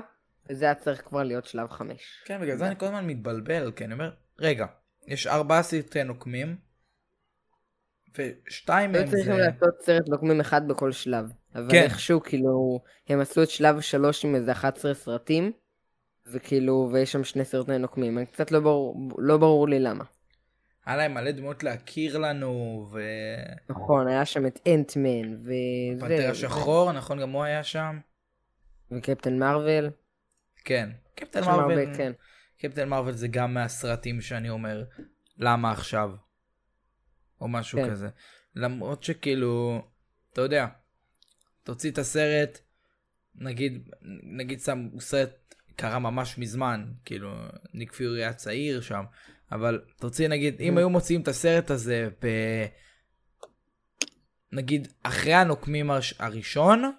וזה 0.50 0.66
היה 0.66 0.76
צריך 0.76 1.02
כבר 1.06 1.24
להיות 1.24 1.46
שלב 1.46 1.70
חמש. 1.70 2.24
כן, 2.26 2.42
בגלל 2.42 2.58
זה 2.58 2.68
אני 2.68 2.76
כל 2.76 2.86
הזמן 2.86 3.08
מתבלבל, 3.08 3.72
כי 3.76 3.86
אני 3.86 3.94
אומר, 3.94 4.12
רגע, 4.40 4.66
יש 5.08 5.28
ארבעה 5.28 5.64
סרטי 5.64 6.04
נוקמים, 6.04 6.56
ושתיים 8.18 8.92
מהם 8.92 9.02
היו 9.02 9.12
צריכים 9.12 9.36
זה... 9.36 9.42
לעשות 9.42 9.82
סרט 9.82 10.08
נוקמים 10.08 10.40
אחד 10.40 10.68
בכל 10.68 10.92
שלב. 10.92 11.32
אבל 11.56 11.72
כן. 11.72 11.84
איכשהו, 11.84 12.24
כאילו, 12.24 12.80
הם 13.08 13.20
עשו 13.20 13.44
את 13.44 13.50
שלב 13.50 13.82
שלוש 13.82 14.26
עם 14.26 14.36
איזה 14.36 14.52
11 14.52 14.94
סרטים, 14.94 15.52
וכאילו, 16.28 16.90
ויש 16.92 17.12
שם 17.12 17.24
שני 17.24 17.46
סרטי 17.46 17.78
נוקמים. 17.78 18.18
אני 18.18 18.26
קצת 18.26 18.52
לא 18.52 18.60
ברור, 18.60 19.10
לא 19.18 19.38
ברור 19.38 19.68
לי 19.68 19.80
למה. 19.80 20.04
היה 20.86 20.98
להם 20.98 21.14
מלא 21.14 21.32
דמות 21.32 21.64
להכיר 21.64 22.18
לנו, 22.18 22.88
ו... 22.92 23.02
נכון, 23.70 24.08
היה 24.08 24.26
שם 24.26 24.46
את 24.48 24.60
אנטמן, 24.68 25.34
וזה... 25.34 26.00
פנתר 26.00 26.32
השחור, 26.32 26.92
נכון, 26.92 27.22
גם 27.22 27.32
הוא 27.32 27.44
היה 27.44 27.64
שם. 27.64 28.00
וקפטן 28.92 29.40
מרוויל. 29.40 29.90
כן. 30.66 30.90
קפטן 31.16 31.44
מרוויל, 31.44 31.96
כן. 31.98 32.12
קפטן 32.58 32.90
מרוויל 32.90 33.16
זה 33.16 33.28
גם 33.28 33.54
מהסרטים 33.54 34.22
שאני 34.22 34.50
אומר, 34.50 34.84
למה 35.38 35.72
עכשיו? 35.72 36.12
או 37.42 37.48
משהו 37.48 37.80
כן. 37.80 37.90
כזה. 37.90 38.10
למרות 38.56 39.04
שכאילו, 39.04 39.82
אתה 40.34 40.42
יודע, 40.42 40.68
תוציא 41.64 41.92
את 41.92 41.98
הסרט, 41.98 42.60
נגיד, 43.36 43.90
נגיד 44.24 44.60
שם 44.60 44.90
סרט 45.00 45.56
קרה 45.76 46.00
ממש 46.00 46.38
מזמן, 46.38 46.86
כאילו, 47.06 47.36
ניק 47.74 47.94
פיורי 47.94 48.24
היה 48.24 48.34
צעיר 48.34 48.82
שם, 48.82 49.04
אבל 49.52 49.82
תוציא 50.00 50.28
נגיד, 50.28 50.62
אם 50.62 50.76
Mm. 50.76 50.80
היו 50.80 50.90
מוציאים 50.90 51.22
את 51.22 51.28
הסרט 51.28 51.72
הזה 51.72 52.10
ב... 52.22 52.28
נגיד, 54.52 54.88
אחרי 55.04 55.34
הנוקמים 55.34 55.92
הראש- 55.92 56.14
הראשון, 56.20 56.92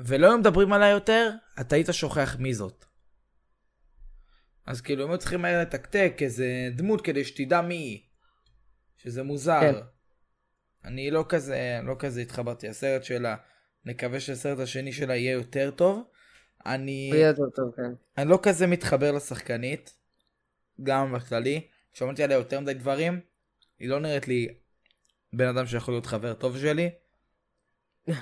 ולא 0.00 0.26
היו 0.26 0.38
מדברים 0.38 0.72
עליה 0.72 0.88
יותר, 0.90 1.30
אתה 1.60 1.76
היית 1.76 1.86
שוכח 1.92 2.36
מי 2.38 2.54
זאת. 2.54 2.84
אז 4.66 4.80
כאילו 4.80 5.04
הם 5.04 5.10
היו 5.10 5.18
צריכים 5.18 5.42
מהר 5.42 5.60
לתקתק 5.62 6.16
איזה 6.20 6.46
דמות 6.76 7.00
כדי 7.04 7.24
שתדע 7.24 7.60
מי 7.60 7.74
היא. 7.74 8.00
שזה 8.96 9.22
מוזר. 9.22 9.60
כן. 9.60 9.74
אני 10.84 11.10
לא 11.10 11.24
כזה, 11.28 11.80
לא 11.84 11.96
כזה 11.98 12.20
התחברתי 12.20 12.68
לסרט 12.68 13.04
שלה. 13.04 13.36
נקווה 13.84 14.20
שהסרט 14.20 14.58
השני 14.58 14.92
שלה 14.92 15.16
יהיה 15.16 15.32
יותר 15.32 15.70
טוב. 15.70 16.04
אני, 16.66 17.08
הוא 17.12 17.16
יהיה 17.16 17.28
יותר 17.28 17.50
טוב, 17.56 17.74
כן. 17.76 17.92
אני 18.18 18.30
לא 18.30 18.38
כזה 18.42 18.66
מתחבר 18.66 19.12
לשחקנית. 19.12 19.95
גם 20.82 21.12
בכללי. 21.12 21.66
שמעתי 21.92 22.22
עליה 22.22 22.36
יותר 22.36 22.60
מדי 22.60 22.74
דברים. 22.74 23.20
היא 23.78 23.88
לא 23.88 24.00
נראית 24.00 24.28
לי 24.28 24.48
בן 25.32 25.48
אדם 25.48 25.66
שיכול 25.66 25.94
להיות 25.94 26.06
חבר 26.06 26.34
טוב 26.34 26.58
שלי. 26.58 26.90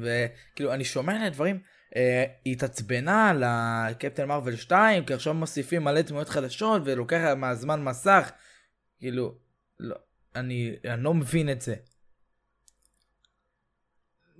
וכאילו 0.00 0.72
אני 0.74 0.84
שומע 0.84 1.16
עליה 1.16 1.30
דברים. 1.30 1.60
אה, 1.96 2.24
היא 2.44 2.52
התעצבנה 2.52 3.30
על 3.30 3.42
הקפטן 3.46 4.28
מרוויל 4.28 4.56
2 4.56 5.04
כי 5.04 5.14
עכשיו 5.14 5.34
מוסיפים 5.34 5.84
מלא 5.84 6.02
דמויות 6.02 6.28
חדשות 6.28 6.82
ולוקח 6.84 7.34
מהזמן 7.36 7.84
מסך. 7.84 8.32
כאילו, 8.98 9.34
לא, 9.80 9.96
אני, 10.36 10.76
אני 10.84 11.02
לא 11.02 11.14
מבין 11.14 11.50
את 11.50 11.60
זה. 11.60 11.74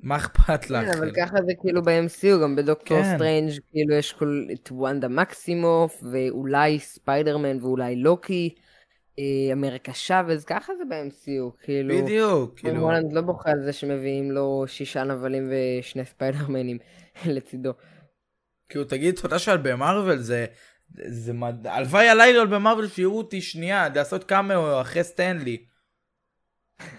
מה 0.03 0.17
אכפת 0.17 0.71
לך? 0.71 0.85
כן, 0.85 0.99
אבל 0.99 1.13
כאילו? 1.13 1.27
ככה 1.27 1.37
זה 1.47 1.53
כאילו 1.61 1.83
ב-MCU, 1.83 2.43
גם 2.43 2.57
בדוקטור 2.57 3.03
כן. 3.03 3.17
סטרנג' 3.17 3.51
כאילו 3.71 3.95
יש 3.95 4.13
כל, 4.13 4.47
את 4.53 4.69
וונדה 4.73 5.09
מקסימוף, 5.09 6.03
ואולי 6.13 6.79
ספיידרמן 6.79 7.65
ואולי 7.65 7.97
לוקי, 7.97 8.55
אה, 9.19 9.53
אמריקה 9.53 9.95
שוויז, 9.95 10.45
ככה 10.45 10.73
זה 10.79 10.85
ב-MCU, 10.89 11.65
כאילו. 11.65 12.03
בדיוק, 12.03 12.59
כאילו... 12.59 12.81
הולנד 12.81 13.13
לא 13.13 13.21
בוכה 13.21 13.51
על 13.51 13.63
זה 13.65 13.73
שמביאים 13.73 14.31
לו 14.31 14.65
שישה 14.67 15.05
נבלים 15.05 15.53
ושני 15.53 16.05
ספיידרמנים 16.05 16.79
לצידו. 17.35 17.73
כאילו 18.69 18.85
תגיד 18.85 19.15
תודה 19.15 19.39
שעל 19.39 19.59
במרוויל 19.59 20.19
זה, 20.19 20.47
זה 20.95 21.33
מד... 21.33 21.67
הלוואי 21.67 22.09
עליי 22.09 22.33
להיות 22.33 22.51
במרוויל 22.51 22.89
שיראו 22.89 23.19
אותי 23.19 23.41
שנייה, 23.41 23.89
לעשות 23.95 24.25
קאמאו 24.25 24.81
אחרי 24.81 25.05
סטנלי. 25.05 25.72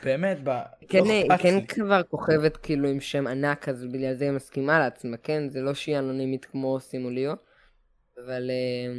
באמת, 0.04 0.38
ב... 0.44 0.62
כן, 0.88 1.04
לא 1.06 1.36
אכפת 1.36 1.44
כן. 1.44 1.66
כבר 1.66 2.04
כוכבת 2.04 2.58
כאילו 2.58 2.90
עם 2.90 3.00
שם 3.00 3.28
ענק, 3.28 3.70
אז 3.70 3.86
בגלל 3.86 4.14
זה 4.14 4.26
היא 4.26 4.32
מסכימה 4.32 4.80
לעצמה, 4.80 5.18
כן? 5.18 5.50
זה 5.50 5.62
לא 5.62 5.74
שהיא 5.74 6.00
אנונימית 6.00 6.46
כמו 6.46 6.80
סימוליו, 6.80 7.34
אבל... 8.18 8.52
אה, 8.52 8.94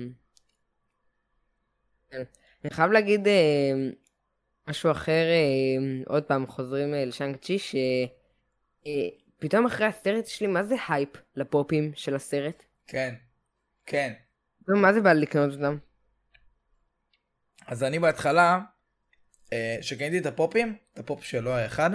כן. 2.10 2.22
אני 2.64 2.70
חייב 2.70 2.90
להגיד 2.90 3.28
אה, 3.28 3.72
משהו 4.68 4.90
אחר, 4.90 5.12
אה, 5.12 6.02
עוד 6.06 6.22
פעם, 6.22 6.46
חוזרים 6.46 6.94
אה, 6.94 7.04
לשאנג 7.04 7.36
צ'י, 7.36 7.58
שפתאום 7.58 9.66
אחרי 9.66 9.86
הסרט 9.86 10.26
יש 10.26 10.40
לי 10.40 10.46
מה 10.46 10.64
זה 10.64 10.74
הייפ 10.88 11.08
לפופים 11.36 11.92
של 11.94 12.14
הסרט. 12.14 12.64
כן, 12.86 13.14
כן. 13.86 14.12
מה 14.68 14.92
זה 14.92 15.00
בא 15.00 15.12
לקנות 15.12 15.52
אותם? 15.52 15.76
אז 17.66 17.82
אני 17.82 17.98
בהתחלה, 17.98 18.52
אה, 18.52 18.60
שקניתי 19.80 20.18
את 20.18 20.26
הפופים, 20.26 20.76
את 20.94 20.98
הפופ 20.98 21.24
שלו 21.24 21.50
האחד, 21.50 21.90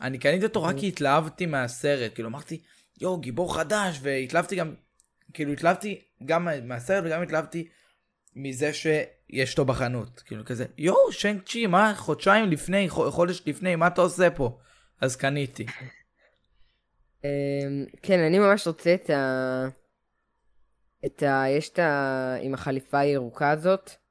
אני 0.00 0.18
קניתי 0.18 0.44
אותו 0.44 0.62
רק 0.62 0.76
כי 0.78 0.88
התלהבתי 0.88 1.46
מהסרט, 1.46 2.14
כאילו 2.14 2.28
אמרתי, 2.28 2.62
יואו, 3.00 3.18
גיבור 3.18 3.54
חדש, 3.54 3.98
והתלהבתי 4.02 4.56
גם, 4.56 4.74
כאילו 5.32 5.52
התלהבתי 5.52 6.02
גם 6.24 6.48
מהסרט 6.62 7.04
וגם 7.06 7.22
התלהבתי 7.22 7.68
מזה 8.36 8.72
שיש 8.72 9.50
אותו 9.50 9.64
בחנות, 9.64 10.22
כאילו 10.26 10.44
כזה, 10.44 10.64
יואו, 10.78 11.12
שיינג 11.12 11.42
צ'י, 11.42 11.66
מה, 11.66 11.94
חודשיים 11.96 12.50
לפני, 12.50 12.88
חודש 12.88 13.42
לפני, 13.46 13.76
מה 13.76 13.86
אתה 13.86 14.00
עושה 14.00 14.30
פה? 14.30 14.58
אז 15.00 15.16
קניתי. 15.16 15.66
אה, 17.24 17.30
כן, 18.02 18.18
אני 18.18 18.38
ממש 18.38 18.66
רוצה 18.66 18.94
את 18.94 19.10
ה... 19.10 19.68
את 21.06 21.22
ה... 21.22 21.44
יש 21.48 21.68
את 21.68 21.78
ה... 21.78 22.34
עם 22.42 22.54
החליפה 22.54 22.98
הירוקה 22.98 23.50
הזאת, 23.50 23.90
אה, 23.90 24.07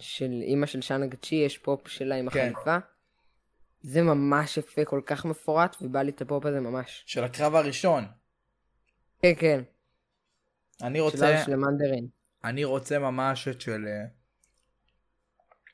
של 0.00 0.40
אימא 0.42 0.66
של 0.66 0.80
שאנג 0.80 1.14
צ'י, 1.22 1.34
יש 1.34 1.58
פופ 1.58 1.88
שלה 1.88 2.16
עם 2.16 2.30
כן. 2.30 2.52
החליפה. 2.52 2.76
זה 3.82 4.02
ממש 4.02 4.56
יפה, 4.56 4.84
כל 4.84 5.00
כך 5.06 5.24
מפורט, 5.24 5.76
ובא 5.80 6.02
לי 6.02 6.10
את 6.10 6.22
הפופ 6.22 6.46
הזה 6.46 6.60
ממש. 6.60 7.04
של 7.06 7.24
הקרב 7.24 7.54
הראשון. 7.54 8.04
כן, 9.22 9.32
כן, 9.38 9.60
אני 10.82 11.00
רוצה, 11.00 11.44
של 11.44 11.52
המנדרין. 11.52 12.06
אני 12.44 12.64
רוצה 12.64 12.98
ממש 12.98 13.48
את 13.48 13.60
של... 13.60 13.84
אה, 13.86 14.04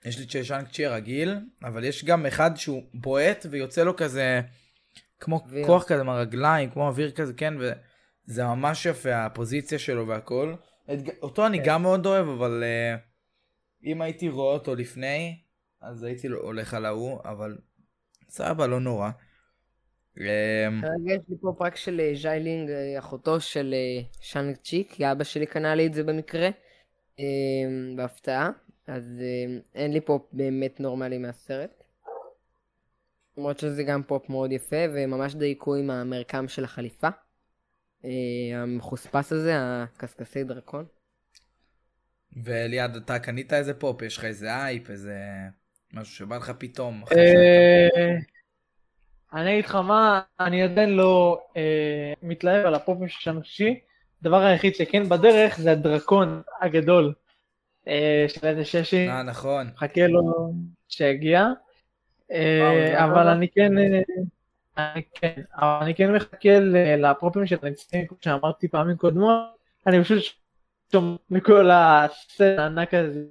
יש 0.05 0.19
לי 0.19 0.25
את 0.25 0.31
של 0.31 0.43
שאנג 0.43 0.69
צ'י 0.69 0.87
רגיל, 0.87 1.39
אבל 1.65 1.85
יש 1.85 2.05
גם 2.05 2.27
אחד 2.27 2.57
שהוא 2.57 2.83
בועט 2.95 3.47
ויוצא 3.51 3.83
לו 3.83 3.97
כזה, 3.97 4.41
כמו 5.21 5.37
אוויר. 5.37 5.67
כוח 5.67 5.85
כזה 5.85 6.03
מהרגליים, 6.03 6.71
כמו 6.71 6.87
אוויר 6.87 7.11
כזה, 7.11 7.33
כן, 7.33 7.55
וזה 7.59 8.45
ממש 8.45 8.87
יפה, 8.87 9.25
הפוזיציה 9.25 9.79
שלו 9.79 10.07
והכל. 10.07 10.55
את, 10.93 10.99
אותו 11.23 11.47
אני 11.47 11.59
כן. 11.59 11.65
גם 11.67 11.83
מאוד 11.83 12.07
אוהב, 12.07 12.29
אבל 12.29 12.65
אה, 12.65 12.97
אם 13.85 14.03
הייתי 14.03 14.29
רואה 14.29 14.55
אותו 14.55 14.75
לפני, 14.75 15.39
אז 15.81 16.03
הייתי 16.03 16.29
הולך 16.29 16.75
על 16.75 16.85
ההוא, 16.85 17.19
אבל 17.25 17.59
סבבה, 18.29 18.67
לא 18.67 18.81
נורא. 18.81 19.11
אה, 20.21 20.69
כרגע 20.83 21.15
יש 21.15 21.21
לי 21.29 21.37
פה 21.41 21.55
פופ 21.59 21.77
של 21.77 22.01
אה, 22.01 22.13
ז'יילינג, 22.15 22.71
אה, 22.71 22.99
אחותו 22.99 23.41
של 23.41 23.75
אה, 23.75 24.03
שאנג 24.21 24.57
צ'י, 24.57 24.85
כי 24.89 25.13
אבא 25.13 25.25
שלי 25.25 25.47
קנה 25.47 25.75
לי 25.75 25.87
את 25.87 25.95
זה 25.95 26.05
במקרה, 26.05 26.49
אה, 27.21 27.25
בהפתעה, 27.97 28.51
אז 28.87 29.21
אה, 29.21 29.59
אין 29.75 29.93
לי 29.93 30.01
פופ 30.01 30.23
באמת 30.33 30.81
נורמלי 30.81 31.19
מהסרט. 31.19 31.85
למרות 33.37 33.59
שזה 33.59 33.83
גם 33.83 34.03
פופ 34.03 34.29
מאוד 34.29 34.53
יפה, 34.53 34.77
וממש 34.95 35.35
דייקו 35.35 35.75
עם 35.75 35.91
המרקם 35.91 36.49
של 36.49 36.65
החליפה. 36.65 37.09
המחוספס 38.55 39.33
הזה, 39.33 39.53
הקשקשי 39.57 40.45
דרקון. 40.45 40.85
ואליעד, 42.37 42.97
אתה 42.97 43.19
קנית 43.19 43.53
איזה 43.53 43.75
פופ? 43.75 44.03
יש 44.03 44.19
לך 44.19 44.25
איזה 44.25 44.55
אייפ, 44.57 44.91
איזה 44.91 45.19
משהו 45.93 46.15
שבא 46.15 46.37
לך 46.37 46.53
פתאום? 46.59 47.05
אה, 47.17 48.17
אני 49.33 49.53
אגיד 49.53 49.65
לך 49.65 49.75
מה, 49.75 50.21
אני 50.41 50.63
עדיין 50.63 50.91
לא 50.91 51.41
אה, 51.57 52.13
מתלהב 52.23 52.67
על 52.67 52.75
הפופים 52.75 53.09
של 53.09 53.21
שאנג-צ'י. 53.21 53.81
הדבר 54.21 54.43
היחיד 54.43 54.75
שכן 54.75 55.09
בדרך 55.09 55.59
זה 55.59 55.73
הדרקון 55.73 56.43
הגדול 56.61 57.15
אה, 57.89 58.25
של 58.29 58.47
איזה 58.47 58.65
ששי, 58.65 59.09
אה, 59.09 59.23
נכון. 59.23 59.71
מחכה 59.75 60.07
לו 60.07 60.53
שיגיע. 60.89 61.47
וואו, 62.31 62.87
זה 62.87 63.05
אבל 63.05 63.29
אני 63.29 63.49
כן, 63.49 63.73
אני 64.79 65.03
כן, 65.15 65.43
אבל 65.55 65.83
אני 65.83 65.95
כן 65.95 66.13
מחכה 66.13 66.59
ל- 66.59 67.07
לפופים 67.07 67.47
של 67.47 67.57
נגסים, 67.63 68.07
כמו 68.07 68.19
שאמרתי 68.21 68.69
פעמים 68.69 68.97
קודמות, 68.97 69.39
אני 69.87 70.05
פשוט 70.05 70.23
שומע 70.93 71.17
מכל 71.31 71.71
הסט 71.71 72.41
הענק 72.41 72.95
הזה. 72.95 73.25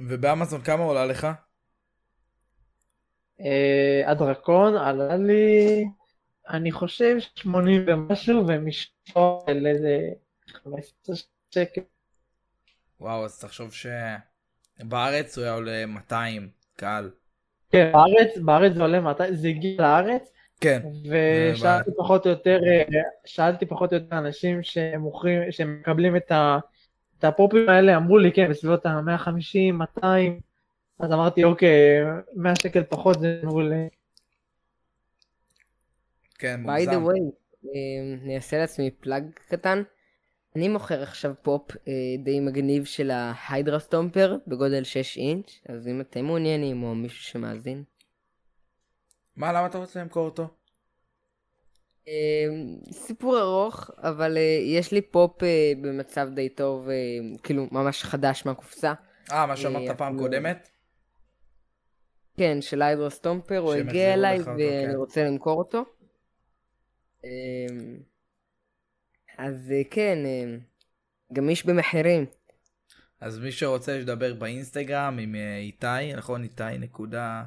ובאמזון 0.00 0.62
כמה 0.62 0.84
עולה 0.84 1.06
לך? 1.06 1.26
אה, 3.40 4.10
הדרקון 4.10 4.76
עלה 4.76 5.16
לי, 5.16 5.84
אני 6.48 6.72
חושב 6.72 7.16
80 7.34 7.84
ומשהו, 7.86 8.46
ומשפט 8.48 9.14
של 9.46 9.66
איזה 9.66 9.98
15 10.62 11.16
שקל. 11.54 11.80
וואו, 13.00 13.24
אז 13.24 13.40
תחשוב 13.40 13.70
שבארץ 13.72 15.38
הוא 15.38 15.44
היה 15.44 15.54
עולה 15.54 15.86
200, 15.86 16.50
קל. 16.76 17.10
כן, 17.70 17.92
בארץ, 17.92 18.38
בארץ 18.44 18.72
זה 18.72 18.82
עולה 18.82 19.00
200, 19.00 19.34
זה 19.34 19.48
הגיע 19.48 19.82
לארץ, 19.82 20.32
כן. 20.60 20.82
ושאלתי 21.04 21.90
פחות 21.96 22.26
או 22.26 22.30
יותר, 22.30 22.60
שאלתי 23.24 23.66
פחות 23.66 23.92
או 23.92 23.98
יותר 23.98 24.18
אנשים 24.18 24.62
שמוכרים, 24.62 25.52
שמקבלים 25.52 26.16
את, 26.16 26.32
ה, 26.32 26.58
את 27.18 27.24
הפופים 27.24 27.68
האלה, 27.68 27.96
אמרו 27.96 28.18
לי 28.18 28.32
כן, 28.32 28.50
בסביבות 28.50 28.86
ה-150, 28.86 29.72
200, 29.72 30.40
אז 30.98 31.12
אמרתי 31.12 31.44
אוקיי, 31.44 32.00
100 32.34 32.56
שקל 32.56 32.82
פחות 32.84 33.20
זה 33.20 33.40
מעולה. 33.42 33.86
כן, 36.38 36.60
by 36.64 36.90
the 36.90 36.96
מוגזם. 36.96 37.06
way, 37.06 37.32
אה, 37.64 38.22
אני 38.22 38.36
אעשה 38.36 38.58
לעצמי 38.58 38.90
plug 38.90 39.24
קטן. 39.48 39.82
אני 40.56 40.68
מוכר 40.68 41.02
עכשיו 41.02 41.34
פופ 41.42 41.70
אה, 41.88 41.92
די 42.18 42.40
מגניב 42.40 42.84
של 42.84 43.10
ההיידרה 43.10 43.78
סטומפר 43.78 44.36
בגודל 44.46 44.84
6 44.84 45.16
אינץ', 45.16 45.60
אז 45.68 45.88
אם 45.88 46.00
אתם 46.00 46.24
מעוניינים 46.24 46.82
או 46.82 46.94
מישהו 46.94 47.24
שמאזין. 47.24 47.84
מה, 49.38 49.52
למה 49.52 49.66
אתה 49.66 49.78
רוצה 49.78 50.00
למכור 50.00 50.24
אותו? 50.24 50.48
אה, 52.08 52.46
סיפור 52.92 53.40
ארוך, 53.40 53.90
אבל 53.96 54.36
אה, 54.36 54.60
יש 54.64 54.92
לי 54.92 55.02
פופ 55.02 55.42
אה, 55.42 55.72
במצב 55.80 56.28
די 56.34 56.48
טוב, 56.48 56.88
אה, 56.88 56.94
כאילו 57.42 57.66
ממש 57.72 58.04
חדש 58.04 58.46
מהקופסה. 58.46 58.92
אה, 59.32 59.46
מה 59.46 59.56
שאמרת 59.56 59.98
פעם 59.98 60.18
קודמת? 60.18 60.68
כן, 62.36 62.62
של 62.62 62.82
היידרה 62.82 63.10
סטומפר, 63.10 63.58
הוא 63.58 63.74
הגיע 63.74 64.14
אליי 64.14 64.40
ואני 64.40 64.86
כן. 64.86 64.92
רוצה 64.96 65.24
למכור 65.24 65.58
אותו. 65.58 65.84
אה, 67.24 67.30
אז 69.38 69.72
כן, 69.90 70.18
אה, 70.26 70.56
גמיש 71.32 71.66
במחירים. 71.66 72.26
אז 73.20 73.38
מי 73.38 73.52
שרוצה 73.52 73.98
לדבר 73.98 74.34
באינסטגרם 74.34 75.18
עם 75.18 75.34
איתי, 75.34 76.12
נכון? 76.16 76.42
איתי 76.42 76.78
נקודה 76.78 77.44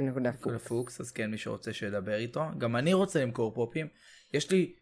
נקודה 0.00 0.30
נקודה 0.30 0.58
פוקס. 0.58 0.68
פוקס, 0.68 1.00
אז 1.00 1.12
כן, 1.12 1.30
מי 1.30 1.38
שרוצה 1.38 1.72
שידבר 1.72 2.14
איתו. 2.14 2.42
גם 2.58 2.76
אני 2.76 2.92
רוצה 2.94 3.22
למכור 3.22 3.54
פופים. 3.54 3.86
יש 4.34 4.50
לי 4.50 4.74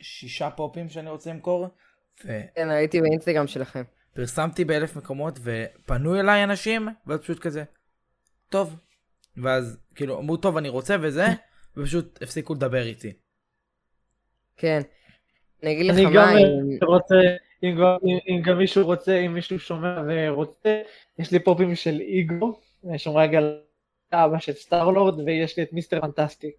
שישה 0.00 0.50
פופים 0.50 0.88
שאני 0.88 1.10
רוצה 1.10 1.30
למכור, 1.30 1.68
כן, 2.16 2.46
ראיתי 2.70 3.00
באינסטגרם 3.00 3.46
שלכם. 3.46 3.82
ופרסמתי 4.12 4.64
באלף 4.64 4.96
מקומות, 4.96 5.38
ופנו 5.42 6.20
אליי 6.20 6.44
אנשים, 6.44 6.88
ואז 7.06 7.20
פשוט 7.20 7.38
כזה, 7.38 7.64
טוב. 8.48 8.76
ואז 9.36 9.78
כאילו 9.94 10.18
אמרו, 10.18 10.36
טוב, 10.36 10.56
אני 10.56 10.68
רוצה 10.68 10.96
וזה, 11.02 11.24
ופשוט 11.76 12.22
הפסיקו 12.22 12.54
לדבר 12.54 12.82
איתי. 12.86 13.12
כן. 14.56 14.80
אני 15.62 15.72
אגיד 15.72 15.86
לך 15.86 15.96
אני 15.96 16.04
מה, 16.04 16.10
גם 16.14 16.28
אם- 16.28 16.78
אה, 16.82 16.86
רוצה, 16.86 17.14
אם 17.62 17.68
אם- 17.78 18.18
אם 18.28 18.42
גם 18.42 18.58
מישהו 18.58 18.84
רוצה, 18.86 19.16
אם 19.18 19.34
מישהו 19.34 19.58
שומע 19.58 20.02
ורוצה, 20.08 20.80
יש 21.18 21.32
לי 21.32 21.38
פופים 21.38 21.74
של 21.74 22.00
איגו, 22.00 22.60
שומרי 22.96 23.24
הגל 23.24 23.58
אבא 24.12 24.38
של 24.38 24.52
סטארלורד, 24.52 25.20
ויש 25.20 25.56
לי 25.56 25.62
את 25.62 25.72
מיסטר 25.72 26.00
פנטסטיק. 26.00 26.54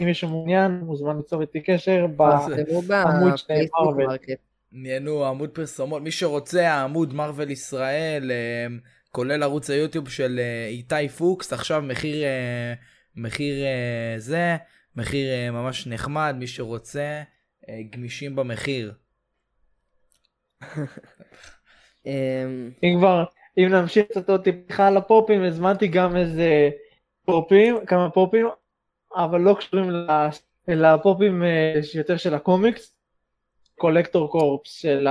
אם 0.00 0.04
מישהו 0.04 0.28
מעוניין, 0.28 0.70
מוזמן 0.70 1.16
ליצור 1.16 1.40
איתי 1.40 1.60
קשר. 1.60 2.06
ב- 2.16 2.22
מה 2.22 2.46
זה? 2.48 2.64
תראו 2.64 2.82
עמוד 2.92 3.38
של. 3.38 3.54
market. 3.96 4.40
נהיינו 4.72 5.26
עמוד 5.26 5.50
פרסומות, 5.50 6.02
מי 6.02 6.10
שרוצה 6.10 6.68
העמוד 6.68 7.14
מרוויל 7.14 7.50
ישראל, 7.50 8.30
אה, 8.30 8.66
כולל 9.10 9.42
ערוץ 9.42 9.70
היוטיוב 9.70 10.08
של 10.08 10.38
אה, 10.38 10.66
איתי 10.66 11.08
פוקס, 11.08 11.52
עכשיו 11.52 11.82
מחיר, 11.82 12.24
אה, 12.24 12.74
מחיר 13.16 13.54
זה, 14.16 14.56
מחיר 14.96 15.52
ממש 15.52 15.86
נחמד, 15.86 16.34
מי 16.38 16.46
שרוצה, 16.46 17.22
גמישים 17.90 18.36
במחיר. 18.36 18.92
אמ, 22.06 22.70
אם 22.82 22.96
כבר, 22.98 23.24
אם 23.58 23.68
נמשיך 23.68 24.06
קצת 24.10 24.30
עוד 24.30 24.44
טיפה 24.44 24.86
על 24.86 24.96
הפופים, 24.96 25.44
הזמנתי 25.44 25.88
גם 25.88 26.16
איזה 26.16 26.70
פופים, 27.26 27.86
כמה 27.86 28.10
פופים, 28.10 28.46
אבל 29.16 29.40
לא 29.40 29.56
קשורים 29.58 29.90
לפופים 30.68 31.42
אה, 31.42 31.80
יותר 31.94 32.16
של 32.16 32.34
הקומיקס, 32.34 32.96
קולקטור 33.78 34.30
קורפס 34.30 34.72
של 34.72 35.06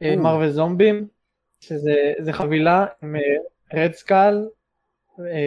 המרוויל 0.00 0.50
זומבים, 0.50 1.08
שזה 1.60 2.12
זה 2.18 2.32
חבילה 2.32 2.86
עם 3.02 3.16
רד 3.74 3.92
סקל, 3.92 4.44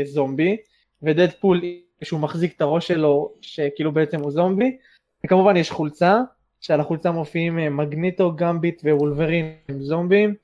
זומבי, 0.03 0.57
ודדפול 1.03 1.61
שהוא 2.03 2.19
מחזיק 2.19 2.55
את 2.55 2.61
הראש 2.61 2.87
שלו, 2.87 3.33
שכאילו 3.41 3.91
בעצם 3.91 4.19
הוא 4.21 4.31
זומבי, 4.31 4.77
וכמובן 5.25 5.57
יש 5.57 5.71
חולצה, 5.71 6.21
שעל 6.61 6.79
החולצה 6.79 7.11
מופיעים 7.11 7.59
אה, 7.59 7.69
מגניטו, 7.69 8.35
גמביט 8.35 8.81
ווולברין 8.83 9.53
עם 9.69 9.81
זומבים, 9.81 10.35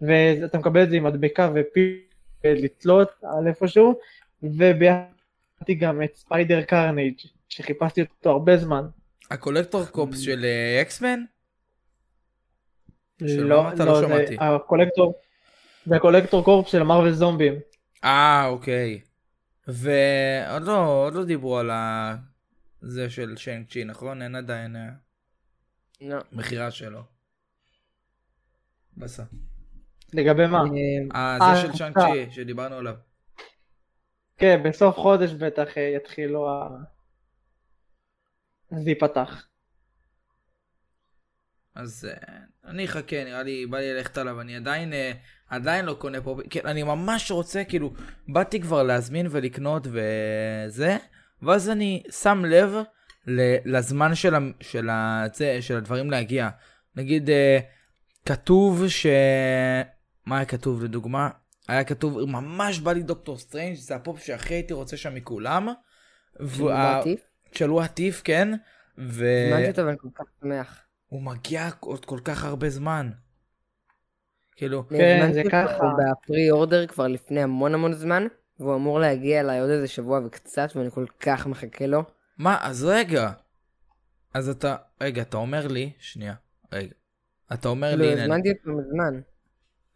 ואתה 0.00 0.58
מקבל 0.58 0.82
את 0.82 0.90
זה 0.90 0.96
עם 0.96 1.04
מדבקה 1.04 1.50
ופין 1.54 1.98
לתלות 2.44 3.08
על 3.22 3.48
איפשהו, 3.48 3.98
וביחדתי 4.42 5.74
גם 5.74 6.02
את 6.02 6.14
ספיידר 6.14 6.62
קרנייג' 6.62 7.14
שחיפשתי 7.48 8.02
אותו 8.02 8.30
הרבה 8.30 8.56
זמן. 8.56 8.86
הקולקטור 9.30 9.84
קורפס 9.84 10.18
של 10.18 10.44
אה, 10.44 10.82
אקסמן? 10.82 11.20
של 13.20 13.44
לא? 13.44 13.72
אתה 13.72 13.84
לא 13.84 14.00
זה. 14.00 14.26
הקולקטור, 14.40 15.14
זה 15.86 15.96
הקולקטור 15.96 16.44
קורפס 16.44 16.68
של 16.68 16.82
מרוויל 16.82 17.12
זומבים. 17.12 17.54
אה, 18.04 18.46
אוקיי. 18.46 19.00
ועוד 19.68 20.62
לא, 20.62 21.04
עוד 21.04 21.14
לא 21.14 21.24
דיברו 21.24 21.58
על 21.58 21.70
ה... 21.70 22.16
זה 22.80 23.10
של 23.10 23.36
שיינג 23.36 23.66
צ'י, 23.66 23.84
נכון? 23.84 24.22
אין 24.22 24.34
עדיין 24.34 24.76
אה, 24.76 24.88
לא. 26.00 26.18
מכירה 26.32 26.70
שלו. 26.70 27.02
בסדר. 28.96 29.26
לגבי 30.12 30.46
מה? 30.46 30.62
אה, 31.14 31.36
אה, 31.40 31.54
זה 31.54 31.60
של 31.60 31.78
צ'אנג 31.78 31.98
אה. 31.98 32.04
צ'י, 32.12 32.30
שדיברנו 32.30 32.74
עליו. 32.74 32.94
כן, 34.38 34.62
בסוף 34.64 34.96
חודש 34.96 35.30
בטח 35.32 35.78
אה, 35.78 35.82
יתחילו 35.96 36.48
ה... 36.50 36.68
זה 38.70 38.90
ייפתח. 38.90 39.46
אז 41.74 42.08
אה, 42.10 42.36
אני 42.64 42.84
אחכה, 42.84 43.24
נראה 43.24 43.42
לי, 43.42 43.66
בא 43.66 43.78
לי 43.78 43.94
ללכת 43.94 44.18
עליו, 44.18 44.40
אני 44.40 44.56
עדיין, 44.56 44.92
אה, 44.92 45.12
עדיין 45.48 45.84
לא 45.84 45.94
קונה 45.94 46.20
פה, 46.20 46.36
כן, 46.50 46.60
אני 46.66 46.82
ממש 46.82 47.30
רוצה, 47.30 47.64
כאילו, 47.64 47.92
באתי 48.28 48.60
כבר 48.60 48.82
להזמין 48.82 49.26
ולקנות 49.30 49.86
וזה, 49.86 50.96
ואז 51.42 51.70
אני 51.70 52.02
שם 52.10 52.44
לב 52.44 52.74
לזמן 53.64 54.14
של, 54.14 54.34
ה- 54.34 54.38
של, 54.60 54.88
ה- 54.90 55.24
זה, 55.34 55.62
של 55.62 55.76
הדברים 55.76 56.10
להגיע. 56.10 56.48
נגיד, 56.96 57.30
כתוב 58.26 58.88
ש... 58.88 59.06
מה 60.26 60.36
היה 60.36 60.44
כתוב 60.44 60.84
לדוגמה? 60.84 61.30
היה 61.68 61.84
כתוב, 61.84 62.24
ממש 62.24 62.78
בא 62.78 62.92
לי 62.92 63.02
דוקטור 63.02 63.38
סטרנג', 63.38 63.74
זה 63.74 63.96
הפופ 63.96 64.20
שהכי 64.20 64.54
הייתי 64.54 64.72
רוצה 64.72 64.96
שם 64.96 65.14
מכולם. 65.14 65.68
של 67.52 67.80
What 67.80 68.04
If, 68.04 68.22
כן. 68.24 68.48
ו... 68.98 69.26
הזמנתי 69.46 69.70
אותו 69.70 69.86
ואני 69.86 69.98
כל 69.98 70.08
כך 70.14 70.24
שמח. 70.40 70.82
הוא 71.06 71.22
מגיע 71.22 71.68
עוד 71.80 72.04
כל 72.04 72.18
כך 72.24 72.44
הרבה 72.44 72.70
זמן. 72.70 73.10
כאילו, 74.56 74.88
כן, 74.88 75.30
זה 75.32 75.42
ככה. 75.50 75.84
בפרי 75.98 76.50
אורדר 76.50 76.86
כבר 76.86 77.06
לפני 77.06 77.42
המון 77.42 77.74
המון 77.74 77.92
זמן, 77.92 78.26
והוא 78.60 78.74
אמור 78.74 79.00
להגיע 79.00 79.40
אליי 79.40 79.60
עוד 79.60 79.70
איזה 79.70 79.88
שבוע 79.88 80.20
וקצת, 80.26 80.68
ואני 80.76 80.90
כל 80.90 81.06
כך 81.20 81.46
מחכה 81.46 81.86
לו. 81.86 82.04
מה, 82.38 82.58
אז 82.60 82.84
רגע. 82.84 83.30
אז 84.34 84.48
אתה, 84.48 84.76
רגע, 85.00 85.22
אתה 85.22 85.36
אומר 85.36 85.66
לי, 85.66 85.92
שנייה, 85.98 86.34
רגע. 86.72 86.92
אתה 87.52 87.68
אומר 87.68 87.96
לי, 87.96 88.12
הנה, 88.12 88.22
הזמנתי 88.22 88.50
אותו 88.50 88.70
מזמן. 88.70 89.20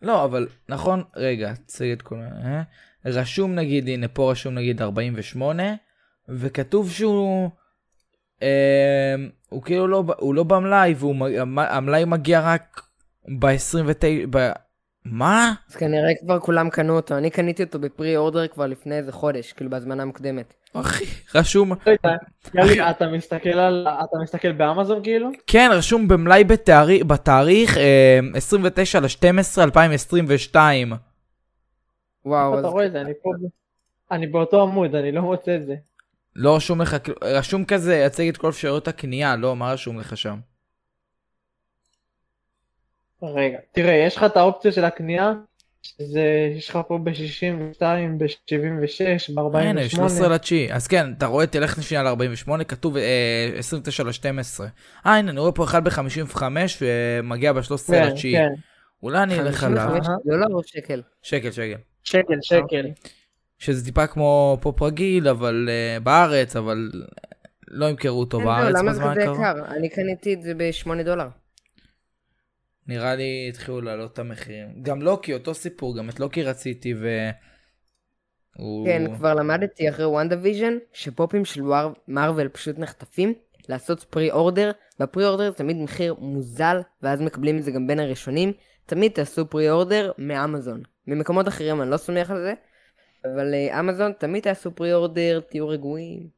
לא, 0.03 0.25
אבל 0.25 0.49
נכון, 0.69 1.03
רגע, 1.17 1.53
תציג 1.55 1.93
את 1.93 2.03
כל... 2.03 2.17
אה? 2.45 2.63
רשום 3.05 3.55
נגיד, 3.55 3.89
הנה 3.89 4.09
פה 4.09 4.31
רשום 4.31 4.55
נגיד 4.55 4.83
48, 4.83 5.63
וכתוב 6.29 6.91
שהוא... 6.91 7.51
אה, 8.43 9.15
הוא 9.49 9.63
כאילו 9.63 9.89
לא, 9.89 10.05
הוא 10.19 10.35
לא 10.35 10.43
במלאי, 10.43 10.95
והמלאי 10.99 12.05
מגיע 12.05 12.41
רק 12.41 12.83
ב-29... 13.39 14.27
ב... 14.31 14.51
מה? 15.05 15.55
אז 15.69 15.77
כנראה 15.77 16.11
כבר 16.21 16.41
כולם 16.41 16.71
קנו 16.71 16.97
אותו, 16.97 17.19
אני 17.19 17.31
קניתי 17.31 17.63
אותו 17.63 17.79
בפרי 17.79 18.17
אורדר 18.17 18.47
כבר 18.47 18.67
לפני 18.67 18.99
איזה 18.99 19.13
חודש, 19.13 19.53
כאילו 19.53 19.71
בהזמנה 19.71 20.05
מוקדמת. 20.05 20.55
אחי, 20.73 21.05
רשום... 21.35 21.73
לא 21.73 21.93
יודע, 21.93 22.17
יאללה, 22.55 22.91
אתה 22.91 23.09
מסתכל 23.09 23.49
על, 23.49 23.87
אתה 23.89 24.17
מסתכל 24.23 24.53
באמזון 24.53 25.03
כאילו? 25.03 25.31
כן, 25.47 25.71
רשום 25.73 26.09
במלאי 26.09 26.45
בתאריך, 26.45 27.05
בתאריך 27.07 27.77
אה, 27.77 28.19
29 28.35 29.01
ל-12 29.01 29.63
2022. 29.63 30.93
וואו, 32.25 32.59
אתה 32.59 32.67
אז 32.67 32.73
רואה 32.73 32.87
את 32.87 32.93
זה, 32.93 33.01
אני 33.01 33.13
פה, 33.23 33.31
אני 34.11 34.27
באותו 34.27 34.63
עמוד, 34.63 34.95
אני 34.95 35.13
לא 35.13 35.23
מוצא 35.23 35.57
את 35.57 35.67
זה. 35.67 35.75
לא 36.37 36.57
רשום 36.57 36.81
לך, 36.81 36.97
רשום 37.23 37.65
כזה, 37.65 37.97
יציג 38.07 38.29
את 38.29 38.37
כל 38.37 38.49
אפשרויות 38.49 38.89
הקנייה, 38.89 39.37
לא, 39.37 39.57
מה 39.57 39.73
רשום 39.73 39.99
לך 39.99 40.17
שם? 40.17 40.39
רגע, 43.23 43.59
תראה, 43.73 43.95
יש 43.95 44.17
לך 44.17 44.25
את 44.25 44.37
האופציה 44.37 44.73
של 44.73 44.85
הקנייה, 44.85 45.33
שזה, 45.83 46.53
יש 46.57 46.69
לך 46.69 46.79
פה 46.89 46.99
ב-62, 47.05 47.83
ב-76, 48.19 49.59
הנה, 49.59 49.89
13 49.89 50.29
ב-48. 50.29 50.35
לתשיעי. 50.35 50.73
אז 50.73 50.87
כן, 50.87 51.13
אתה 51.19 51.27
רואה, 51.27 51.47
תלך 51.47 51.83
שנייה 51.83 52.03
ל-48, 52.03 52.65
כתוב 52.65 52.97
אה, 52.97 53.51
29 53.57 54.03
ל-12. 54.05 54.61
אה, 55.07 55.17
הנה, 55.17 55.31
אני 55.31 55.41
רואה 55.41 55.53
פה 55.53 55.65
אחד 55.65 55.85
ב-55 55.85 56.43
ומגיע 56.81 57.53
ב-13 57.53 57.61
כן, 57.87 58.09
לתשיעי. 58.09 58.35
כן, 58.35 58.49
אולי 59.03 59.23
אני 59.23 59.41
אלך 59.41 59.65
עליו. 59.65 59.89
55 59.89 60.07
דולר 60.27 60.55
או 60.55 60.63
שקל? 60.63 61.03
שקל, 61.23 61.51
שקל. 61.51 61.77
שקל, 62.03 62.39
שקל. 62.43 62.87
שזה 63.59 63.85
טיפה 63.85 64.07
כמו 64.07 64.59
פופ 64.61 64.83
רגיל, 64.83 65.29
אבל 65.29 65.69
uh, 65.69 66.03
בארץ, 66.03 66.57
אבל 66.57 66.91
לא 67.69 67.87
ימכרו 67.87 68.21
אותו 68.21 68.39
כן, 68.39 68.45
בארץ 68.45 68.77
זהו, 68.77 68.83
למה 68.83 68.93
זה 68.93 69.01
בזמן 69.01 69.15
כזה 69.15 69.23
הקרוב. 69.23 69.39
יקר? 69.41 69.75
אני 69.77 69.89
קניתי 69.89 70.35
את 70.35 70.43
זה 70.43 70.55
ב-8 70.55 71.03
דולר. 71.05 71.27
נראה 72.87 73.15
לי 73.15 73.47
התחילו 73.49 73.81
לעלות 73.81 74.13
את 74.13 74.19
המחירים. 74.19 74.83
גם 74.83 75.03
לוקי, 75.03 75.35
אותו 75.35 75.55
סיפור, 75.55 75.99
גם 75.99 76.09
את 76.09 76.21
לוקי 76.21 76.43
רציתי 76.43 76.95
ו... 76.95 77.09
הוא... 78.57 78.87
כן, 78.87 79.15
כבר 79.17 79.35
למדתי 79.35 79.89
אחרי 79.89 80.07
וונדה 80.07 80.37
ויז'ן, 80.43 80.79
שפופים 80.93 81.45
של 81.45 81.63
וואר- 81.63 81.93
מארוול 82.09 82.49
פשוט 82.49 82.79
נחטפים, 82.79 83.35
לעשות 83.69 84.05
pre-order, 84.05 84.71
וה 85.01 85.27
pre-order 85.27 85.51
תמיד 85.51 85.77
מחיר 85.77 86.15
מוזל, 86.19 86.81
ואז 87.03 87.23
מקבלים 87.23 87.59
את 87.59 87.65
זה 87.65 87.71
גם 87.71 87.87
בין 87.87 87.99
הראשונים. 87.99 88.53
תמיד 88.87 89.13
תעשו 89.13 89.47
pre-order 89.51 90.13
מאמזון. 90.19 90.83
ממקומות 91.07 91.49
אחרים 91.49 91.83
אני 91.83 91.91
לא 91.91 91.97
סומך 91.97 92.31
על 92.31 92.43
זה, 92.43 92.55
אבל 93.25 93.55
אה, 93.55 93.81
אמזון 93.81 94.13
תמיד 94.13 94.43
תעשו 94.43 94.75
pre-order, 94.75 95.41
תהיו 95.41 95.69
רגועים. 95.69 96.29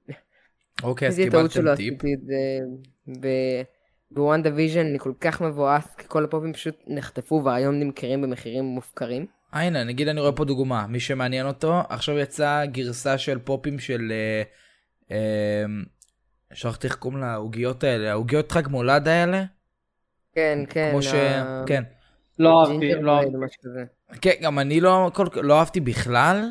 אוקיי, 0.82 1.09
אז 1.09 1.16
קיבלתם 1.16 1.74
טיפ. 1.76 2.03
עשיתי 4.14 4.30
את 4.30 4.44
זה 4.44 4.50
ב- 4.50 4.50
בוונדה 4.50 4.50
ויז'ן, 4.54 4.86
אני 4.86 4.98
כל 4.98 5.12
כך 5.20 5.40
מבואס, 5.40 5.94
כי 5.98 6.04
כל 6.08 6.24
הפופים 6.24 6.52
פשוט 6.52 6.74
נחטפו 6.86 7.42
והיום 7.44 7.74
נמכרים 7.74 8.22
במחירים 8.22 8.64
מופקרים. 8.64 9.26
הנה, 9.52 9.84
נגיד 9.84 10.08
אני 10.08 10.20
רואה 10.20 10.32
פה 10.32 10.44
דוגמה, 10.44 10.86
מי 10.86 11.00
שמעניין 11.00 11.46
אותו, 11.46 11.82
עכשיו 11.88 12.18
יצאה 12.18 12.66
גרסה 12.66 13.18
של 13.18 13.38
פופים 13.38 13.78
של... 13.78 14.12
אה, 14.12 14.42
אה, 15.10 15.64
שכחתי 16.52 16.86
איך 16.86 16.96
קוראים 16.96 17.20
לעוגיות 17.20 17.84
האלה, 17.84 18.10
העוגיות 18.10 18.52
חג 18.52 18.68
מולד 18.68 19.08
האלה? 19.08 19.44
כן, 20.34 20.58
כן. 20.70 20.88
כמו 20.90 21.02
ש... 21.02 21.14
ה- 21.14 21.64
כן. 21.66 21.82
לא 22.38 22.60
אהבתי, 22.60 22.92
לא 23.02 23.18
אהבתי. 23.18 23.66
כן, 24.20 24.30
גם 24.42 24.58
אני 24.58 24.80
לא, 24.80 25.10
כל, 25.14 25.26
לא 25.34 25.58
אהבתי 25.58 25.80
בכלל, 25.80 26.50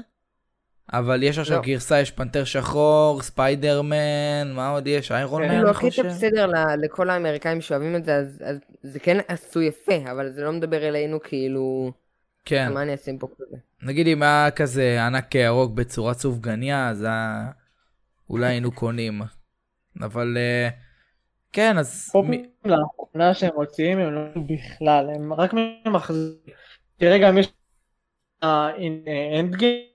אבל 0.94 1.24
יש 1.24 1.38
עכשיו 1.38 1.58
לא. 1.58 1.64
גרסה, 1.64 2.02
יש 2.02 2.12
פנתר 2.12 2.44
שחור, 2.44 3.22
ספיידרמן, 3.22 4.52
מה 4.54 4.70
עוד 4.70 4.88
יש? 4.88 5.12
איירון 5.12 5.42
כן. 5.42 5.48
מן, 5.48 5.54
כאילו 5.54 5.68
אני 5.68 5.78
הכי 5.78 5.89
חושב. 5.89 6.06
בסדר 6.06 6.52
לכל 6.78 7.10
האמריקאים 7.10 7.62
שאוהבים 7.62 7.96
את 7.96 8.06
זה, 8.06 8.16
אז 8.16 8.44
אז 8.46 8.58
זה 8.84 9.00
כן 9.00 9.18
עשו 9.28 9.62
יפה, 9.62 10.12
אבל 10.12 10.30
זה 10.30 10.44
לא 10.44 10.52
מדבר 10.52 10.88
אלינו 10.88 11.20
כאילו, 11.24 11.92
כן, 12.46 12.72
מה 12.74 12.82
אני 12.82 12.94
אשים 12.94 13.18
פה 13.18 13.28
כזה. 13.38 13.58
נגיד 13.84 14.08
אם 14.08 14.24
היה 14.24 14.52
כזה 14.52 15.06
ענק 15.06 15.36
ירוק 15.36 15.72
בצורת 15.72 16.18
סופגניה, 16.18 16.89
אז 16.89 17.04
היה... 17.04 17.50
אולי 18.30 18.48
היינו 18.48 18.72
קונים. 18.72 19.22
אבל 20.02 20.38
אה, 20.38 20.70
כן, 21.52 21.78
אז... 21.78 22.12
לאחרונה 22.66 23.34
שהם 23.34 23.52
מוציאים 23.56 24.00
הם 24.00 24.14
לא 24.14 24.22
בכלל, 24.36 25.10
הם 25.16 25.34
רק 25.34 25.54
ממחזרים. 25.86 26.38
תראה 26.98 27.18
גם 27.18 27.38
יש 27.38 27.54
אנד 28.44 29.56
גיים. 29.56 29.91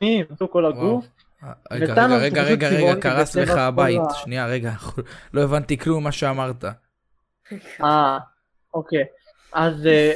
מי? 0.00 0.24
עשו 0.30 0.50
כל 0.50 0.66
הגוף. 0.66 1.06
אה, 1.44 1.52
רגע, 1.70 2.06
רגע, 2.06 2.42
רגע, 2.42 2.68
רגע, 2.68 3.00
קרס 3.00 3.36
לך 3.36 3.50
הבית. 3.50 4.00
שנייה, 4.14 4.46
רגע, 4.46 4.72
לא 5.34 5.42
הבנתי 5.42 5.78
כלום 5.78 6.04
מה 6.04 6.12
שאמרת. 6.12 6.64
אה, 7.84 8.18
אוקיי. 8.74 9.04
אז 9.52 9.86
אה, 9.86 10.12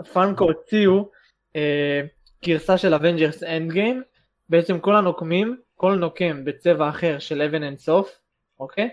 הפאנקו 0.00 0.44
הוציאו 0.44 1.08
אה, 1.56 2.00
גרסה 2.44 2.78
של 2.78 2.94
אבנג'רס 2.94 3.42
אנד 3.42 3.72
גיים. 3.72 4.02
בעצם 4.48 4.78
כל 4.78 4.96
הנוקמים, 4.96 5.60
כל 5.74 5.94
נוקם 5.94 6.44
בצבע 6.44 6.88
אחר 6.88 7.18
של 7.18 7.42
אבן 7.42 7.62
אינסוף, 7.62 8.18
אוקיי? 8.60 8.88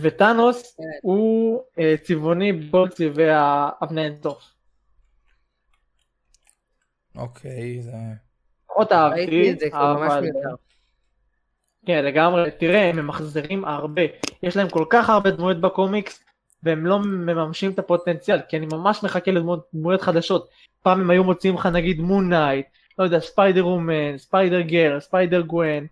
וטאנוס 0.00 0.76
הוא 1.02 1.62
אה, 1.78 1.94
צבעוני 2.02 2.52
בכל 2.52 2.88
צבעי 2.88 3.30
האבני 3.30 4.04
אינסוף. 4.04 4.57
אוקיי, 7.18 7.82
זה... 7.82 7.92
פחות 8.68 8.92
אהבתי, 8.92 9.50
את 9.52 9.58
זה 9.58 9.70
כבר 9.70 9.94
ממש 9.96 10.12
אבל... 10.12 10.20
מיותר. 10.20 10.54
כן, 11.86 12.04
לגמרי. 12.04 12.50
תראה, 12.50 12.88
הם 12.88 12.96
ממחזרים 12.96 13.64
הרבה. 13.64 14.02
יש 14.42 14.56
להם 14.56 14.68
כל 14.68 14.84
כך 14.90 15.10
הרבה 15.10 15.30
דמויות 15.30 15.60
בקומיקס, 15.60 16.24
והם 16.62 16.86
לא 16.86 16.98
מממשים 16.98 17.70
את 17.70 17.78
הפוטנציאל, 17.78 18.40
כי 18.48 18.56
אני 18.56 18.66
ממש 18.72 19.02
מחכה 19.04 19.30
לדמויות 19.30 20.02
חדשות. 20.02 20.48
פעם 20.82 21.00
הם 21.00 21.10
היו 21.10 21.24
מוציאים 21.24 21.54
לך 21.54 21.66
נגיד 21.66 22.00
מון 22.00 22.28
נייט, 22.28 22.66
לא 22.98 23.04
יודע, 23.04 23.20
ספיידר 23.20 23.66
וומן, 23.66 24.18
ספיידר 24.18 24.60
גר, 24.60 25.00
ספיידר 25.00 25.40
גווין, 25.40 25.86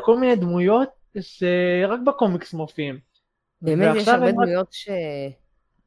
כל 0.00 0.18
מיני 0.18 0.36
דמויות 0.36 0.88
שרק 1.20 2.00
בקומיקס 2.06 2.54
מופיעים. 2.54 2.98
באמת 3.62 3.96
יש 3.96 4.08
הרבה 4.08 4.26
רק- 4.26 4.32
דמויות 4.32 4.72
ש... 4.72 4.88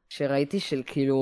שראיתי 0.08 0.60
של 0.60 0.82
כאילו 0.86 1.16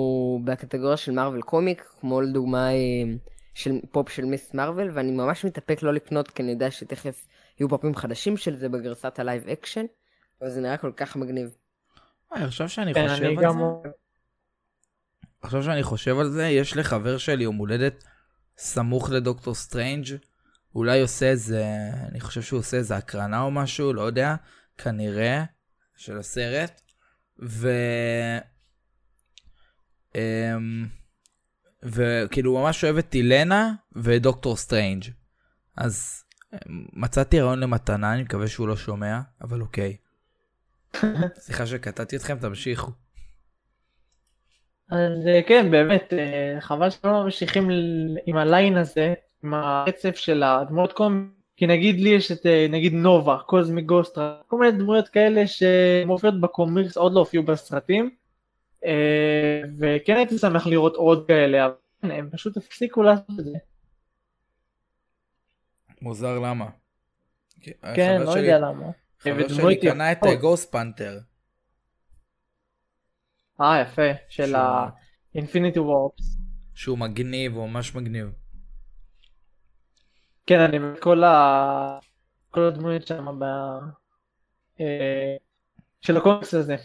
בקטגוריה 0.44 0.96
של 0.96 1.12
מארוול 1.12 1.42
קומיק, 1.42 1.82
כמו 2.00 2.20
לדוגמה 2.20 2.72
אה, 2.72 3.14
של 3.54 3.80
פופ 3.90 4.08
של 4.08 4.24
מיס 4.24 4.54
מארוול, 4.54 4.90
ואני 4.94 5.12
ממש 5.12 5.44
מתאפק 5.44 5.82
לא 5.82 5.92
לקנות, 5.92 6.30
כי 6.30 6.42
אני 6.42 6.52
יודע 6.52 6.70
שתכף 6.70 7.26
יהיו 7.60 7.68
פופים 7.68 7.94
חדשים 7.94 8.36
של 8.36 8.56
זה 8.56 8.68
בגרסת 8.68 9.18
ה 9.18 9.24
live 9.24 9.48
action, 9.48 9.84
אבל 10.40 10.50
זה 10.50 10.60
נראה 10.60 10.76
כל 10.76 10.92
כך 10.96 11.16
מגניב. 11.16 11.56
אה, 12.36 12.44
עכשיו 12.44 12.68
שאני 12.68 12.94
כן, 12.94 13.08
חושב 13.08 13.24
אני 13.24 13.46
על. 13.46 13.52
זה, 13.82 13.88
עכשיו 15.42 15.62
שאני 15.62 15.82
חושב 15.82 16.18
על 16.18 16.30
זה, 16.30 16.46
יש 16.46 16.76
לחבר 16.76 17.18
שלי 17.18 17.44
יום 17.44 17.56
הולדת 17.56 18.04
סמוך 18.56 19.10
לדוקטור 19.10 19.54
סטרנג', 19.54 20.06
אולי 20.74 21.00
עושה 21.00 21.26
איזה, 21.26 21.64
אני 22.10 22.20
חושב 22.20 22.42
שהוא 22.42 22.60
עושה 22.60 22.76
איזה 22.76 22.96
הקרנה 22.96 23.40
או 23.40 23.50
משהו, 23.50 23.92
לא 23.92 24.02
יודע, 24.02 24.34
כנראה, 24.78 25.44
של 25.96 26.18
הסרט, 26.18 26.80
ו... 27.42 27.68
אמ, 30.14 30.86
וכאילו 31.82 32.50
הוא 32.50 32.60
ממש 32.60 32.84
אוהב 32.84 32.96
את 32.98 33.14
אילנה 33.14 33.72
ודוקטור 33.96 34.56
סטרנג'. 34.56 35.04
אז 35.76 36.24
אמ, 36.52 36.58
מצאתי 36.92 37.40
רעיון 37.40 37.60
למתנה, 37.60 38.14
אני 38.14 38.22
מקווה 38.22 38.48
שהוא 38.48 38.68
לא 38.68 38.76
שומע, 38.76 39.20
אבל 39.42 39.60
אוקיי. 39.60 39.96
סליחה 41.44 41.66
שקטעתי 41.66 42.16
אתכם, 42.16 42.38
תמשיכו. 42.38 42.90
אז 44.90 45.26
אה, 45.26 45.40
כן, 45.46 45.70
באמת, 45.70 46.12
אה, 46.12 46.60
חבל 46.60 46.90
שלא 46.90 47.24
ממשיכים 47.24 47.70
עם 48.26 48.36
הליין 48.36 48.76
הזה, 48.76 49.14
עם 49.44 49.54
הרצף 49.54 50.16
של 50.16 50.42
הדמות 50.42 50.92
קומיקס 50.92 51.44
כי 51.56 51.66
נגיד 51.66 52.00
לי 52.00 52.08
יש 52.08 52.32
את 52.32 52.46
אה, 52.46 52.66
נגיד 52.70 52.92
נובה, 52.92 53.38
קוזמי 53.46 53.82
גוסטרה, 53.82 54.36
כל 54.46 54.58
מיני 54.58 54.78
דמויות 54.78 55.08
כאלה 55.08 55.46
שמופיעות 55.46 56.40
בקומיקס, 56.40 56.96
עוד 56.96 57.12
לא 57.12 57.18
הופיעו 57.18 57.42
בסרטים. 57.42 58.10
אה, 58.84 59.60
וכן 59.78 60.16
הייתי 60.16 60.38
שמח 60.38 60.66
לראות 60.66 60.96
עוד 60.96 61.24
כאלה, 61.26 61.66
אבל 61.66 62.10
הם 62.12 62.30
פשוט 62.30 62.56
הפסיקו 62.56 63.02
לעשות 63.02 63.40
את 63.40 63.44
זה. 63.44 63.58
מוזר 66.02 66.38
למה. 66.38 66.66
כן, 67.94 68.22
לא 68.22 68.30
יודע 68.30 68.58
למה. 68.58 68.86
חבר 69.18 69.48
שלי 69.48 69.80
קנה 69.80 70.12
את 70.12 70.18
גוסט 70.40 70.72
פנתר. 70.72 71.18
אה, 73.60 73.80
יפה, 73.80 74.12
של 74.28 74.54
ה-Infinity 74.54 75.76
Warps. 75.76 76.38
שהוא 76.74 76.98
מגניב, 76.98 77.56
הוא 77.56 77.68
ממש 77.68 77.94
מגניב. 77.94 78.32
כן, 80.46 80.60
אני 80.60 80.78
כל 81.00 81.24
ה... 81.24 81.98
כל 82.50 82.60
הדמויות 82.60 83.06
שם 83.06 83.38
ב... 83.38 83.44
אה, 84.80 85.36
של 86.00 86.16
הקומיקס 86.16 86.54
הזה. 86.54 86.76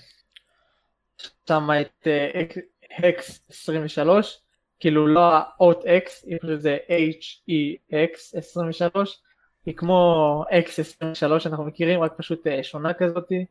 שם 1.48 1.70
את 1.82 2.08
אה, 2.08 3.10
23, 3.50 4.42
כאילו 4.80 5.08
לא 5.08 5.32
האות 5.34 5.84
X, 5.84 6.36
זה 6.56 6.78
H-E-X 6.88 8.38
23, 8.38 9.22
היא 9.66 9.76
כמו 9.76 10.44
X 10.50 10.70
23 10.80 11.44
שאנחנו 11.44 11.64
מכירים, 11.64 12.02
רק 12.02 12.14
פשוט 12.18 12.48
אה, 12.48 12.64
שונה 12.64 12.94
כזאתי. 12.94 13.46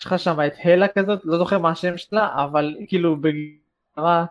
יש 0.00 0.04
לך 0.04 0.18
שם 0.18 0.38
את 0.46 0.52
הלה 0.64 0.88
כזאת, 0.88 1.20
לא 1.24 1.38
זוכר 1.38 1.58
מה 1.58 1.70
השם 1.70 1.96
שלה, 1.96 2.44
אבל 2.44 2.76
כאילו 2.88 3.16
גמורה, 3.16 4.24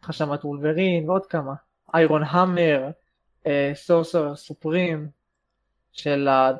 יש 0.00 0.04
לך 0.04 0.12
שם 0.12 0.34
את 0.34 0.44
וולברין 0.44 1.10
ועוד 1.10 1.26
כמה. 1.26 1.54
איירון 1.94 2.22
המר, 2.24 2.90
Sorcerer 3.74 4.36
Supreme, 4.36 5.08
של 5.92 6.28
ה... 6.28 6.50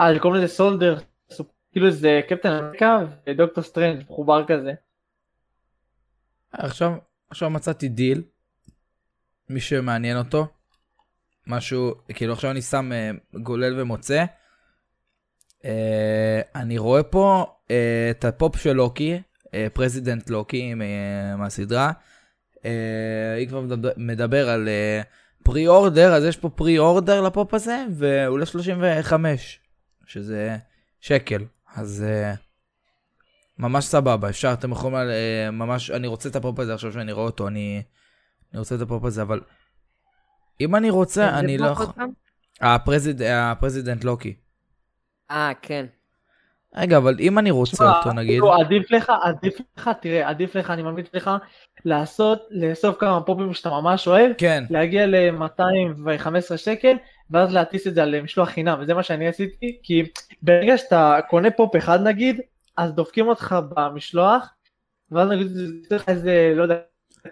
אה, 0.00 0.18
קוראים 0.18 0.42
לזה 0.42 0.54
Soldier, 0.54 0.98
כאילו 1.72 1.90
זה 1.90 2.20
קפטן 2.28 2.52
אמריקה 2.52 2.98
ודוקטור 3.26 3.64
סטרנג' 3.64 4.02
מחובר 4.10 4.44
כזה. 4.46 4.72
עכשיו, 6.52 6.92
עכשיו 7.30 7.50
מצאתי 7.50 7.88
דיל, 7.88 8.22
מי 9.48 9.60
שמעניין 9.60 10.16
אותו, 10.16 10.46
משהו, 11.46 11.94
כאילו 12.14 12.32
עכשיו 12.32 12.50
אני 12.50 12.62
שם 12.62 12.90
אה, 12.92 13.38
גולל 13.38 13.80
ומוצא. 13.80 14.24
אה, 15.62 15.66
אני 16.54 16.78
רואה 16.78 17.02
פה 17.02 17.46
אה, 17.46 17.70
את 18.10 18.24
הפופ 18.24 18.56
של 18.56 18.72
לוקי, 18.72 19.20
President 19.72 20.30
לוקי 20.30 20.74
מהסדרה. 21.38 21.92
אני 23.36 23.48
כבר 23.48 23.64
מדבר, 23.96 24.48
על 24.48 24.68
pre-order, 25.44 26.12
אז 26.14 26.24
יש 26.24 26.36
פה 26.36 26.48
pre-order 26.48 27.20
לפופ 27.20 27.54
הזה, 27.54 27.84
והוא 27.90 28.38
ל-35, 28.38 29.12
שזה 30.06 30.56
שקל. 31.00 31.44
אז 31.76 32.04
אה, 32.06 32.38
ממש 33.58 33.84
סבבה, 33.84 34.28
אפשר, 34.28 34.52
אתם 34.52 34.72
יכולים, 34.72 34.96
אה, 34.96 35.50
ממש, 35.50 35.90
אני 35.90 36.06
רוצה 36.06 36.28
את 36.28 36.36
הפופ 36.36 36.58
הזה 36.58 36.74
עכשיו 36.74 36.92
שאני 36.92 37.12
רואה 37.12 37.26
אותו, 37.26 37.48
אני, 37.48 37.82
אני 38.52 38.58
רוצה 38.58 38.74
את 38.74 38.80
הפופ 38.80 39.04
הזה, 39.04 39.22
אבל 39.22 39.40
אם 40.60 40.76
אני 40.76 40.90
רוצה, 40.90 41.38
אני 41.38 41.58
לא 41.58 41.66
יכול... 41.66 41.86
ה 42.60 42.68
Presid, 42.68 43.22
ה 43.22 43.30
President 43.30 44.04
לוקי. 44.04 44.34
אה, 45.30 45.52
כן. 45.62 45.86
רגע, 46.76 46.96
אבל 46.96 47.16
אם 47.20 47.38
אני 47.38 47.50
רוצה 47.50 47.76
שמה, 47.76 47.98
אותו 47.98 48.12
נגיד... 48.12 48.40
לא, 48.40 48.60
עדיף 48.60 48.90
לך, 48.90 49.12
עדיף 49.22 49.54
לך, 49.76 49.90
תראה, 50.00 50.28
עדיף 50.28 50.54
לך, 50.54 50.70
אני 50.70 50.82
ממליץ 50.82 51.06
לך 51.14 51.30
לעשות, 51.84 52.38
לאסוף 52.50 52.96
כמה 52.98 53.20
פופים 53.20 53.54
שאתה 53.54 53.70
ממש 53.70 54.08
אוהב, 54.08 54.30
כן. 54.38 54.64
להגיע 54.70 55.06
ל-215 55.06 56.56
שקל, 56.56 56.96
ואז 57.30 57.54
להטיס 57.54 57.86
את 57.86 57.94
זה 57.94 58.02
על 58.02 58.20
משלוח 58.20 58.48
חינם, 58.48 58.78
וזה 58.80 58.94
מה 58.94 59.02
שאני 59.02 59.28
עשיתי, 59.28 59.78
כי 59.82 60.02
ברגע 60.42 60.78
שאתה 60.78 61.20
קונה 61.28 61.50
פופ 61.50 61.76
אחד 61.76 62.02
נגיד, 62.02 62.40
אז 62.76 62.92
דופקים 62.92 63.28
אותך 63.28 63.56
במשלוח, 63.68 64.54
ואז 65.10 65.28
נגיד, 65.28 65.46
זה 65.88 65.96
לך 65.96 66.08
איזה, 66.08 66.52
לא 66.56 66.62
יודע, 66.62 66.76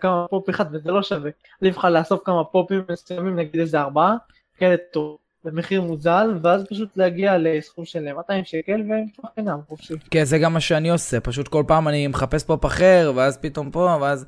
כמה 0.01 0.26
פופ 0.30 0.51
אחד 0.51 0.64
וזה 0.72 0.90
לא 0.90 1.03
שווה. 1.03 1.30
עדיף 1.62 1.76
לך 1.76 1.84
לאסוף 1.84 2.20
כמה 2.24 2.44
פופים 2.44 2.82
מסוימים, 2.90 3.36
נגיד 3.36 3.61
איזה 3.61 3.80
ארבעה, 3.80 4.16
כאלה 4.59 4.76
טוב, 4.92 5.16
במחיר 5.44 5.82
מוזל, 5.82 6.38
ואז 6.42 6.66
פשוט 6.70 6.96
להגיע 6.96 7.38
לסכום 7.38 7.84
של 7.84 8.12
200 8.12 8.44
שקל 8.44 8.80
ומשלוח 8.80 9.30
חינם 9.34 9.59
חופשי. 9.68 9.94
כן, 10.11 10.24
זה 10.24 10.38
גם 10.38 10.53
מה 10.53 10.61
שאני 10.61 10.90
עושה, 10.90 11.20
פשוט 11.20 11.49
כל 11.49 11.64
פעם 11.66 11.88
אני 11.88 12.07
מחפש 12.07 12.44
פופ 12.44 12.66
אחר, 12.66 13.12
ואז 13.14 13.38
פתאום 13.38 13.70
פה, 13.70 13.96
ואז... 14.01 14.26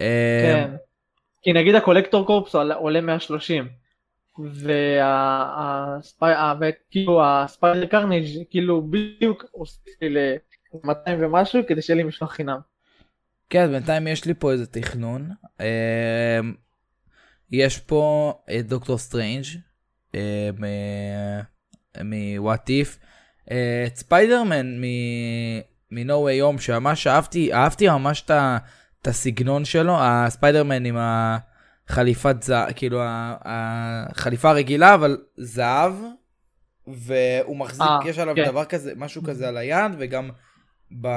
אה, 0.00 0.40
כן. 0.42 0.70
כי 1.42 1.52
נגיד 1.52 1.74
ה 1.74 1.79
Collector 1.79 2.26
Corps 2.26 2.54
עולה 2.54 3.00
130. 3.00 3.68
וכאילו 6.60 7.24
הספיידר 7.24 7.86
קרניג' 7.86 8.26
כאילו 8.50 8.82
בדיוק 8.90 9.44
לי 10.02 10.08
ל-200 10.08 11.10
ומשהו 11.20 11.62
כדי 11.68 11.82
שיהיה 11.82 11.96
לי 11.96 12.02
משלוח 12.02 12.32
חינם. 12.32 12.58
כן, 13.50 13.70
בינתיים 13.70 14.06
יש 14.06 14.24
לי 14.24 14.34
פה 14.34 14.52
איזה 14.52 14.66
תכנון. 14.66 15.30
אמ, 15.60 15.66
יש 17.50 17.78
פה 17.78 18.32
את 18.58 18.68
דוקטור 18.68 18.98
סטרנג' 18.98 19.44
מ 22.04 22.17
What 22.17 22.68
If. 22.68 22.98
את 23.86 23.96
ספיידרמן 23.96 24.80
מ- 24.80 25.46
No 25.46 26.12
Way 26.12 26.56
Home 26.56 26.60
שממש 26.60 27.06
אהבתי, 27.06 27.54
אהבתי 27.54 27.88
ממש 27.88 28.24
את 29.00 29.06
הסגנון 29.06 29.64
שלו, 29.64 29.96
הספיידרמן 30.00 30.84
עם 30.84 30.96
החליפת 31.88 32.42
זהב, 32.42 32.72
כאילו 32.72 33.00
החליפה 33.44 34.50
הרגילה 34.50 34.94
אבל 34.94 35.16
זהב, 35.36 35.92
והוא 36.86 37.56
מחזיק, 37.56 37.86
아, 37.86 38.04
אה, 38.04 38.10
יש 38.10 38.18
עליו 38.18 38.34
כן. 38.34 38.44
דבר 38.44 38.64
כזה, 38.64 38.92
משהו 38.96 39.22
כזה 39.22 39.48
על 39.48 39.56
היד 39.56 39.92
וגם 39.98 40.30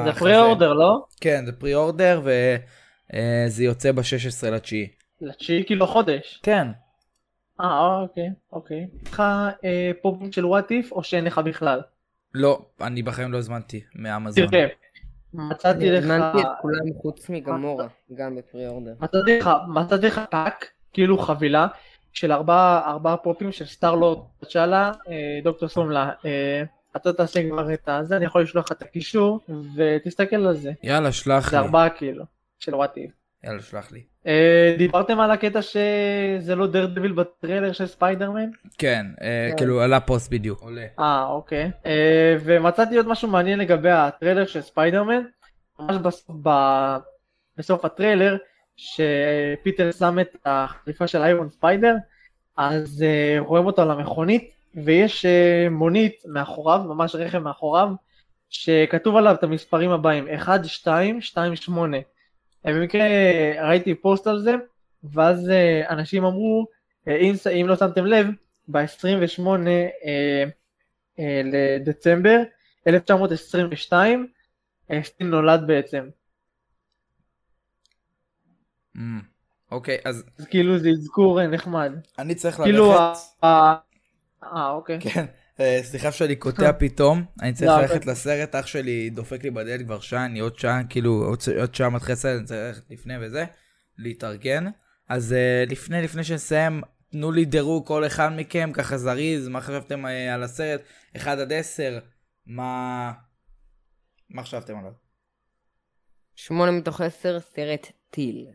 זה 0.06 0.14
pre-order, 0.20 0.74
לא? 0.74 1.06
כן, 1.22 1.46
זה 1.46 1.52
pre-order 1.52 2.22
וזה 2.24 3.64
יוצא 3.64 3.92
ב-16 3.92 4.50
לתשיעי. 4.52 4.88
לתשיעי 5.22 5.64
כאילו 5.66 5.88
חודש? 5.88 6.40
כן. 6.44 6.68
אה, 7.62 8.02
אוקיי, 8.02 8.30
אוקיי. 8.52 8.88
לך 9.06 9.24
אה, 9.66 9.92
פופים 10.02 10.32
של 10.32 10.46
What 10.46 10.77
If 10.77 10.92
או 10.92 11.04
שאין 11.04 11.26
לך 11.26 11.38
בכלל? 11.38 11.82
לא, 12.34 12.66
אני 12.82 13.04
בחיים 13.04 13.32
לא 13.32 13.38
הזמנתי 13.38 13.82
מאמזון. 13.96 14.48
תראה, 14.48 14.68
מצאתי 15.34 15.92
לך... 15.92 16.04
הזמנתי 16.04 16.42
את 16.42 16.48
כולם 16.62 16.94
חוץ 17.02 17.30
מגמורה, 17.30 17.88
גם 18.14 18.36
ב 18.36 18.68
pre-order. 18.68 18.94
מצאתי 19.68 20.08
לך 20.08 20.22
pack, 20.32 20.66
כאילו 20.94 21.18
חבילה, 21.18 21.68
של 22.14 22.32
ארבעה 22.32 23.18
פופים 23.18 23.52
של 23.52 23.66
סטארלורד, 23.66 24.20
טצ'אלה, 24.46 24.92
אה, 25.10 25.40
דוקטור 25.44 25.70
סומלה. 25.70 26.12
אתה 26.96 27.14
תעשה 27.14 27.50
כבר 27.50 27.74
את 27.74 27.90
הזה, 27.90 28.18
אני 28.18 28.26
יכול 28.26 28.42
לשלוח 28.42 28.66
לך 28.66 28.72
את 28.72 28.82
הקישור, 28.82 29.40
ותסתכל 29.76 30.36
על 30.36 30.56
זה. 30.58 30.72
יאללה, 30.84 31.12
שלח 31.12 31.46
לי. 31.46 31.52
זה 31.52 31.60
ארבעה 31.60 31.90
כאילו, 31.90 32.26
של 32.60 32.76
What 32.76 32.96
If. 32.96 33.12
יאללה, 33.44 33.62
שלח 33.62 33.92
לי. 33.92 34.04
אה, 34.26 34.30
דיברתם 34.78 35.20
על 35.20 35.32
הקטע 35.32 35.62
שזה 35.62 36.56
לא 36.56 36.68
דרדוויל 36.68 37.12
בטריילר 37.12 37.72
של 37.72 37.86
ספיידרמן? 37.86 38.50
כן, 38.78 39.06
אה, 39.16 39.20
כן, 39.20 39.58
כאילו 39.58 39.82
עלה 39.82 40.00
פוסט 40.00 40.32
בדיוק. 40.32 40.64
אה, 41.00 41.26
אוקיי. 41.26 41.72
אה, 41.84 41.88
ומצאתי 42.44 42.98
עוד 42.98 43.08
משהו 43.08 43.28
מעניין 43.28 43.60
לגבי 43.60 43.92
הטריילר 43.92 44.46
של 44.46 44.62
ספיידרמן. 44.62 45.22
ממש 45.80 45.98
בסוף, 47.58 47.86
הטריילר, 47.86 48.38
שפיטר 48.76 49.92
שם 49.92 50.20
את 50.20 50.36
החליפה 50.46 51.08
של 51.08 51.22
איירון 51.22 51.50
ספיידר, 51.50 51.96
אז 52.58 53.06
רואים 53.40 53.66
אותו 53.66 53.82
על 53.82 53.92
המכונית, 53.92 54.52
ויש 54.76 55.26
מונית 55.72 56.24
מאחוריו, 56.26 56.80
ממש 56.80 57.16
רכב 57.16 57.40
מאחוריו, 57.40 57.90
שכתוב 58.50 59.16
עליו 59.16 59.34
את 59.34 59.44
המספרים 59.44 59.92
הבאים, 59.92 60.28
1, 60.36 60.66
2, 60.66 61.22
2, 61.22 61.56
8. 61.56 61.98
במקרה 62.66 63.06
ראיתי 63.68 63.96
פוסט 63.96 64.28
על 64.28 64.40
זה, 64.40 64.56
ואז 65.04 65.50
uh, 65.50 65.90
אנשים 65.90 66.26
אמרו, 66.26 66.68
אם, 67.08 67.34
אם 67.62 67.68
לא 67.68 67.76
שמתם 67.76 68.06
לב, 68.06 68.28
ב-28 68.68 69.40
uh, 69.40 69.46
uh, 71.16 71.22
לדצמבר 71.44 72.38
1922, 72.88 74.28
סטין 75.04 75.30
נולד 75.30 75.68
בעצם. 75.68 76.10
אוקיי, 79.72 79.98
mm, 79.98 80.00
okay, 80.00 80.10
אז... 80.10 80.24
אז 80.40 80.46
כאילו 80.46 80.78
זה 80.78 80.90
אזכור 80.90 81.48
נחמד. 81.48 81.94
אני 82.20 82.36
צריך 82.36 82.56
כאילו 82.56 82.92
ללכת... 82.92 83.20
כאילו 83.42 83.54
אה, 84.44 84.70
אוקיי. 84.70 85.00
כן, 85.02 85.20
אה, 85.20 85.39
סליחה 85.82 86.12
שאני 86.12 86.36
קוטע 86.36 86.72
פתאום, 86.80 87.24
אני 87.42 87.54
צריך 87.54 87.70
לא, 87.70 87.82
ללכת 87.82 88.06
לסרט, 88.06 88.56
אח 88.56 88.66
שלי 88.66 89.10
דופק 89.10 89.44
לי 89.44 89.52
בדלת 89.52 89.82
כבר 89.86 90.00
שעה, 90.00 90.26
אני 90.26 90.40
עוד 90.40 90.60
שעה, 90.60 90.82
כאילו, 90.90 91.34
עוד 91.60 91.76
שעה 91.76 91.90
מתחיל 91.90 92.16
סרט, 92.16 92.38
אני 92.38 92.46
צריך 92.46 92.60
ללכת 92.68 92.92
לפני 92.92 93.14
וזה, 93.22 93.46
להתארגן. 93.98 94.66
אז 95.10 95.34
אה, 95.34 95.64
לפני, 95.68 96.02
לפני 96.02 96.24
שנסיים, 96.24 96.82
תנו 97.12 97.32
לי 97.32 97.46
דירוג 97.46 97.88
כל 97.88 98.06
אחד 98.06 98.30
מכם, 98.36 98.72
ככה 98.74 98.98
זריז, 98.98 99.48
מה 99.48 99.62
חשבתם 99.62 100.06
אה, 100.06 100.34
על 100.34 100.44
הסרט, 100.44 100.82
1 101.18 101.38
עד 101.38 101.54
10, 101.54 102.00
מה... 102.46 103.12
מה 104.30 104.44
חשבתם 104.44 104.78
עליו? 104.78 104.92
8 106.36 106.72
מתוך 106.72 107.02
10, 107.02 107.40
סרט 107.40 107.88
טיל. 108.10 108.48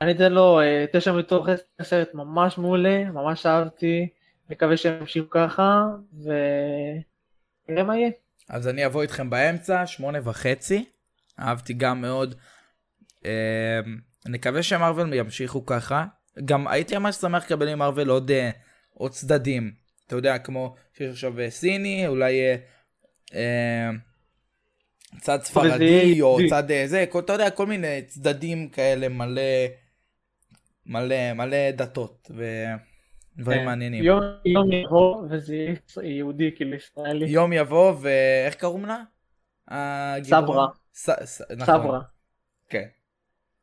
אני 0.00 0.12
אתן 0.12 0.32
לו 0.32 0.60
אה, 0.60 0.84
תשע 0.92 1.12
מתוך 1.12 1.48
עשר, 1.48 1.64
סרט 1.82 2.14
ממש 2.14 2.58
מעולה, 2.58 3.04
ממש 3.04 3.46
אהבתי, 3.46 4.08
מקווה 4.50 4.76
שהם 4.76 5.00
ימשיכו 5.00 5.30
ככה, 5.30 5.84
ונראה 6.12 7.84
מה 7.84 7.96
יהיה. 7.96 8.10
אז 8.48 8.68
אני 8.68 8.86
אבוא 8.86 9.02
איתכם 9.02 9.30
באמצע, 9.30 9.86
שמונה 9.86 10.18
וחצי. 10.24 10.84
אהבתי 11.40 11.72
גם 11.72 12.00
מאוד. 12.00 12.34
אה, 13.24 13.80
נקווה 14.26 14.62
שמרוויל 14.62 15.14
ימשיכו 15.14 15.66
ככה. 15.66 16.04
גם 16.44 16.68
הייתי 16.68 16.98
ממש 16.98 17.16
שמח 17.16 17.44
לקבל 17.44 17.68
עם 17.68 17.78
מרוויל 17.78 18.08
עוד, 18.08 18.30
אה, 18.30 18.50
עוד 18.94 19.10
צדדים. 19.10 19.72
אתה 20.06 20.16
יודע, 20.16 20.38
כמו 20.38 20.74
שיש 20.92 21.10
עכשיו 21.10 21.40
אה, 21.40 21.50
סיני, 21.50 22.06
אולי 22.06 22.40
אה, 22.40 22.56
אה, 23.34 23.90
צד 25.20 25.38
ספרדי, 25.42 26.02
או 26.02 26.06
יהודי. 26.06 26.48
צד 26.50 26.70
אה, 26.70 26.86
זה, 26.86 27.04
כל, 27.10 27.18
אתה 27.18 27.32
יודע, 27.32 27.50
כל 27.50 27.66
מיני 27.66 28.02
צדדים 28.06 28.68
כאלה 28.68 29.08
מלא, 29.08 29.42
מלא, 30.86 31.32
מלא 31.32 31.70
דתות 31.70 32.30
ודברים 32.30 32.97
כן. 33.44 33.64
מעניינים. 33.64 34.04
יום, 34.04 34.20
יום 34.44 34.72
יבוא 34.72 35.22
וזה 35.30 35.54
יהיה 35.54 35.76
יהודי, 36.02 36.50
כאילו 36.56 36.74
ישראלי. 36.74 37.26
יום 37.26 37.52
יבוא, 37.52 37.92
ואיך 38.00 38.60
קוראים 38.60 38.86
לה? 38.86 39.02
סברה. 40.22 40.66
ס... 40.94 41.10
ס... 41.24 41.40
נכון. 41.56 41.74
סברה. 41.74 42.00
כן. 42.68 42.88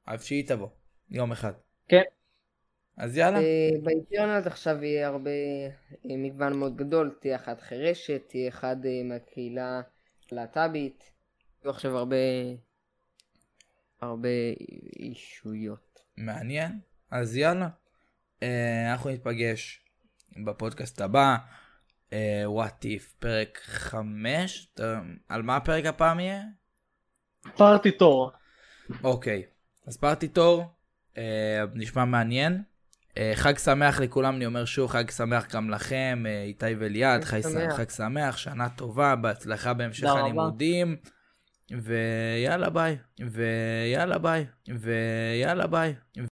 אז 0.07 0.25
שהיא 0.25 0.47
תבוא, 0.47 0.67
יום 1.09 1.31
אחד. 1.31 1.51
כן. 1.87 2.03
אז 2.97 3.17
יאללה. 3.17 3.39
אה, 3.39 3.69
באיטיונלד 3.83 4.47
עכשיו 4.47 4.83
יהיה 4.83 5.07
הרבה 5.07 5.29
אה, 5.31 6.17
מגוון 6.17 6.59
מאוד 6.59 6.75
גדול, 6.75 7.15
תהיה 7.21 7.35
אחת 7.35 7.61
חירשת, 7.61 8.21
תהיה 8.27 8.49
אחד 8.49 8.85
אה, 8.85 9.01
מהקהילה 9.03 9.81
הלהט"בית, 10.31 11.11
יהיו 11.63 11.71
עכשיו 11.71 11.97
הרבה 11.97 12.15
הרבה 14.01 14.29
אישויות. 14.99 15.99
מעניין. 16.17 16.79
אז 17.11 17.37
יאללה. 17.37 17.69
אה, 18.43 18.91
אנחנו 18.91 19.09
ניפגש 19.09 19.79
בפודקאסט 20.45 21.01
הבא. 21.01 21.37
אה, 22.13 22.43
what 22.45 22.83
if, 22.83 23.13
פרק 23.19 23.59
5. 23.63 24.67
על 25.29 25.41
מה 25.41 25.55
הפרק 25.55 25.85
הפעם 25.85 26.19
יהיה? 26.19 26.41
part 27.57 27.91
two. 27.91 28.31
אוקיי. 29.03 29.43
אז 29.87 29.97
part 29.97 30.27
two, 30.27 30.63
אה, 31.17 31.63
נשמע 31.73 32.05
מעניין. 32.05 32.63
אה, 33.17 33.31
חג 33.35 33.57
שמח 33.57 33.99
לכולם, 33.99 34.35
אני 34.35 34.45
אומר 34.45 34.65
שוב, 34.65 34.89
חג 34.89 35.11
שמח 35.11 35.55
גם 35.55 35.69
לכם, 35.69 36.23
אה, 36.27 36.43
איתי 36.43 36.65
וליעד, 36.79 37.23
חג 37.23 37.41
חג 37.41 37.49
שמח. 37.49 37.51
שמח. 37.51 37.75
חג 37.77 37.89
שמח, 37.89 38.37
שנה 38.37 38.69
טובה, 38.69 39.15
בהצלחה 39.15 39.73
בהמשך. 39.73 40.07
הלימודים. 40.07 40.95
ויאללה 41.71 42.69
ביי, 42.69 42.97
ויאללה 43.31 44.17
ביי, 44.17 44.45
ויאללה 44.79 45.67
ביי. 45.67 45.95